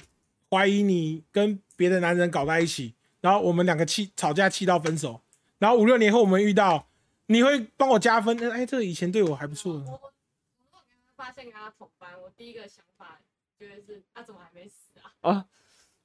[0.49, 5.21] 怀疑你跟别的男人搞在一起，然后我们两个气吵架气到分手，
[5.57, 6.87] 然后五六年后我们遇到，
[7.27, 8.37] 你会帮我加分？
[8.51, 9.79] 哎，这个以前对我还不错我。
[9.79, 10.13] 我我
[10.57, 13.19] 如果跟他发现跟他同班，我第一个想法
[13.59, 15.31] 就会是他、怎么还没死啊？
[15.31, 15.45] 啊，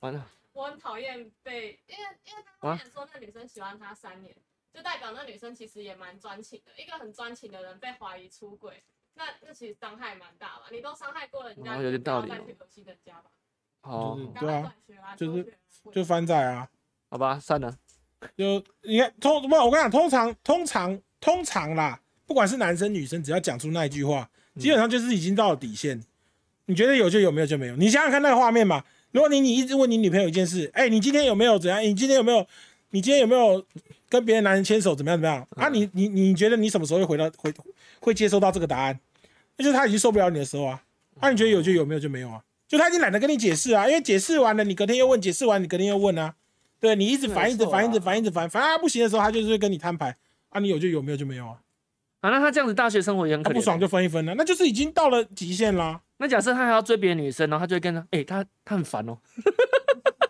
[0.01, 4.35] 完了，我很讨厌被，因为因为他后面说那女生喜欢他三年，
[4.73, 6.73] 就代表那女生其实也蛮专情的。
[6.81, 8.83] 一个很专情的人被怀疑出轨，
[9.15, 10.63] 那那其实伤害蛮大吧？
[10.73, 13.31] 你都伤害过人家，哦有点道理哦你再去恶心人家吧？
[13.83, 14.33] 好就是，
[14.87, 15.17] 对啊！
[15.17, 15.59] 就是
[15.93, 16.69] 就翻仔啊，
[17.09, 17.75] 好吧，算了，
[18.37, 26.03] 就你看通不，我跟你讲，通常通常通常啦，不管是男生女生，只要讲出那一句话，基本上就是已经到了底线。
[26.67, 27.77] 你觉得有就有，没有就没有。
[27.77, 31.83] 你想想看那个画面嘛，如果你你一直问你女朋友一件事，哎、你今天有没有怎样？
[31.83, 32.47] 你今天有没有？
[32.93, 33.65] 你今天有没有
[34.09, 34.95] 跟别的男人牵手？
[34.95, 35.17] 怎么样？
[35.19, 35.49] 怎么样？
[35.57, 37.53] 啊你，你你觉得你什么时候会回到会
[38.01, 38.99] 会接收到这个答案？
[39.57, 40.83] 那就是他已经受不了你的时候啊。
[41.21, 42.43] 啊，你觉得有就有，没有就没有啊。
[42.67, 46.35] 就他已经懒得跟你解释啊，因为解释完了，你隔天又问，解释完你隔天又问啊。
[46.79, 50.17] 对你一直烦，一直烦，一直烦，一直烦，烦啊不行的时候，他就是会跟你摊牌
[50.49, 50.61] 啊。
[50.61, 51.61] 你有就有，没有就没有啊。
[52.21, 56.01] 啊，那他这样子大学生活也很可不爽就分一分了，那就是已经到了极限啦。
[56.19, 59.19] 那假设他还要追别的女生，然后他就会跟他，哎、他他很烦哦，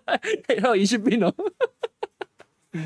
[0.06, 1.32] 哎 他有疑心病哦。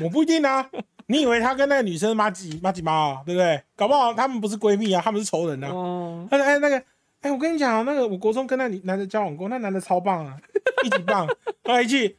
[0.01, 0.69] 我不一定啊。
[1.07, 3.61] 你以为他跟那个女生妈几妈几妈啊，对不对？
[3.75, 5.69] 搞不好他们不是闺蜜啊，他们是仇人啊。
[5.69, 6.81] 哦，他说：“哎，那个，
[7.21, 10.37] 哎，我跟你讲啊，那个我国中跟那女男的交往过，那男的超棒啊，
[10.83, 11.27] 一级棒。
[11.63, 12.17] 后来一句，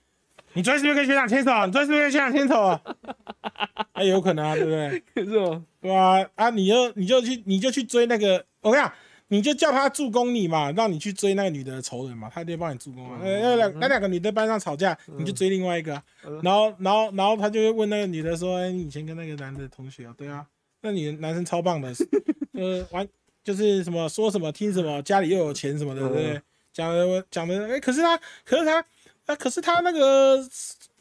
[0.52, 1.66] 你昨天是不是跟学长牵手啊？
[1.66, 2.80] 你昨天是不是跟学长牵手啊？
[3.94, 5.02] 哎，有可能啊，对不对？
[5.24, 5.62] 是哦？
[5.80, 6.50] 对啊、啊？
[6.50, 8.92] 你就你就去你就去追那个，我跟你讲，
[9.28, 16.02] 你就叫他助攻你嘛，让你去追那个女的仇人嘛，他一定会帮你助攻那两那两个女的班上吵架，你就追另外一个、啊，
[16.42, 20.14] 然后然后然后他就会问那个女的说：“哎，你以前跟那个男的同学哦？
[20.16, 20.46] 对啊，
[20.82, 21.92] 那女男生超棒的，
[22.54, 23.06] 呃，玩
[23.42, 26.40] 就是什么说什么听什么，家里又有钱什么的，对不对？
[26.72, 28.84] 讲的讲的，哎，可是他可是他
[29.26, 30.38] 啊，可是他那个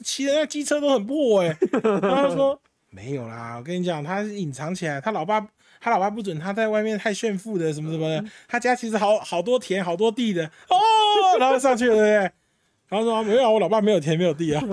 [0.04, 2.60] 骑的那机车都很破哎、然后他说。
[2.96, 5.46] ”没有啦，我跟你讲，他是隐藏起来，他老爸
[5.86, 12.32] 他老爸不准他在外面太炫富的什么什么的，他家其实好好多田好多地的哦，然后上去了，对不对？
[12.88, 14.64] 然后说没有啊，我老爸没有田没有地啊，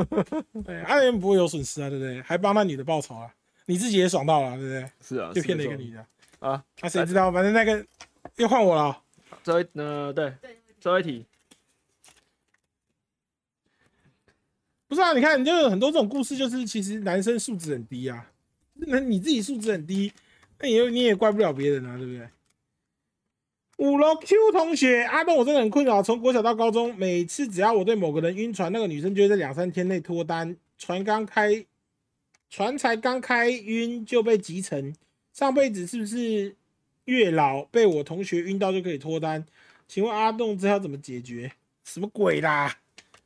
[0.64, 2.22] 对，阿人不会有损失啊，对不对？
[2.22, 3.30] 还帮那女的报仇啊，
[3.66, 4.90] 你自己也爽到了，对不对？
[5.02, 6.02] 是啊，就骗了一个女的，
[6.40, 6.64] 错啊。
[6.80, 7.30] 啊，谁知道？
[7.30, 7.84] 反正那个
[8.36, 8.96] 又换我了哦，
[9.44, 11.26] 最后一呃，对，对，最后一题，
[14.88, 15.12] 不是啊？
[15.12, 18.30] 你看，你就有很多这种故事，就是其实男生素质很低啊，
[18.72, 20.10] 那你自己素质很低，
[20.62, 22.28] 那也你也怪不了别人啊，对不对？
[23.78, 26.00] 五楼 Q 同学，阿东，我真的很困扰。
[26.00, 30.56] 从国小到高中，每次只要我对某个人晕船，那个女生就会在两三天内脱单。
[30.78, 31.66] 船刚开，
[32.48, 34.94] 船才刚开晕就被集成。
[35.32, 36.54] 上辈子是不是
[37.06, 39.44] 月老被我同学晕到就可以脱单？
[39.88, 41.50] 请问阿栋这要怎么解决？
[41.82, 42.78] 什么鬼啦？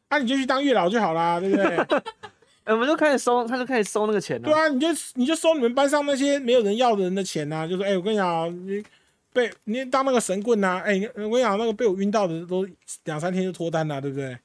[0.08, 1.66] 啊，你就去当月老就好啦，对不对？
[2.66, 4.42] 哎我们就开始收，他就开始收那个钱了。
[4.42, 8.84] 对啊，你就你就收你们班上那些没有人要的人的钱呐、就说，哎、我跟你讲啊，你
[9.32, 12.68] 被你当那个神棍呐、哎、你我跟你讲，那个被我晕到的都
[13.04, 14.36] 两三天就脱单了，对不对？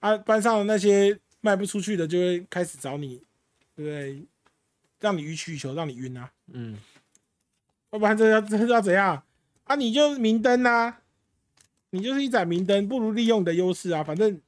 [0.00, 3.22] 啊，班上的那些卖不出去的就会开始找你，
[3.76, 4.24] 对不对？
[4.98, 6.76] 让你予取予求，让你晕啊，嗯，
[7.92, 9.22] 要不然这要这要怎样
[9.64, 9.76] 啊？
[9.76, 11.00] 你就明灯啊，
[11.90, 14.40] 你就是一盏明灯，不如利用你的优势啊，反正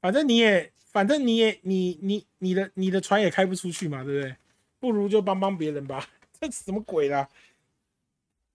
[0.00, 4.36] 反正你也反正你也你你你的你的船也开不出去嘛，对不对？
[4.80, 6.04] 不如就帮帮别人吧，
[6.40, 7.28] 这什么鬼啦？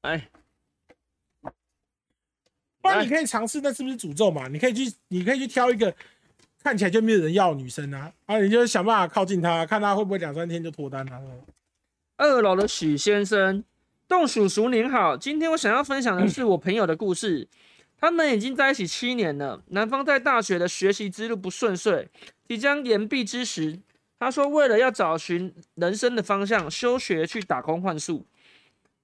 [0.01, 0.27] 哎，
[1.41, 1.51] 不
[2.83, 4.47] 那你可以尝试，那是不是诅咒嘛？
[4.47, 5.95] 你可以去，你可以去挑一个
[6.61, 11.21] 看起来就没有人要的女生啊，啊，你就想办法靠近她，看她会不会两三天就脱单啊。
[12.17, 13.63] 二楼的许先生，
[14.07, 17.47] 洞叔叔您好，今天我想要分享的是我朋友的故事。
[18.05, 22.07] 他们已经在一起七年了，男方在大学的学习之路不顺遂，
[22.47, 23.79] 即将延毕之时，
[24.19, 28.23] 他说为了要找寻人生的方向，休学去打工换宿。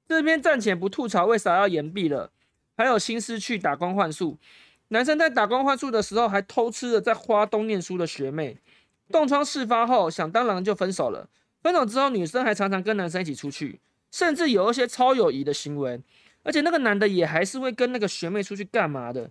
[0.07, 2.29] 这边暂且不吐槽为啥要延毕了，
[2.77, 4.37] 还有心思去打工换宿。
[4.89, 8.59] 男生在打工换宿的时候，还偷吃了在花东念书的学妹。
[9.09, 11.27] 冻疮事发后，想当然就分手了。
[11.63, 13.79] 分手之后，女生还常常跟男生一起出去，
[14.11, 15.99] 甚至有一些超友谊的行为。
[16.43, 19.29] 而且那个男的也还是会跟那个学妹出去干嘛的。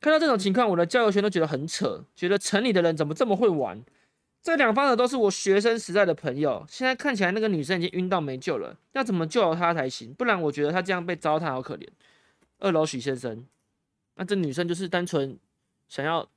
[0.00, 3.82] 看到这种情况，我的交友圈都觉得很扯，觉得城里的人怎么这么会玩？
[4.42, 10.12] 这两方的都是我学生时代的朋友，现在看起来那个女生已经晕到没救了，要怎么救她才行？
[10.14, 11.86] 不然我觉得她这样被糟蹋好可怜。
[12.58, 13.46] 二楼许先生，
[14.16, 15.38] 那这女生就是单纯
[15.88, 16.28] 想要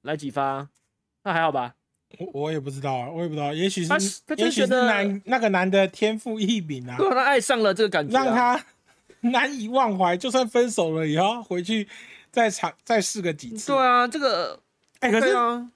[0.00, 0.68] 来几发，
[1.24, 1.74] 那还好吧？
[2.18, 8.64] 我我也不知道啊，我也不知道，也许是他他就也许是觉得男那个男的天赋异禀啊，对啊，她爱上了这个感觉、啊，让他
[9.22, 11.88] 难以忘怀，就算分手了也要回去
[12.30, 13.72] 再尝再试个几次。
[13.72, 14.58] 对啊，这个
[15.00, 15.34] 哎、可是、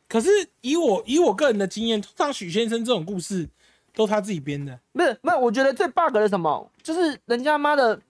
[0.08, 0.28] 可是
[0.60, 3.48] 以我以我个人的经验，通常许先生这种故事
[3.92, 4.78] 都他自己编的。
[4.92, 6.70] 不是，没有，我觉得最 bug 的是什么？
[6.82, 8.00] 就是人家妈的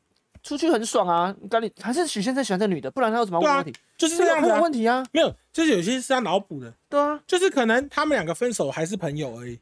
[0.43, 3.73] 出去很爽啊，咖喱还是许先生喜欢这女的，不然他有什么问题？
[3.97, 9.59] 就是这样的啊，问题啊，没有，就是有些是他脑补的，对啊，就是可能他们两个分手还是朋友而已，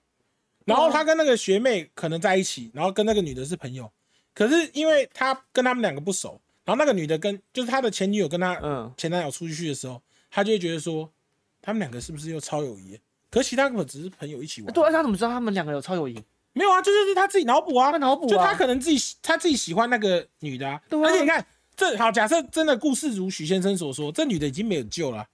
[0.65, 3.89] 然后他跟那个学妹可能在一起，然后跟那个女的是朋友，
[4.35, 11.11] 可是因为他跟他们两个不熟，然后那个女的跟就是他的前女友跟他嗯，前男友出去的时候，他就会觉得说
[11.63, 12.99] 他们两个是不是又超友谊？
[13.31, 16.23] 可是其他根本只是朋友一起玩，对啊，他怎么知道他们两个有超友谊？
[16.53, 17.91] 没有啊，就是他自己脑补啊。
[17.91, 21.09] 他，脑补啊，就他可能自己他自己喜欢那个女的啊，对啊。
[21.09, 21.45] 而且你看
[21.77, 25.27] 这好，假设真的故事如许先生所说，这女的已经没有救了，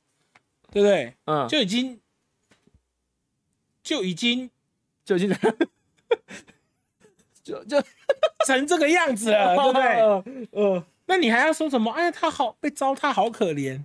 [0.71, 1.15] 对不对？
[1.27, 2.01] 嗯，就已经
[3.83, 4.51] 就已经
[5.05, 5.37] 就已经
[7.51, 7.83] 就就
[8.47, 9.83] 成这个样子了， 对不对？
[9.83, 10.49] 对？
[10.63, 11.91] 呃，那你还要说什么？
[11.93, 13.83] 哎，他好被糟蹋，好可怜。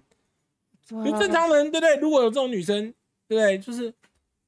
[0.88, 1.96] 对啊就正常人，对不对？
[1.98, 2.94] 如果有这种女生，
[3.28, 3.58] 对不对？
[3.58, 3.94] 就是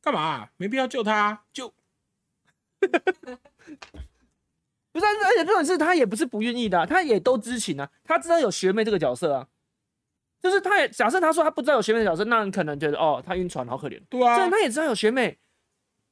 [0.02, 1.68] 干嘛啊、没必要救她啊，就
[4.92, 9.48] 不是啊，而且这种事他也不是不愿意的啊、他也都知情啊，他知道有学妹这个角色啊，
[10.40, 14.50] 就是他也假设他说他不知道有学妹的角色，那你可能觉得哦，他晕船好可怜，对啊但。
[14.52, 15.38] 他也知道有学妹，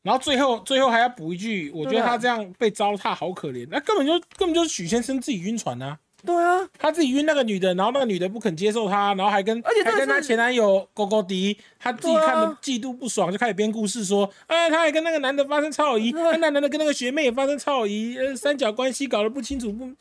[0.06, 5.98] 然后最后最后还要补一句，我觉得他这样被糟蹋好可怜，那根本就根本就是许先生自己晕船啊。
[6.24, 19.92] 对啊，他自己晕那个女的，然后那个女的不肯接受他，然后还跟而且还跟他前男友勾勾迪，他自己看的嫉妒不爽，就开始编故事说，哎，他还跟那个男的发生超友谊，那男的跟那个学妹也发生超友谊，呃，三角关系搞得不清楚，不，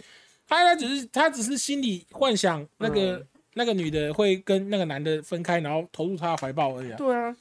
[0.47, 3.27] 他他只是他只是心里幻想那个、嗯
[3.57, 6.97] 那个女的会跟那个男的分开，然后投入他的怀抱而已、啊。
[6.99, 7.35] 对啊。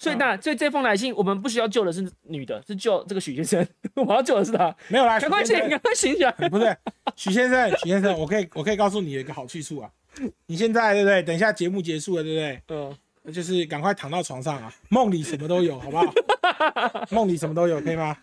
[0.00, 3.68] 所以那所以这封来信，我们不需要救的是女的，是救这个许先生。
[3.94, 6.32] 我要救的是他，没有啦，赶快醒，赶快醒起来！
[6.48, 6.74] 不是
[7.16, 9.90] 许先生，许先生，我可以我可以告诉你有一个好去处啊，
[10.46, 11.22] 你现在对不对？
[11.22, 12.62] 等一下节目结束了，对不对？
[13.24, 16.04] 嗯，就是赶快躺到床上啊，梦里什么都有，好不好？
[17.10, 18.16] 梦里什么都有，可以吗？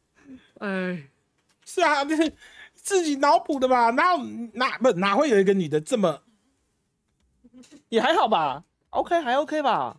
[0.60, 1.02] 哎，
[1.66, 2.32] 是啊， 就是
[2.72, 3.90] 自己脑补的吧？
[3.90, 4.24] 哪有
[4.54, 6.22] 哪不哪会有一个女的这么
[7.90, 9.98] 也还好吧，OK，还 OK 吧。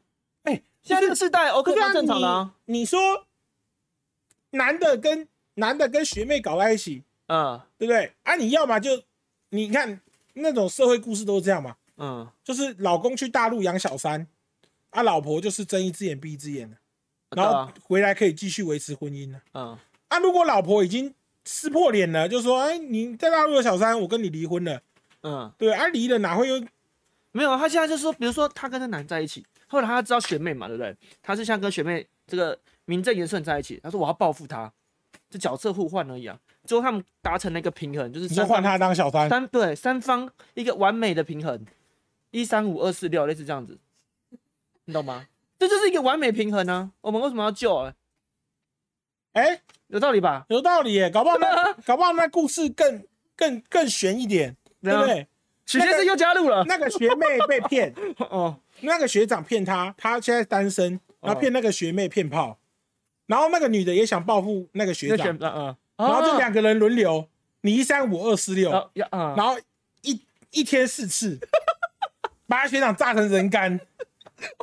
[0.81, 1.51] 哎、现在这个时代
[1.93, 2.53] 正常的啊。
[2.65, 3.26] 你你说
[4.51, 8.14] 男的跟男的跟学妹搞在一起，嗯对不对？
[8.23, 9.03] 啊，你要嘛就
[9.49, 9.99] 你看
[10.34, 14.26] 那种社会故事都是这样嘛，嗯，就是老公去大陆养小三，
[14.89, 16.77] 啊，老婆就是睁一只眼闭一只眼的，
[17.31, 19.41] 然后回来可以继续维持婚姻呢。
[19.53, 19.77] 嗯，
[20.07, 21.14] 啊，如果老婆已经
[21.45, 24.81] 撕破脸了，就说：“哎，你在大陆有小三，我跟你离婚了。
[25.23, 26.64] 嗯，”对啊，离了哪会有？
[27.31, 30.94] 没有，他现在就是说，比如说他跟那男在一起，后来他知道学妹嘛，对不对？
[31.22, 34.72] 他是像跟学妹这个名正言顺在一起，他说我要报复他，
[35.30, 36.38] 这角色互换而已啊。
[36.66, 41.66] 最后他们达成了一个平衡，就是你就换他当小三，三对三方一个完美的平衡，
[42.32, 43.78] 一三五二四六类似这样子，
[44.86, 45.28] 你懂吗？
[45.58, 47.94] 这就是一个完美平衡呢、我们为什么要救、啊？
[49.34, 50.46] 哎，有道理吧？
[50.50, 53.04] 有道理耶，搞不好那搞不好那故事更
[53.36, 55.06] 更更悬一点，对不啊？
[55.06, 55.28] 对？
[55.66, 56.64] 许先生又加入了。
[56.66, 57.94] 那个学妹被骗，
[58.32, 62.60] 哦，那个学长骗他，他现在单身，然后骗那个学妹骗炮，
[63.27, 65.38] 然后那个女的也想报复那个学长
[65.97, 67.27] 然后就两个人轮流，
[67.61, 68.72] 你一三五二四六，
[69.11, 69.57] 然后
[70.01, 71.38] 一一天四次，
[72.47, 73.80] 把他学长炸成人干。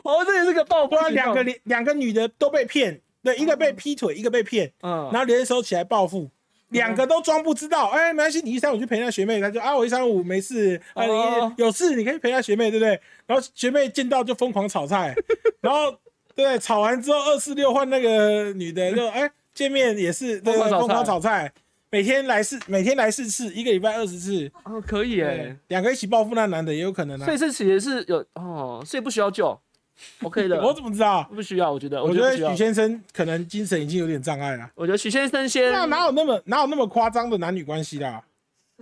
[0.03, 1.35] 哦，这也是个报复对啊，行动。
[1.35, 6.31] 两个两个女的都被骗，对，一个被劈腿，一个被骗，嗯，然后联手起来报复，
[6.71, 11.53] 两个都装不知道，哎，没关系，你一三五去陪那学妹，他就啊，我一三五没事，啊，哦。
[11.57, 13.01] 你有事你可以陪那学妹，对不对？
[13.27, 15.15] 然后学妹见到就疯狂炒菜，
[15.61, 15.97] 然后
[16.35, 21.53] 对，炒完之后二四六换那个女的就哎见面也是对疯狂炒菜。
[21.89, 27.25] 每天来四每天来四次，一个礼拜二十次，哦，可以对哎，，两个一起报复那男的也有可能啊。
[27.25, 27.39] 所以。
[27.39, 29.59] 这其实是有哦，所以不需要救
[30.23, 31.25] OK 的，我怎么知道？
[31.25, 34.71] 不需要，我觉得，我觉得许先生可能精神已经有点障碍了。
[34.75, 38.23] 我觉得许先生先那哪有那么哪有那么夸张的男女关系啦？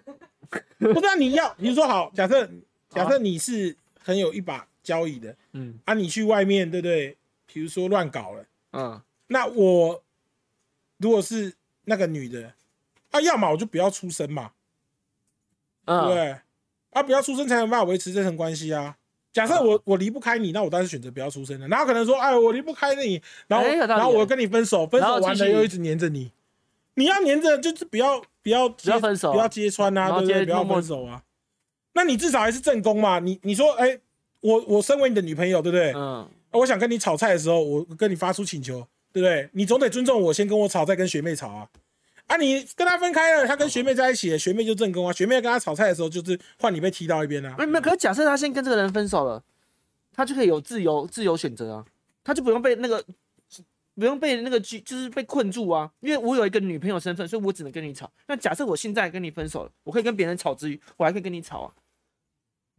[0.79, 2.49] 不知道你要，比如说好，假设
[2.91, 7.17] 假设你是很有一把交椅的嗯啊，你去外面对不对？
[7.47, 10.03] 比如说乱搞了，嗯那我
[10.99, 11.55] 如果是
[11.85, 12.53] 那个女的，
[13.11, 14.51] 啊，要么我就不要出声嘛，
[15.87, 16.37] 嗯，对？
[16.91, 18.97] 啊，不要出声才有办法维持这层关系啊。
[19.35, 21.67] 假设我我离不开你，那我当然选择不要出声了。
[21.67, 26.31] 然后可能说，哎，我离不开你，然后然后我跟你分手，分手完了又一直黏着你。
[26.95, 30.45] 你要黏着，就是不要不要不要分手不要揭穿啊，对不对？
[30.45, 31.21] 不要分手啊。
[31.95, 33.19] 那你至少还是正宫嘛。
[33.19, 33.99] 你你说，哎，
[34.41, 35.93] 我我身为你的女朋友，对不对？
[35.97, 39.51] 嗯，我想跟你炒菜的时候，我跟你发出请求，对不对？
[39.53, 41.69] 你总得尊重我，先跟我炒，再跟学妹炒啊。
[42.35, 45.13] 啊，你跟他分开了，他跟学妹在一起了，学妹就正宫啊。
[45.13, 47.55] 学妹跟他炒菜的时候，就是换你被踢到一边啊。
[47.57, 49.41] 没有没，可是假设他先跟这个人分手了，
[50.13, 51.85] 他就可以有自由自由选择啊，
[52.25, 53.05] 他就不用被那个
[53.95, 55.89] 不用被那个拘，就是被困住啊。
[56.01, 58.11] 因为我有一个女朋友身份，所以我只能跟你吵。
[58.27, 61.73] 那假设我现在跟你分手了，我可以跟别人吵之余，我还可以跟你吵啊，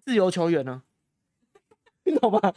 [0.03, 0.83] 自由球员呢、
[2.03, 2.53] 你懂吗？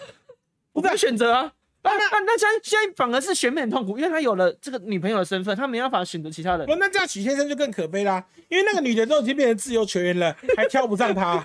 [0.73, 1.53] 我不要选择啊。
[1.83, 6.77] 啊，那那现在现在反而是选美很痛苦，因为他有了这个女朋友的身份，他没办法选择其他人不，。
[6.77, 11.43] 那这样许先生就更可悲啦，因为那个女的都已经变成自由球员了，还挑不上他，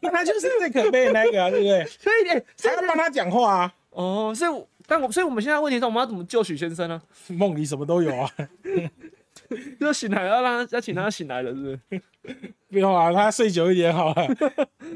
[0.00, 1.84] 那他就是最可悲的那个啊，对不对？
[1.98, 7.00] 所以，哎、还要帮他讲话啊，哦，所以，但我，所以我们现在问题是，我们要怎么救许先生呢？
[7.28, 8.28] 梦里什么都有啊。
[9.78, 12.02] 就醒来要让他要请他醒来了，是不是？
[12.70, 14.26] 不用啊，他睡久一点好了。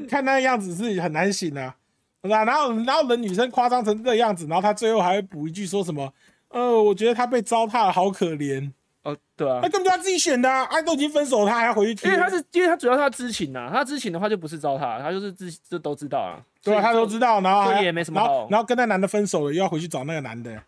[0.09, 1.75] 看那个样子是很难醒啊，
[2.23, 2.43] 是吧？
[2.43, 6.13] 然后然后人女生夸张成这个样子，然后他最后还会补一句说什么？
[6.49, 8.71] 呃，我觉得他被糟蹋了，好可怜。
[9.03, 10.63] 哦，对啊那，根本就他自己选的啊！
[10.63, 12.07] 啊，都已经分手，他还要回去踢。
[12.07, 16.43] 因为他是，因为他主要是他知情呐、他知情的话就不是糟蹋，他就是自这都知道啊。
[16.61, 20.61] 对啊，他都知道，然后也没什么然后然后跟那男的分手了，又要回去找那个男的，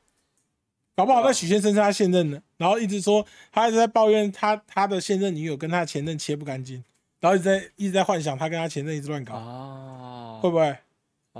[0.96, 6.82] 搞不好那许先生是他现任的，然后一直说他一直在抱怨他他的现任女友跟他前任切不干净，
[7.20, 10.78] 然后一直在一直在幻想他跟他前任一直乱搞，哦，会不会？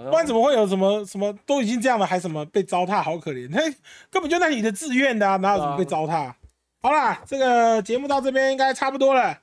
[0.04, 3.62] 不不然怎么会有什么什么都已经这样了，还什么被糟蹋，好可怜，他
[4.10, 6.34] 根本就那你的自愿的啊，哪有什么被糟蹋？
[6.82, 9.40] 好啦，这个节目到这边应该差不多了。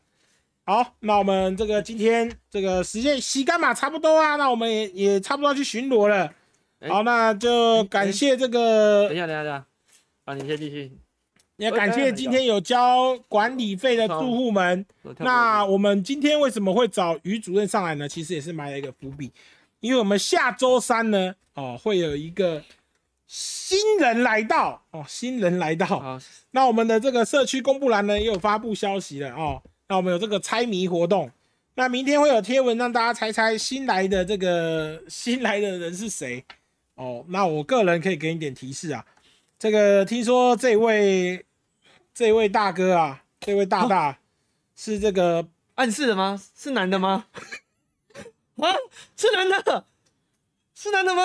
[0.64, 6.32] 好，那我们这个今天这个时间洗干嘛差不多啊，那我们也也差不多要去巡逻了。
[6.80, 9.66] 哎好，那就感谢这个等一下，等一下，等一下，
[10.24, 10.92] 啊，你先继续。
[11.58, 14.84] 也感谢今天有交管理费的住户们。
[15.20, 18.06] 那我们今天为什么会找于主任上来呢？
[18.06, 19.32] 其实也是埋了一个伏笔，
[19.80, 22.62] 因为我们下周三呢，哦，会有一个
[23.26, 25.86] 新人来到哦，新人来到。
[25.86, 26.18] 好，
[26.52, 29.62] 那我们的这个社区公布栏呢，也有发布消息了哦。
[29.88, 31.30] 那我们有这个猜谜活动，
[31.74, 36.44] 那明天会有贴文让大家猜猜新来的这个新来的人是谁
[36.94, 37.24] 哦。
[37.28, 39.04] 那我个人可以给你点提示啊，
[39.58, 41.44] 这个听说这位
[42.14, 44.18] 这位大哥啊，这位大大、
[44.74, 46.40] 是这个暗示的吗？
[46.56, 47.26] 是男的吗？
[48.56, 48.68] 啊，
[49.16, 49.84] 是男的，
[50.74, 51.22] 是男的吗？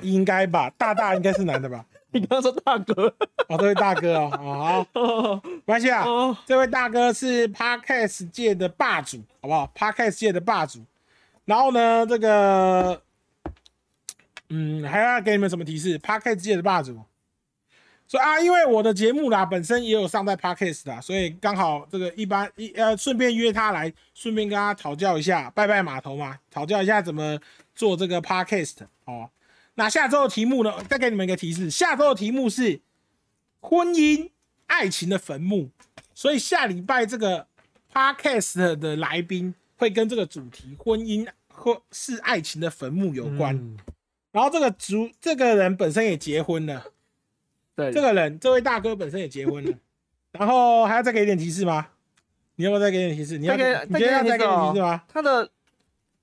[0.00, 1.84] 应该吧，大大应该是男的吧？
[2.12, 3.06] 你刚刚说大哥，
[3.48, 6.04] 哦，这位大哥哦，哦好，哦没关系啊。
[6.04, 10.84] 哦，这位大哥是 Podcast 界的霸主，好不好？Podcast 界的霸主。
[11.44, 13.02] 然后呢，这个，
[14.50, 17.02] 嗯，还要给你们什么提示？Podcast 界的霸主。
[18.12, 27.38] 说啊，因为我的节目啦，本身也有上在 Podcast 啦，所以刚好这个一般一呃，顺便约他来，顺便跟他讨教一下，拜拜码头嘛，讨教一下怎么
[27.74, 29.30] 做这个 Podcast 哦。
[29.76, 30.74] 那下周的题目呢？
[30.90, 32.82] 再给你们一个提示，下周的题目是
[33.60, 34.28] 婚姻
[34.66, 35.70] 爱情的坟墓。
[36.14, 37.46] 所以下礼拜这个
[37.94, 43.56] podcast 的来宾会跟这个主题婚姻或是爱情的坟墓有关。
[43.56, 43.78] 嗯
[44.32, 46.82] 然后这个主这个人本身也结婚了，
[47.74, 49.72] 对，这个人这位大哥本身也结婚了。
[50.32, 51.86] 然后还要再给一点提示吗？
[52.56, 53.38] 你要不要再给点提示？
[53.38, 55.02] 你要再给你要再给点提示吗？
[55.08, 55.50] 他的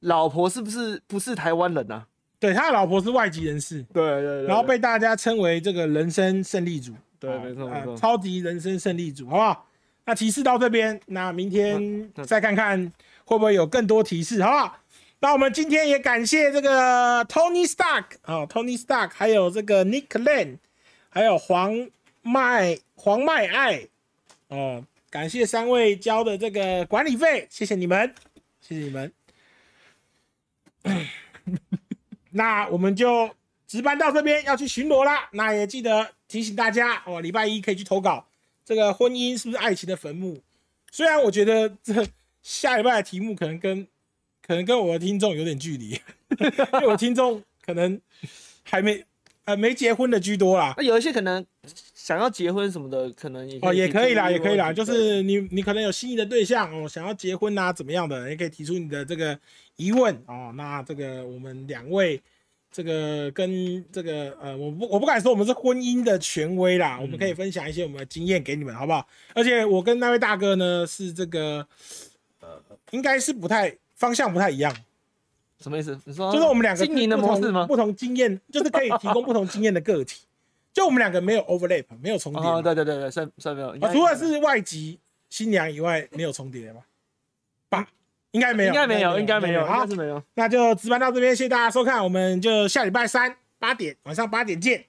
[0.01, 2.07] 老婆是不是不是台湾人啊？
[2.39, 6.93] 对，他的老婆是外籍人士，对对对然后被大家称为这个人生胜利组。
[7.19, 9.67] 对没错没错超级人生胜利组，好不好？
[10.05, 12.91] 那提示到这边，那明天再看看
[13.25, 14.79] 会不会有更多提示，好不好？
[15.19, 20.59] 那我们今天也感谢这个 Tony Stark 啊、t o n y Stark，还有这个 Nick Lane，
[21.09, 21.89] 还有黄
[22.21, 23.87] 麦黄麦爱
[24.47, 28.13] 哦，感谢三位交的这个管理费，谢谢你们，
[28.61, 29.11] 谢谢你们。
[32.31, 33.29] 那我们就
[33.67, 35.29] 值班到这边要去巡逻啦。
[35.33, 38.27] 那也记得提醒大家哦，礼拜一可以去投稿。
[38.63, 40.39] 这个婚姻是不是爱情的坟墓？
[40.91, 42.07] 虽然我觉得这
[42.43, 43.87] 下礼拜的题目可能跟
[44.45, 45.99] 可能跟我的听众有点距离，
[46.39, 47.99] 因为我听众可能
[48.63, 49.03] 还没
[49.49, 50.75] 呃没结婚的居多啦。
[50.77, 51.43] 那有一些可能
[51.95, 59.37] 想要结婚什么的，可能也哦，也可以啦，也可以啦，就是你你可能有心仪的对象哦，想要结婚啊，怎么样的，也可以提出你的这个
[59.77, 60.53] 疑问哦。
[60.55, 62.21] 那这个我们两位，
[62.71, 69.07] 这个跟这个呃，我不我不敢说我们是婚姻的权威啦，我们可以分享一些我们的经验给你们，好不好？
[69.33, 71.65] 而且我跟那位大哥呢是这个
[72.41, 72.61] 呃，
[72.91, 74.75] 应该是不太方向不太一样，
[75.59, 75.97] 什么意思？
[76.05, 77.65] 你说就是我们两个经营的模式吗？
[77.67, 80.25] 不同经验， 就是可以提供不同经验的个体。
[80.71, 82.55] 就我们两个没有 overlap，没有重叠嘛。
[82.55, 84.99] 哦，对对对对，算算没有，啊，除了是外籍
[85.29, 86.81] 新娘以外，没有重叠吗？
[87.69, 87.87] 吧，
[88.31, 90.21] 应该没有，应该没有，应该没有，应好该，是没有。
[90.35, 94.85] 那就值班到这边，谢谢大家收看，我们就下礼拜三八点晚上八点见。